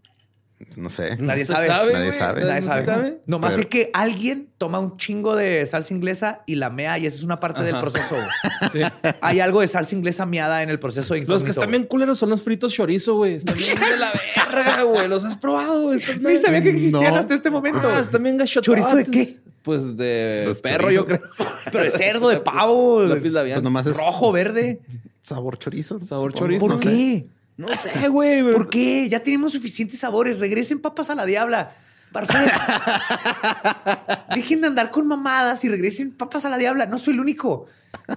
[0.77, 1.17] No sé.
[1.17, 1.67] Nadie No sabe.
[1.93, 2.41] Nadie sabe.
[2.41, 2.85] Nadie ¿No se sabe.
[2.85, 3.17] sabe?
[3.27, 7.05] Nomás Pero- sé que alguien toma un chingo de salsa inglesa y la mea y
[7.05, 8.15] esa es una parte del proceso.
[8.71, 8.79] Sí.
[9.21, 12.17] Hay algo de salsa inglesa meada en el proceso de Los que están bien culeros
[12.17, 13.35] son los fritos chorizo, güey.
[13.35, 14.11] Están bien de la
[14.51, 15.07] verga, güey.
[15.09, 15.99] Los has probado, güey.
[16.21, 17.19] Ni sabía que existían No.
[17.19, 17.81] hasta este momento.
[17.83, 18.65] Ah, están bien gachototes.
[18.83, 19.37] ¿Chorizo de qué?
[19.61, 21.01] Pues de Pues perro, chorizo.
[21.01, 21.21] yo creo.
[21.71, 23.55] Pero de cerdo, de pavo, Lápiz de labial.
[23.57, 24.79] Pues nomás es rojo, verde.
[25.21, 25.99] sabor chorizo.
[26.01, 26.45] Sabor supongo.
[26.45, 26.65] chorizo.
[26.67, 27.25] ¿Por No sé.
[27.57, 28.43] No sé, güey.
[28.51, 29.07] ¿Por qué?
[29.09, 30.39] Ya tenemos suficientes sabores.
[30.39, 31.75] Regresen papas a la diabla.
[34.35, 36.85] Dejen de andar con mamadas y regresen papas a la diabla.
[36.85, 37.65] No soy el único.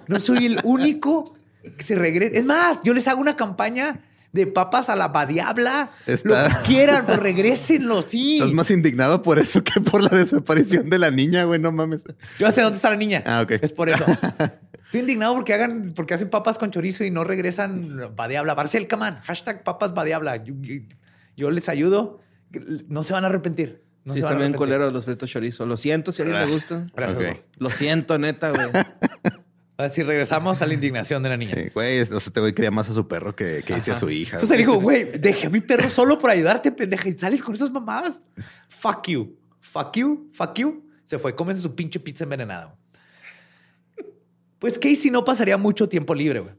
[0.06, 1.34] No soy el único
[1.76, 2.38] que se regrese.
[2.38, 4.00] Es más, yo les hago una campaña
[4.32, 5.90] de papas a la badiabla.
[6.06, 8.38] Está- Lo que quieran, pero regrésenlo, sí.
[8.38, 11.58] Estás más indignado por eso que por la desaparición de la niña, güey.
[11.58, 12.04] No mames.
[12.38, 13.22] Yo sé dónde está la niña.
[13.26, 13.52] Ah, ok.
[13.62, 14.04] Es por eso.
[14.88, 18.54] Estoy indignado porque hagan, porque hacen papas con chorizo y no regresan Badiabla.
[18.54, 20.42] Barcel Camán, hashtag papas Badiabla.
[20.44, 20.54] Yo,
[21.36, 22.20] yo les ayudo.
[22.88, 23.82] No se van a arrepentir.
[24.04, 24.58] No sí, se van a están bien arrepentir.
[24.58, 25.66] culeros los fritos chorizo.
[25.66, 26.86] Lo siento si a alguien le gusta.
[26.96, 27.22] Gracias, Ok.
[27.26, 27.42] güey.
[27.58, 28.68] Lo siento, neta, güey.
[29.76, 31.54] Así regresamos a la indignación de la niña.
[31.54, 33.92] Sí, güey, es- o sea, este güey quería más a su perro que, que hice
[33.92, 34.36] a su hija.
[34.36, 37.08] Entonces le digo, güey, dejé a mi perro solo por ayudarte, pendeja.
[37.08, 38.20] Y sales con esas mamadas.
[38.68, 39.36] Fuck you.
[39.60, 40.30] Fuck you.
[40.32, 40.84] Fuck you.
[41.04, 42.74] Se fue, comen su pinche pizza envenenada.
[44.58, 46.54] Pues Casey no pasaría mucho tiempo libre, güey.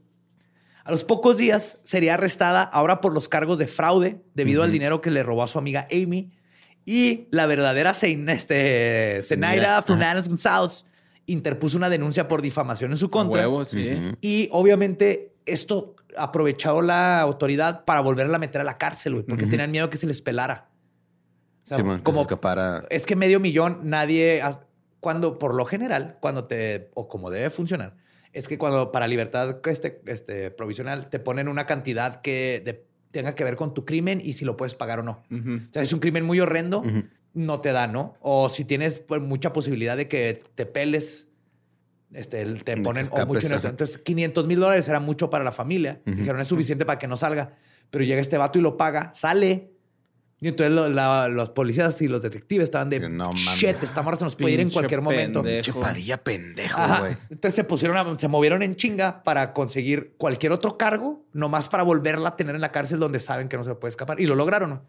[0.84, 5.00] A los pocos días sería arrestada ahora por los cargos de fraude debido al dinero
[5.00, 6.32] que le robó a su amiga Amy
[6.84, 10.86] y la verdadera este, Zenaira Zenaira, Fernández González
[11.26, 13.42] interpuso una denuncia por difamación en su contra.
[13.42, 14.14] Huevo, sí.
[14.20, 19.46] Y obviamente esto aprovechó la autoridad para volverla a meter a la cárcel, güey, porque
[19.46, 20.70] tenían miedo que se les pelara.
[21.62, 22.84] O sea, Sí, man, que se como escapara.
[22.90, 24.42] es que medio millón nadie
[25.00, 27.96] cuando por lo general cuando te o como debe funcionar
[28.32, 33.34] es que cuando para libertad este, este provisional te ponen una cantidad que de- tenga
[33.34, 35.22] que ver con tu crimen y si lo puedes pagar o no.
[35.32, 35.56] Ujú.
[35.68, 37.02] O sea, es un crimen muy horrendo, Ujú.
[37.34, 38.14] no te da, ¿no?
[38.20, 41.26] O si tienes pues, mucha posibilidad de que te peles,
[42.12, 43.58] este, el- te ponen o mucho dinero.
[43.58, 43.68] ajá.
[43.70, 46.00] Entonces, 500 mil dólares era mucho para la familia.
[46.06, 46.14] Ujú.
[46.18, 47.56] Dijeron, es suficiente para que no salga.
[47.90, 49.72] Pero llega este vato y lo paga, sale.
[50.42, 53.58] Y entonces lo- la- los policías y los detectives estaban de, no mames.
[53.58, 55.42] shit, esta morra se nos puede ir en cualquier momento.
[55.42, 55.78] pendejo.
[55.80, 57.16] Che padilla pendejo, güey.
[57.28, 61.82] Entonces se pusieron, a- se movieron en chinga para conseguir cualquier otro cargo, nomás para
[61.82, 64.18] volverla a tener en la cárcel donde saben que no se puede escapar.
[64.18, 64.82] Y lo lograron, ¿no?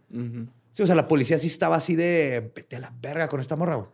[0.71, 3.57] Sí, o sea, la policía sí estaba así de vete a la verga con esta
[3.57, 3.89] morra, güey.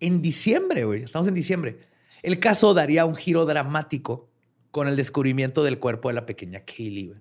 [0.00, 1.78] En diciembre, güey, estamos en diciembre.
[2.22, 4.28] El caso daría un giro dramático
[4.70, 7.20] con el descubrimiento del cuerpo de la pequeña Kaylee, güey.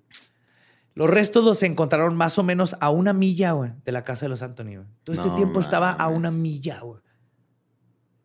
[0.98, 4.30] Los restos los encontraron más o menos a una milla, güey, de la casa de
[4.30, 4.88] los Anthony, güey.
[5.04, 7.00] Todo este No tiempo estaba a una milla, güey.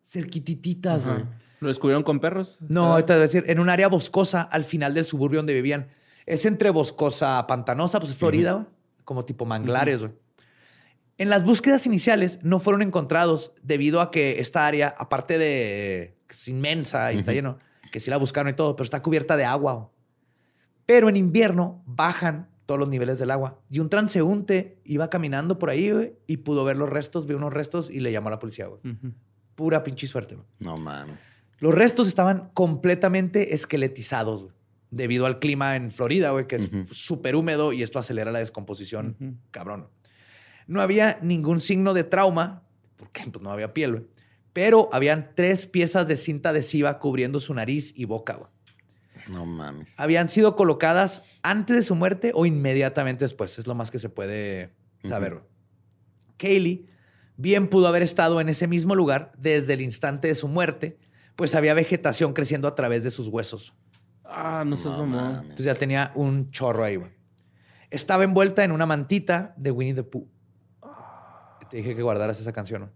[0.01, 1.23] Cerquitititas, güey.
[1.59, 2.57] ¿Lo descubrieron con perros?
[2.67, 5.89] No, te voy a decir, en un área boscosa al final del suburbio donde vivían.
[6.25, 8.65] Es entre boscosa a pantanosa, pues es Florida, güey,
[9.05, 10.13] como tipo manglares, güey.
[11.19, 16.33] En las búsquedas iniciales no fueron encontrados debido a que esta área, aparte de que
[16.33, 17.59] es inmensa y está lleno,
[17.91, 19.91] que sí la buscaron y todo, pero está cubierta de agua.
[20.87, 23.59] Pero en invierno bajan todos los niveles del agua.
[23.69, 27.53] Y un transeúnte iba caminando por ahí güey, y pudo ver los restos, vio unos
[27.53, 28.67] restos y le llamó a la policía.
[28.67, 28.81] güey.
[29.55, 30.35] Pura pinche suerte.
[30.35, 30.47] güey.
[30.59, 31.41] No mames.
[31.59, 34.55] Los restos estaban completamente esqueletizados güey,
[34.91, 39.39] debido al clima en Florida, güey, que es súper húmedo y esto acelera la descomposición,
[39.51, 39.87] cabrón.
[40.67, 42.63] No había ningún signo de trauma,
[42.97, 44.03] porque pues, no había piel, güey,
[44.53, 48.35] pero habían tres piezas de cinta adhesiva cubriendo su nariz y boca.
[48.35, 48.49] güey.
[49.27, 49.93] No mames.
[49.97, 54.09] Habían sido colocadas antes de su muerte o inmediatamente después, es lo más que se
[54.09, 55.35] puede saber.
[55.35, 55.45] Güey.
[56.37, 56.87] Kaylee
[57.37, 60.97] bien pudo haber estado en ese mismo lugar desde el instante de su muerte,
[61.35, 63.73] pues había vegetación creciendo a través de sus huesos.
[64.23, 65.41] Ah, no seas No mames.
[65.41, 67.11] Entonces ya tenía un chorro ahí, güey.
[67.89, 70.27] Estaba envuelta en una mantita de Winnie the Pooh.
[71.69, 72.81] Te dije que guardaras esa canción.
[72.81, 72.89] ¿no?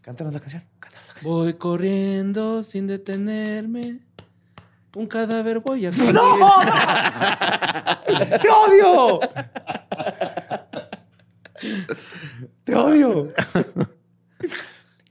[0.00, 0.62] Cántanos la canción.
[0.78, 1.34] Cántanos la canción.
[1.34, 4.00] Voy corriendo sin detenerme.
[4.96, 6.14] Un cadáver voy a conseguir.
[6.14, 6.60] ¡No!
[8.40, 9.20] ¡Te odio!
[12.64, 13.28] ¡Te odio!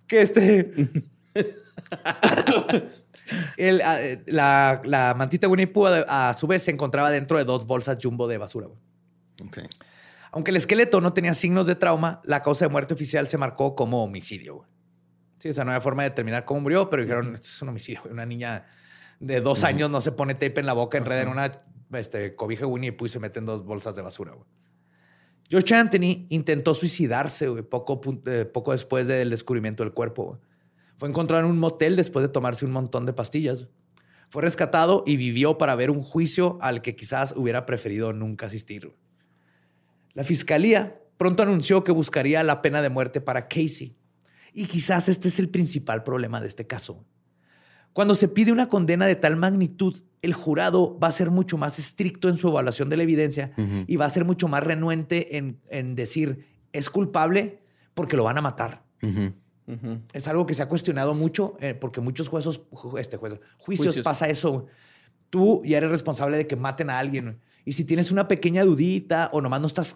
[0.07, 0.71] que este.
[3.57, 7.37] El, ah, eh, la, la mantita Winnie Pooh, a, a su vez, se encontraba dentro
[7.37, 8.65] de dos bolsas jumbo de basura.
[8.67, 8.79] güey.
[9.47, 9.59] Ok.
[10.31, 13.75] Aunque el esqueleto no tenía signos de trauma, la causa de muerte oficial se marcó
[13.75, 14.55] como homicidio.
[14.55, 14.69] güey.
[15.37, 17.69] Sí, o sea, no había forma de determinar cómo murió, pero dijeron, esto es un
[17.69, 18.01] homicidio.
[18.01, 18.13] güey.
[18.13, 18.65] Una niña
[19.25, 21.51] de dos años no se pone tape en la boca, enreda en una
[21.93, 24.33] este, cobija Winnie Pooh y se mete en dos bolsas de basura.
[24.33, 24.45] güey.
[25.49, 30.25] George Anthony intentó suicidarse güey, poco, eh, poco después del descubrimiento del cuerpo.
[30.25, 30.39] güey.
[30.97, 33.67] Fue encontrado en un motel después de tomarse un montón de pastillas.
[34.29, 38.85] Fue rescatado y vivió para ver un juicio al que quizás hubiera preferido nunca asistir.
[38.85, 38.97] güey.
[40.13, 43.95] La fiscalía pronto anunció que buscaría la pena de muerte para Casey.
[44.53, 47.03] Y quizás este es el principal problema de este caso.
[47.95, 51.79] Cuando se pide una condena de tal magnitud, el jurado va a ser mucho más
[51.79, 53.53] estricto en su evaluación de la evidencia
[53.87, 57.61] y va a ser mucho más renuente en, en decir es culpable
[57.93, 58.83] porque lo van a matar.
[60.13, 63.87] Es algo que se ha cuestionado mucho eh, porque muchos jueces, ju- este, jueces, juicios,
[63.87, 64.03] Juicios.
[64.03, 64.65] pasa eso.
[65.29, 67.39] Tú ya eres responsable de que maten a alguien.
[67.63, 69.95] Y si tienes una pequeña dudita o nomás no estás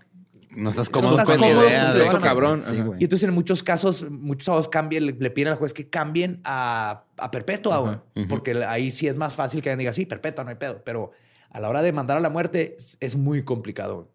[0.51, 2.61] No estás cómodo estás con la idea de eso, cabrón.
[2.61, 2.83] Sí, Ajá.
[2.83, 2.99] güey.
[2.99, 6.41] Y entonces en muchos casos, muchos abogados cambian, le, le piden al juez que cambien
[6.43, 8.27] a, a perpetua, güey.
[8.27, 10.81] Porque ahí sí es más fácil que alguien diga, sí, perpetua, no hay pedo.
[10.83, 11.11] Pero
[11.51, 14.11] a la hora de mandar a la muerte es, es muy complicado.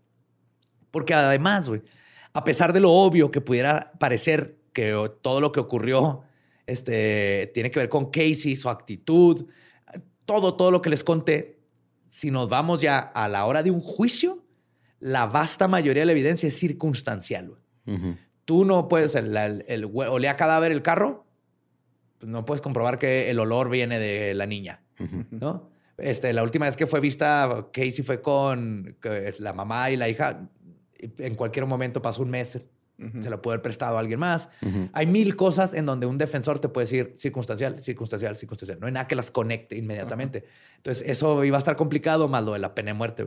[0.91, 1.83] Porque además, güey,
[2.33, 6.23] a pesar de lo obvio que pudiera parecer que todo lo que ocurrió
[6.67, 9.47] este, tiene que ver con Casey, su actitud,
[10.27, 11.61] todo, todo lo que les conté,
[12.07, 14.44] si nos vamos ya a la hora de un juicio,
[15.05, 17.59] la vasta mayoría de la evidencia es circunstancial.
[18.47, 19.37] Tú no puedes, el,
[19.69, 21.27] el, olía cadáver el carro,
[22.19, 24.81] pues no puedes comprobar que el olor viene de la niña.
[25.31, 25.69] ¿no?
[25.99, 28.97] Este, la última vez que fue vista, Casey fue con
[29.41, 30.49] la mamá y la hija.
[30.99, 32.59] En cualquier momento pasó un mes,
[33.21, 34.49] se lo puede haber prestado a alguien más.
[34.95, 38.81] Hay mil cosas en donde un defensor te puede decir circunstancial, circunstancial, circunstancial.
[38.81, 40.47] No hay nada que las conecte inmediatamente.
[40.79, 43.27] Entonces, eso iba a estar complicado, más lo de la pena de muerte.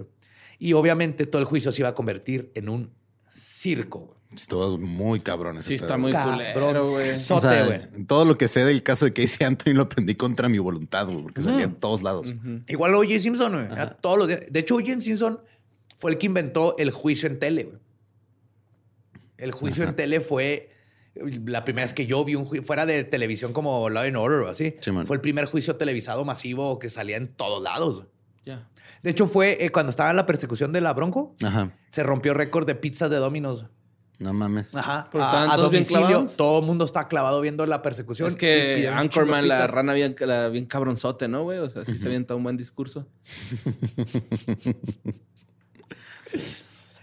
[0.60, 2.92] Y obviamente todo el juicio se iba a convertir en un
[3.32, 4.16] circo.
[4.36, 5.86] Estuvo muy cabrón ese Sí, pedo.
[5.86, 7.06] está muy culero, güey.
[7.08, 8.06] Cabronzote, O sea, güey.
[8.06, 11.22] todo lo que sé del caso de Casey Anthony lo aprendí contra mi voluntad, güey,
[11.24, 12.30] porque salía en todos lados.
[12.30, 12.62] Ujú.
[12.68, 13.20] Igual O.J.
[13.20, 13.66] Simpson, güey.
[13.66, 14.42] Era todos los días.
[14.50, 15.00] De hecho, O.J.
[15.02, 15.40] Simpson
[15.98, 17.78] fue el que inventó el juicio en tele, güey.
[19.38, 20.72] El juicio en tele fue
[21.46, 24.40] la primera vez que yo vi un juicio, fuera de televisión como Law and Order
[24.42, 24.76] o así.
[24.82, 28.06] Sí, fue el primer juicio televisado masivo que salía en todos lados.
[28.48, 28.68] Ya.
[29.04, 31.72] De hecho, fue eh, cuando estaba en la persecución de la Bronco, Ajá.
[31.92, 33.66] se rompió récord de pizzas de Domino's.
[34.20, 34.74] No mames.
[34.76, 35.10] Ajá.
[35.12, 36.38] Pero A, estaban a todos bien domicilio, clavados.
[36.38, 38.28] todo el mundo está clavado viendo la persecución.
[38.30, 41.60] Es que Anchorman, la rana bien, la- bien cabronzote, ¿no, güey?
[41.60, 43.06] O sea, sí se avienta un buen discurso.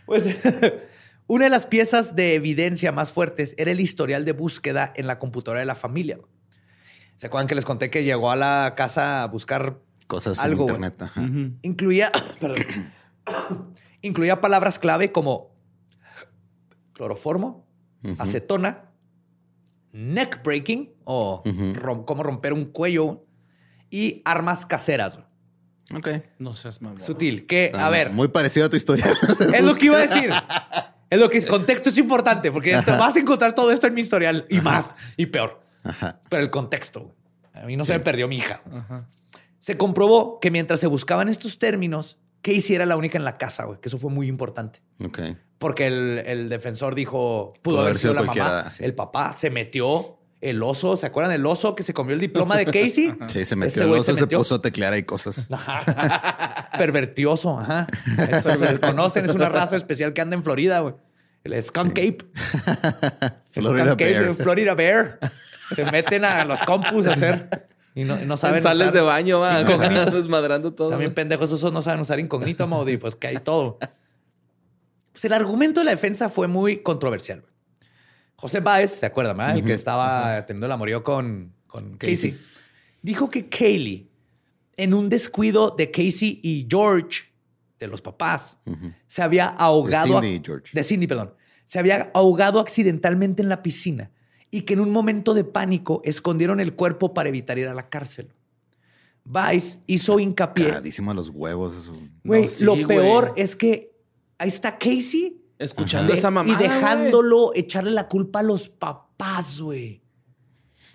[0.07, 0.37] Pues
[1.27, 5.19] una de las piezas de evidencia más fuertes era el historial de búsqueda en la
[5.19, 6.19] computadora de la familia.
[7.17, 10.69] ¿Se acuerdan que les conté que llegó a la casa a buscar Cosas Algo, en
[10.69, 11.03] internet.
[11.03, 11.23] Ajá.
[11.63, 12.65] Incluía, perdón.
[14.03, 15.55] incluía palabras clave como
[16.93, 17.67] cloroformo,
[18.19, 18.91] acetona,
[19.93, 23.25] neck breaking o rom- cómo romper un cuello
[23.91, 25.19] y armas caseras.
[25.95, 26.09] Ok.
[26.39, 27.01] No seas mamón.
[27.01, 27.47] Sutil.
[27.47, 29.07] Que, a ver, Muy parecido a tu historia.
[29.55, 30.31] es lo que iba a decir.
[31.11, 31.47] Es lo que es.
[31.47, 34.97] Contexto es importante porque te vas a encontrar todo esto en mi historial y más
[35.17, 35.61] y peor.
[35.83, 36.21] Ajá.
[36.29, 37.15] Pero el contexto.
[37.53, 38.61] A mí no se me perdió mi hija.
[38.73, 39.07] Ajá.
[39.65, 43.65] Se comprobó que mientras se buscaban estos términos, Casey era la única en la casa,
[43.65, 44.83] güey, que eso fue muy importante.
[45.03, 45.21] Ok.
[45.57, 48.71] Porque el, el defensor dijo, pudo haber sido, la mamá.
[48.71, 48.85] sí.
[48.85, 52.59] El papá se metió, el oso, ¿se acuerdan del oso que se comió el diploma
[52.59, 53.15] de Casey?
[53.29, 54.37] Sí, se Ese metió el güey oso, se, metió.
[54.37, 55.49] puso a teclear ahí cosas.
[56.77, 57.87] Pervertioso, ajá.
[58.31, 60.95] Eso se conocen, es una raza especial que anda en Florida, güey.
[61.43, 62.19] El Skunk Cape.
[63.55, 64.25] El Florida Skunk Cape, Bear.
[64.25, 65.19] el Florida Bear.
[65.75, 67.49] Se meten a los compus a hacer
[67.95, 68.57] y no, no saben.
[68.57, 69.62] En sales usar de baño, va.
[70.11, 70.91] Desmadrando todo.
[70.91, 73.79] También pendejos esos no saben usar incógnito y pues que hay todo.
[75.12, 77.45] Pues el argumento de la defensa fue muy controversial.
[78.35, 79.37] José Báez, ¿se acuerdan?
[79.37, 79.57] verdad?
[79.57, 82.33] El que estaba teniendo el amorío con, con Casey.
[82.33, 82.39] Casey.
[83.01, 84.11] Dijo que Kaylee,
[84.77, 87.27] en un descuido de Casey y George,
[87.79, 88.59] de los papás,
[89.07, 90.21] se había ahogado.
[90.21, 90.71] Cindy y George.
[90.73, 91.33] De Cindy, perdón.
[91.65, 94.11] Se había ahogado accidentalmente en la piscina
[94.56, 97.89] y que en un momento de pánico escondieron el cuerpo para evitar ir a la
[97.89, 98.28] cárcel.
[99.24, 100.66] Vice hizo hincapié.
[100.68, 101.74] Cagadísimo a los huevos.
[101.76, 101.93] Eso.
[102.24, 102.86] Güey, No, sí, lo güey.
[102.86, 103.93] peor es que
[104.39, 109.60] ahí está Casey Escuchando de- esa mamada, y dejándolo echarle la culpa a los papás,
[109.60, 110.02] güey.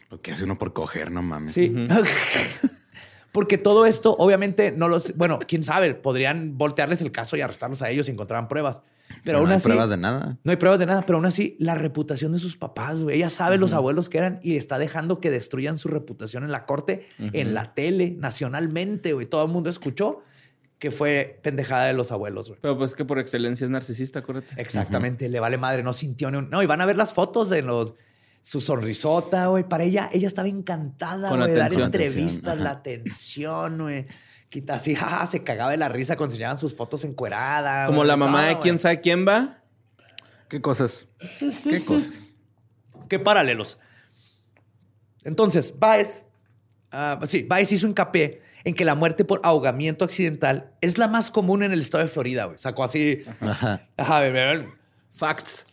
[0.09, 1.53] Lo que hace uno por coger, no mames.
[1.53, 1.73] Sí.
[3.31, 5.15] Porque todo esto, obviamente, no los.
[5.15, 8.81] Bueno, quién sabe, podrían voltearles el caso y arrestarlos a ellos si encontraran pruebas.
[9.09, 9.65] Pero, Pero aún no hay así.
[9.65, 10.37] pruebas de nada.
[10.43, 13.17] No hay pruebas de nada, pero aún así, la reputación de sus papás, güey.
[13.17, 16.65] Ella sabe los abuelos que eran y está dejando que destruyan su reputación en la
[16.65, 19.25] corte, en la tele, nacionalmente, güey.
[19.25, 20.23] Todo el mundo escuchó
[20.77, 22.59] que fue pendejada de los abuelos, güey.
[22.61, 24.59] Pero pues que por excelencia es narcisista, acuérdate.
[24.61, 26.49] Exactamente, le vale madre, no sintió ni un...
[26.49, 27.95] No, y van a ver las fotos de los...
[28.41, 29.67] Su sonrisota, güey.
[29.67, 34.07] Para ella, ella estaba encantada, güey, de dar entrevistas, la atención, güey.
[34.49, 37.87] Quita así, jaja, se cagaba de la risa cuando enseñaban sus fotos encueradas.
[37.87, 39.63] Como la mamá de quién sabe quién va.
[40.47, 41.07] ¿Qué cosas?
[41.63, 42.35] ¿Qué cosas?
[43.07, 43.77] ¿Qué paralelos?
[45.23, 46.23] Entonces, Baez,
[46.91, 51.31] ah, sí, Baez hizo hincapié en que la muerte por ahogamiento accidental es la más
[51.31, 52.57] común en el estado de Florida, güey.
[52.57, 53.23] Sacó así.
[53.39, 53.87] Ajá.
[53.97, 54.21] Ajá,
[55.13, 55.65] Facts.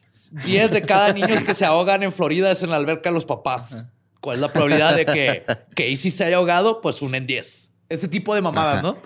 [0.45, 3.25] 10 de cada niño que se ahogan en Florida es en la alberca de los
[3.25, 3.85] papás.
[4.21, 5.45] ¿Cuál es la probabilidad de que
[5.75, 6.81] Casey se haya ahogado?
[6.81, 7.71] Pues un en 10.
[7.89, 8.83] Ese tipo de mamadas, Ajá.
[8.83, 8.99] ¿no?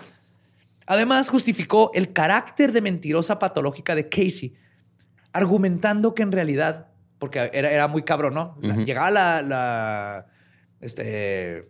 [0.87, 4.53] Además, justificó el carácter de mentirosa patológica de Casey,
[5.33, 6.87] argumentando que en realidad,
[7.19, 8.57] porque era, era muy cabrón, ¿no?
[8.85, 10.25] Llegaba la, la-
[10.81, 11.69] este,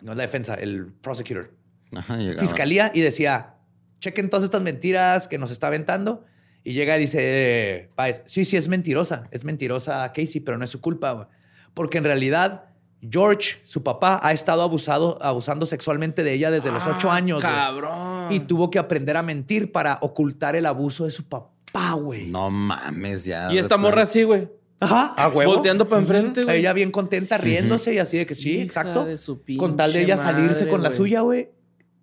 [0.00, 1.52] no es la defensa, el prosecutor,
[1.94, 3.54] Ajá, fiscalía y decía,
[4.00, 6.24] chequen todas estas mentiras que nos está aventando.
[6.64, 9.26] Y llega y dice, Páez, sí, sí, es mentirosa.
[9.32, 11.28] Es mentirosa Casey, pero no es su culpa.
[11.74, 12.66] Porque en realidad,
[13.10, 17.42] George, su papá, ha estado abusado, abusando sexualmente de ella desde los ocho Ah, años.
[17.42, 17.52] güey.
[17.52, 18.26] Cabrón.
[18.32, 22.28] Y tuvo que aprender a mentir para ocultar el abuso de su papá, güey.
[22.28, 23.52] No mames, ya.
[23.52, 24.48] Y esta morra así, güey.
[24.78, 25.52] Ajá, a huevo.
[25.54, 26.58] Volteando para enfrente, güey.
[26.58, 29.04] Ella bien contenta, riéndose y así de que sí, Hija exacto.
[29.04, 31.50] de su Con tal de ella salirse madre, con la suya, güey,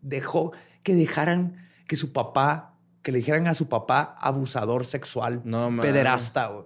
[0.01, 0.51] dejó
[0.83, 5.85] que dejaran que su papá, que le dijeran a su papá abusador sexual, No mames.
[5.85, 6.65] pederasta, güey.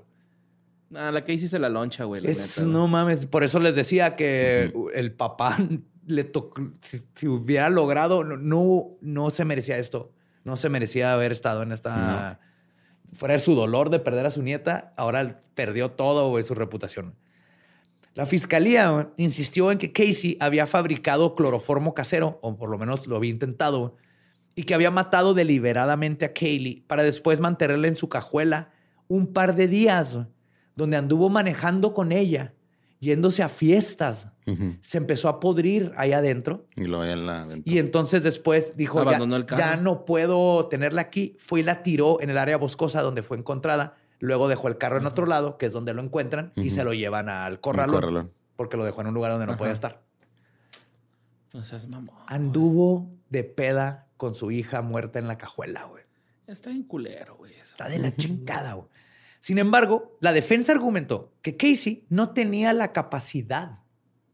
[0.94, 2.22] Nah, la que hice la loncha, güey.
[2.22, 5.57] la Es- neta, no mames, por eso les decía que el papá
[6.07, 10.11] le tocó, si, si hubiera logrado, no, no, no se merecía esto.
[10.44, 12.40] No se merecía haber estado en esta...
[13.14, 17.15] Fuera de su dolor de perder a su nieta, ahora perdió todo, güey, su reputación.
[18.14, 23.07] La fiscalía güey, insistió en que Casey había fabricado cloroformo casero, o por lo menos
[23.07, 23.91] lo había intentado, güey,
[24.56, 28.72] y que había matado deliberadamente a Kaylee para después mantenerla en su cajuela
[29.07, 30.28] un par de días, güey,
[30.76, 32.54] donde anduvo manejando con ella,
[33.00, 34.30] yéndose a fiestas.
[34.82, 36.66] Se empezó a podrir ahí adentro.
[36.76, 37.48] Y ya la.
[37.64, 39.62] Y entonces después dijo, ya, Abandonó el carro.
[39.62, 41.36] ya no puedo tenerla aquí.
[41.40, 43.95] Fue y la tiró en el área boscosa donde fue encontrada.
[44.20, 46.94] Luego dejó el carro en otro lado, que es donde lo encuentran, y se lo
[46.94, 48.32] llevan al corralón, corralón.
[48.56, 49.60] porque lo dejó en un lugar donde no Ajá.
[49.60, 50.02] podía estar.
[51.54, 52.16] No seas mamón.
[52.28, 56.04] Anduvo de peda con su hija muerta en la cajuela, güey.
[56.48, 57.54] Está en culero, güey.
[57.54, 57.72] eso.
[57.72, 58.88] Está de la chingada, güey.
[59.44, 63.80] Sin embargo, la defensa argumentó que Casey no tenía la capacidad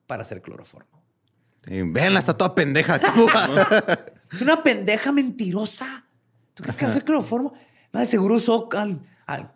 [0.06, 1.02] para hacer cloroformo.
[1.66, 3.00] Sí, Véanla, está toda pendeja.
[4.32, 6.06] Es una pendeja mentirosa.
[6.54, 7.54] ¿Tú crees que va a hacer cloroformo?
[7.92, 9.52] No, de seguro usó al, al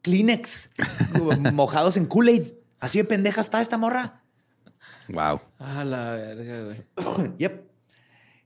[0.00, 0.70] Kleenex
[1.52, 2.54] mojados en Kool-Aid.
[2.80, 4.22] Así de pendeja está esta morra.
[5.08, 5.38] wow.
[5.58, 7.34] Ah, la verga, güey.
[7.36, 7.68] Yep.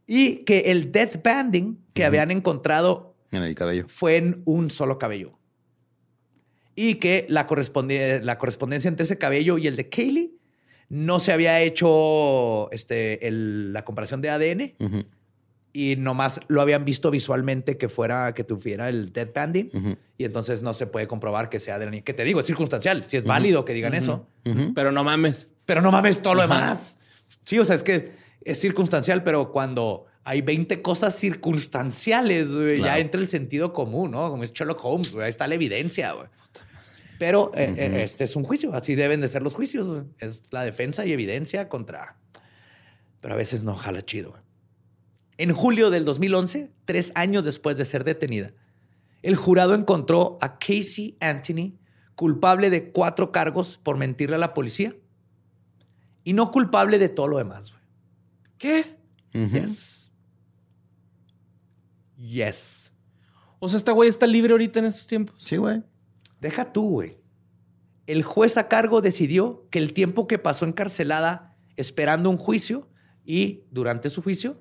[0.09, 3.85] Y que el death banding que habían encontrado En el cabello.
[3.87, 5.39] fue en un solo cabello.
[6.75, 7.47] Y que la,
[8.23, 10.35] la correspondencia entre ese cabello y el de Kaylee
[10.89, 15.05] no se había hecho este, el- la comparación de ADN Ujú,
[15.75, 19.71] y nomás lo habían visto visualmente que fuera, que tuviera el dead banding.
[19.73, 22.05] ujú, Y entonces no se puede comprobar que sea de la niña.
[22.05, 23.05] Que te digo, es circunstancial.
[23.07, 24.27] Si es válido que digan eso.
[24.75, 25.49] Pero no mames.
[25.65, 26.99] Pero no mames todo lo demás.
[27.45, 28.13] Sí, o sea, es que
[28.45, 31.15] es circunstancial, pero cuando hay 20 cosas
[31.67, 34.31] circunstanciales, güey, ya entra el sentido común, ¿no?
[34.31, 36.27] Como es Sherlock Holmes, güey, ahí está la evidencia, güey.
[37.23, 40.07] Pero eh, eh, este es un juicio, así deben de ser los juicios.
[40.19, 42.17] Es la defensa y evidencia contra...
[43.21, 44.31] Pero a veces no jala chido.
[44.31, 44.43] güey.
[45.39, 48.55] En julio del 2011, tres años después de ser detenida,
[49.23, 51.79] el jurado encontró a Casey Anthony
[52.17, 54.97] culpable de cuatro cargos por mentirle a la policía
[56.25, 57.71] y no culpable de todo lo demás.
[57.71, 57.83] güey.
[58.59, 58.97] ¿Qué?
[59.33, 60.11] Yes.
[62.17, 62.93] Yes.
[63.61, 65.41] O sea, esta güey está libre ahorita en estos tiempos.
[65.45, 65.85] Sí, güey.
[66.43, 67.17] Deja tú, güey.
[68.09, 72.89] El juez a cargo decidió que el tiempo que pasó encarcelada esperando un juicio
[73.25, 74.61] y durante su juicio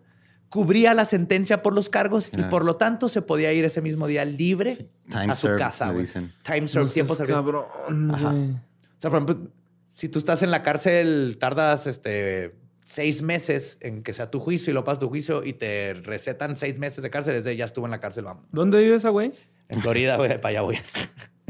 [0.49, 4.05] cubría la sentencia por los cargos y por lo tanto se podía ir ese mismo
[4.05, 4.77] día libre
[5.09, 5.87] Time a su served, casa.
[5.89, 6.01] güey.
[6.01, 6.31] dicen.
[6.43, 7.37] Time served, No tiempo servido.
[7.37, 8.29] cabrón, Ajá.
[8.29, 9.51] O sea, por ejemplo,
[9.87, 14.69] si tú estás en la cárcel, tardas este, seis meses en que sea tu juicio
[14.69, 17.65] y lo pasas tu juicio y te recetan seis meses de cárcel, es de ya
[17.65, 18.45] estuvo en la cárcel, vamos.
[18.51, 19.31] ¿Dónde vive esa güey?
[19.69, 20.77] En Florida, güey, para allá voy.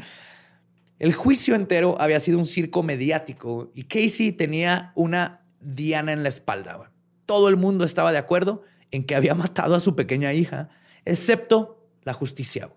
[1.02, 6.30] El juicio entero había sido un circo mediático y Casey tenía una diana en la
[6.30, 6.92] espalda.
[7.26, 8.62] Todo el mundo estaba de acuerdo
[8.92, 10.70] en que había matado a su pequeña hija,
[11.04, 12.70] excepto la justicia.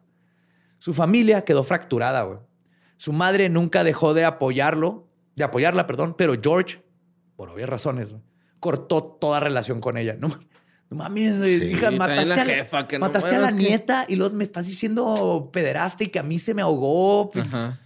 [0.78, 2.40] Su familia quedó fracturada.
[2.96, 5.06] Su madre nunca dejó de apoyarlo,
[5.36, 6.82] de apoyarla, perdón, pero George,
[7.36, 8.14] por obvias razones,
[8.59, 10.16] cortó toda relación con ella.
[10.18, 10.28] No,
[10.88, 14.16] no mames, Sí, hija, mataste, la a, jefa, que mataste a la que- nieta y
[14.16, 17.30] luego me estás diciendo pederasta y que a mí se me ahogó.
[17.34, 17.80] Ajá.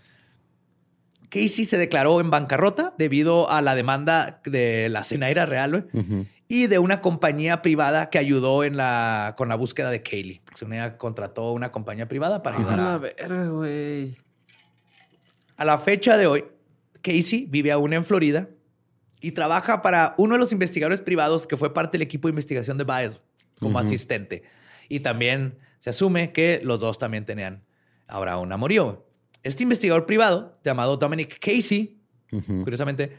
[1.31, 5.89] Casey se declaró en bancarrota debido a la demanda de la Cenaira Real
[6.49, 10.41] y de una compañía privada que ayudó en la, con la búsqueda de Kaylee.
[10.45, 12.99] Porque contrató una compañía privada para A ayudar la a...
[12.99, 14.17] verga, güey.
[15.57, 16.45] A la fecha de hoy,
[17.03, 18.49] Casey vive aún en Florida
[19.21, 22.79] y trabaja para uno de los investigadores privados que fue parte del equipo de investigación
[22.79, 23.21] de Baez
[23.59, 24.45] como asistente.
[24.89, 27.65] Y también se asume que los dos también tenían
[28.07, 29.05] ahora un amorío.
[29.43, 32.01] Este investigador privado, llamado Dominic Casey,
[32.63, 33.17] curiosamente,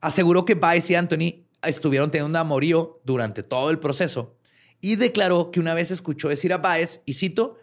[0.00, 4.36] aseguró que Baez y Anthony estuvieron teniendo un amorío durante todo el proceso
[4.80, 7.56] y declaró que una vez escuchó decir a Baez, y cito,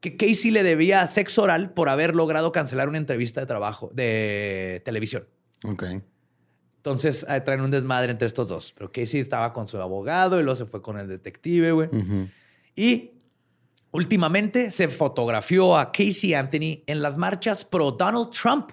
[0.00, 4.82] que Casey le debía sexo oral por haber logrado cancelar una entrevista de trabajo de
[4.84, 5.28] televisión.
[5.64, 5.84] Ok.
[6.76, 8.72] Entonces traen un desmadre entre estos dos.
[8.72, 11.88] Pero Casey estaba con su abogado y luego se fue con el detective, güey.
[12.74, 13.12] Y
[13.92, 18.72] últimamente se fotografió a Casey Anthony en las marchas pro Donald Trump,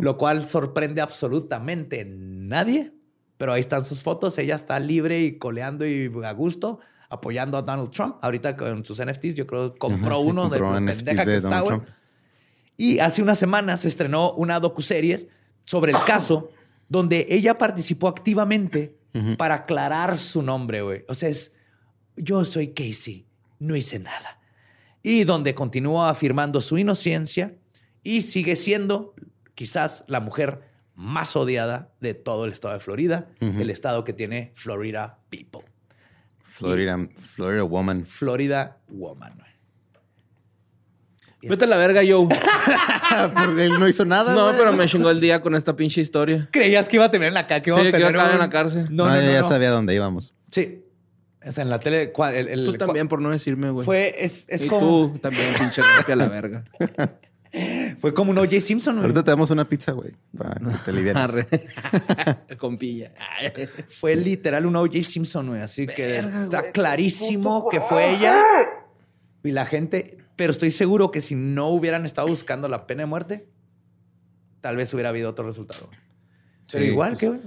[0.00, 2.92] lo cual sorprende absolutamente a nadie.
[3.38, 4.36] Pero ahí están sus fotos.
[4.38, 6.78] Ella está libre y coleando y a gusto
[7.08, 8.16] apoyando a Donald Trump.
[8.22, 11.80] Ahorita con sus NFTs, yo creo compró uno de la pendeja que está, güey.
[12.76, 15.28] Y hace unas semanas se estrenó una docuserie
[15.64, 16.50] sobre el caso
[16.88, 18.96] donde ella participó activamente
[19.36, 21.04] para aclarar su nombre, güey.
[21.08, 21.52] O sea, es
[22.16, 23.26] yo soy Casey,
[23.62, 24.40] no hice nada.
[25.02, 27.54] Y donde continúa afirmando su inocencia
[28.02, 29.14] y sigue siendo
[29.54, 30.62] quizás la mujer
[30.94, 35.62] más odiada de todo el estado de Florida, el estado que tiene Florida People.
[36.40, 38.04] Florida, Florida Woman.
[38.04, 39.42] Florida Woman.
[41.42, 42.28] Vete a la verga, Joe.
[43.34, 44.32] Porque él no hizo nada.
[44.32, 46.48] No, pero me chingó el día con esta pinche historia.
[46.52, 47.74] ¿Creías que iba a tener en la cárcel?
[47.74, 48.86] Sí, que iba a caer en la cárcel.
[48.90, 50.34] No, no, ya sabía dónde íbamos.
[50.50, 50.81] Sí.
[51.44, 52.12] O sea, en la tele.
[52.34, 53.84] El, el, tú también, por no decirme, güey.
[53.84, 54.14] Fue.
[54.18, 55.12] Es, es y como.
[55.12, 56.64] tú también, pinche a la verga.
[58.00, 58.60] Fue como un O.J.
[58.60, 58.94] Simpson.
[58.94, 59.04] güey.
[59.04, 60.12] Ahorita te damos una pizza, güey.
[60.36, 61.22] Para que te alivianes.
[61.22, 61.46] Arre.
[62.58, 63.12] Con pilla.
[63.90, 65.02] Fue literal un O.J.
[65.02, 65.60] Simpson, güey.
[65.60, 68.42] Así que está clarísimo que fue ella.
[69.44, 70.18] Y la gente.
[70.36, 73.48] Pero estoy seguro que si no hubieran estado buscando la pena de muerte,
[74.62, 75.90] tal vez hubiera habido otro resultado.
[76.70, 77.40] Pero Sí, igual pues, que.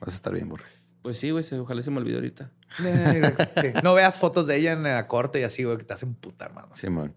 [0.00, 0.64] Vas a estar bien, Borre.
[1.02, 1.44] Pues sí, güey.
[1.60, 2.50] Ojalá se me olvide ahorita.
[2.76, 3.68] Sí.
[3.82, 6.52] No veas fotos de ella en la corte y así, güey, que te hacen putar,
[6.52, 6.74] mano.
[6.76, 7.14] Simón.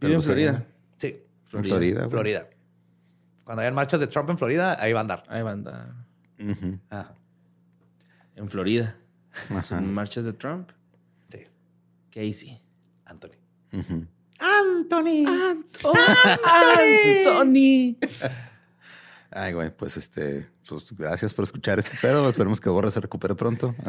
[0.00, 0.66] Vive en pues, Florida.
[0.98, 1.20] Sí,
[1.52, 1.98] En Florida.
[2.00, 2.10] güey.
[2.10, 2.48] Florida.
[3.44, 5.22] Cuando hayan marchas de Trump en Florida, ahí va a andar.
[5.28, 5.94] Ahí va a andar.
[6.40, 6.78] Ujú.
[6.90, 7.12] Ah,
[8.36, 8.96] En Florida.
[9.50, 9.78] Ajá.
[9.78, 10.70] En marchas de Trump.
[11.30, 11.46] sí.
[12.10, 12.60] Casey.
[13.06, 13.36] Anthony.
[13.72, 14.06] Ujú.
[14.38, 15.24] Anthony.
[16.44, 17.96] Anthony.
[19.34, 22.28] Ay, güey, pues este, pues gracias por escuchar este pedo.
[22.28, 23.74] Esperemos que Borre se recupere pronto.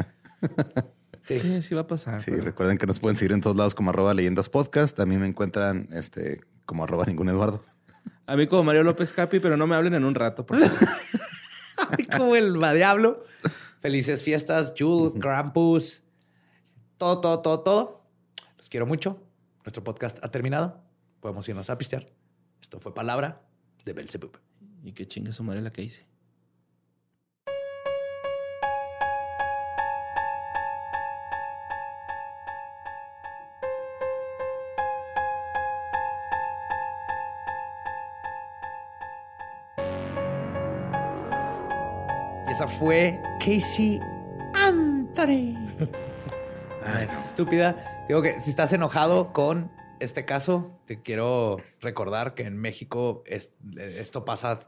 [1.26, 1.40] Sí.
[1.40, 2.20] Sí, sí va a pasar.
[2.20, 4.98] Sí, pero- recuerden que nos pueden seguir en todos lados como arroba leyendas podcast.
[4.98, 7.64] También me encuentran este como arroba ningún Eduardo.
[8.26, 10.46] A mí como Mario López Capi, pero no me hablen en un rato.
[10.46, 10.90] por favor.
[12.18, 13.24] como el diablo.
[13.80, 16.02] Felices fiestas, Jule, Krampus,
[16.98, 18.06] todo, todo, todo, todo.
[18.58, 19.18] Los quiero mucho.
[19.64, 20.84] Nuestro podcast ha terminado.
[21.22, 22.10] Podemos irnos a pistear.
[22.62, 23.42] Esto fue Palabra
[23.86, 24.38] de Belzebub.
[24.84, 26.06] Y que chingue su madre la Casey.
[42.48, 44.00] Y esa fue Casey
[44.54, 45.56] Anthony.
[46.86, 48.04] Ah, estúpida.
[48.10, 53.54] Digo que si estás enojado con este caso, te quiero recordar que en México es-
[53.78, 54.60] esto pasa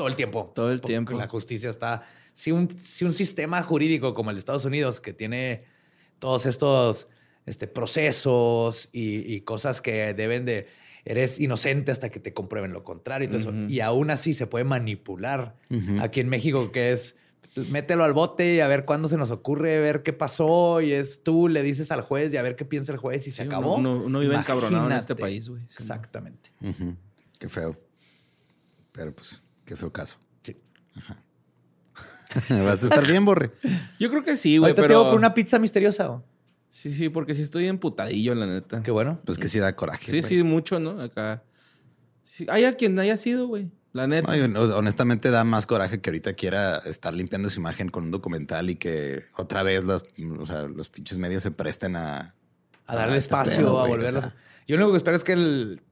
[0.00, 0.50] todo el tiempo.
[0.54, 1.12] Todo el tiempo.
[1.12, 2.02] La justicia está.
[2.32, 5.64] Si un, si un sistema jurídico como el de Estados Unidos, que tiene
[6.18, 7.06] todos estos
[7.44, 10.66] este, procesos y, y cosas que deben de.
[11.04, 13.52] Eres inocente hasta que te comprueben lo contrario y todo eso.
[13.68, 15.56] Y aún así se puede manipular
[16.00, 17.16] aquí en México, que es
[17.54, 20.80] pues, mételo al bote y a ver cuándo se nos ocurre, ver qué pasó.
[20.82, 23.30] Y es tú le dices al juez y a ver qué piensa el juez y
[23.32, 23.76] se Sí, acabó.
[23.76, 25.62] uno- uno- uno vive encabronado en este país, güey.
[25.68, 25.76] Sí.
[25.78, 26.50] Exactamente.
[27.38, 27.76] Qué feo.
[28.92, 29.40] Pero pues,
[29.70, 30.18] qué feo caso.
[30.42, 30.56] Sí.
[32.64, 33.52] Vas a estar bien, Borre.
[34.00, 34.88] Yo creo que sí, güey, Ahorita pero...
[34.88, 36.06] te digo por una pizza misteriosa.
[36.06, 36.20] güey.
[36.70, 38.82] Sí, sí, porque sí estoy emputadillo, la neta.
[38.82, 39.20] Qué bueno.
[39.24, 40.06] Pues que sí da coraje.
[40.06, 40.22] Sí, güey.
[40.24, 41.00] sí, mucho, ¿no?
[41.00, 41.44] Acá.
[42.24, 43.70] Sí, haya quien haya sido, güey.
[43.92, 44.36] La neta.
[44.48, 48.70] No, honestamente da más coraje que ahorita quiera estar limpiando su imagen con un documental
[48.70, 50.02] y que otra vez los,
[50.40, 52.34] o sea, los pinches medios se presten a...
[52.86, 54.24] A darle este espacio, pedo, a o volverlas.
[54.24, 54.34] sea.
[54.66, 55.82] Yo lo único que espero es que el,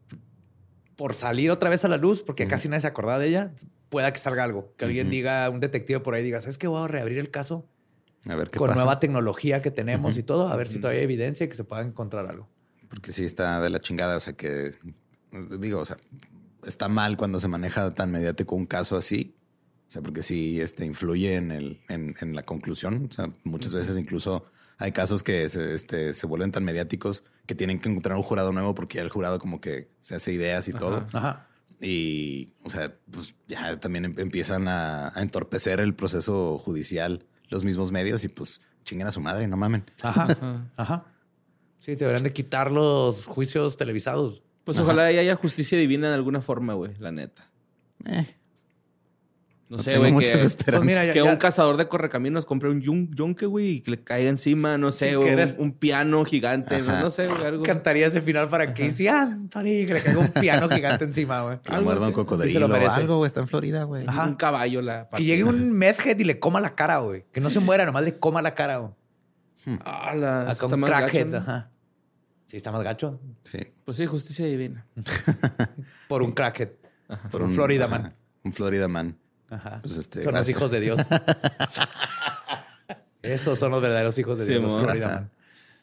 [0.99, 3.53] por salir otra vez a la luz, porque casi nadie se acordaba de ella,
[3.89, 4.75] pueda que salga algo.
[4.77, 6.67] Que alguien diga, un detective por ahí diga, ¿sabes qué?
[6.67, 7.69] Voy a reabrir el caso
[8.27, 8.81] a ver qué con pasa.
[8.81, 11.63] nueva tecnología que tenemos y todo, a ver si todavía hay evidencia y que se
[11.63, 12.49] pueda encontrar algo.
[12.89, 14.17] Porque sí está de la chingada.
[14.17, 14.73] O sea, que
[15.61, 15.99] digo, o sea,
[16.67, 19.37] está mal cuando se maneja tan mediático un caso así.
[19.87, 23.07] O sea, porque sí este, influye en, el, en, en la conclusión.
[23.09, 24.45] O sea, muchas veces incluso
[24.79, 28.53] hay casos que se, este, se vuelven tan mediáticos que tienen que encontrar un jurado
[28.53, 31.07] nuevo porque ya el jurado como que se hace ideas y todo.
[31.13, 31.49] Ajá.
[31.81, 37.65] Y, o sea, pues ya también em- empiezan a, a entorpecer el proceso judicial los
[37.65, 39.85] mismos medios y pues chinguen a su madre, no mamen.
[40.03, 40.69] Ajá.
[40.77, 41.05] Ajá.
[41.77, 44.43] Sí, deberían de quitar los juicios televisados.
[44.65, 47.51] Pues ojalá haya justicia divina de alguna forma, güey, la neta.
[48.05, 48.27] Eh,
[49.71, 50.79] No, sé, tengo güey, muchas que, esperanzas.
[50.87, 53.81] Pues mira, ya- que ya- un cazador de correcaminos compre un yun- yunque, güey, y
[53.83, 57.63] que le caiga encima, no sé, güey, un, piano gigante, no, sé, güey, algo.
[57.65, 61.59] Cantaría ese final para Casey Anthony, que le caiga un piano gigante encima, güey.
[61.61, 62.09] que le algo muerda un.
[62.09, 62.95] Sí cocodrilo o merece.
[62.97, 63.27] algo, güey.
[63.27, 64.05] Está en Florida, güey.
[64.07, 64.25] Ajá.
[64.27, 67.27] Un caballo la Que llegue un medhead y le coma la cara, güey.
[67.31, 68.93] Que no se muera, nomás le coma la cara, güey.
[69.85, 71.37] Ah, la- Acá está un más gacho, crackhead, ¿no?
[71.39, 71.71] ajá.
[72.47, 73.21] Sí, está más gacho.
[73.45, 73.59] Sí.
[73.85, 74.87] Pues sí, justicia divina.
[76.09, 76.71] Por un crackhead.
[77.31, 78.15] Por un Florida ajá, man.
[78.45, 79.19] Un Florida man.
[79.51, 79.81] Ajá.
[79.83, 80.57] Pues, este, son los gracias.
[80.57, 81.01] hijos de Dios.
[83.23, 84.81] Esos son los verdaderos hijos de Sí, Dios, los.
[84.81, 85.31] Florida Ajá.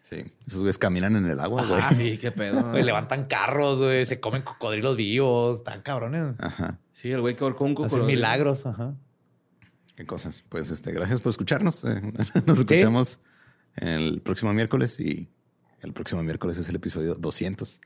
[0.03, 0.23] Sí.
[0.45, 1.79] Esos güeyes caminan en el agua, güey.
[1.79, 1.95] Ajá.
[1.95, 2.61] Sí, qué pedo.
[2.71, 4.05] Güey, levantan carros, güey.
[4.05, 5.57] Se comen cocodrilos vivos.
[5.57, 6.35] Están cabrones.
[6.39, 6.77] Ajá.
[6.91, 8.05] Sí, el güey que ahorcó un Hacen cocodrilo.
[8.07, 8.65] milagros.
[8.67, 8.93] Ajá.
[9.95, 10.43] Qué cosas.
[10.47, 11.83] Pues este, gracias por escucharnos.
[11.85, 12.01] Eh,
[12.45, 13.19] Nos escuchamos
[13.77, 15.27] el próximo miércoles y
[15.81, 17.81] el próximo miércoles es el episodio 200.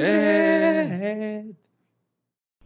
[0.00, 1.52] Eh.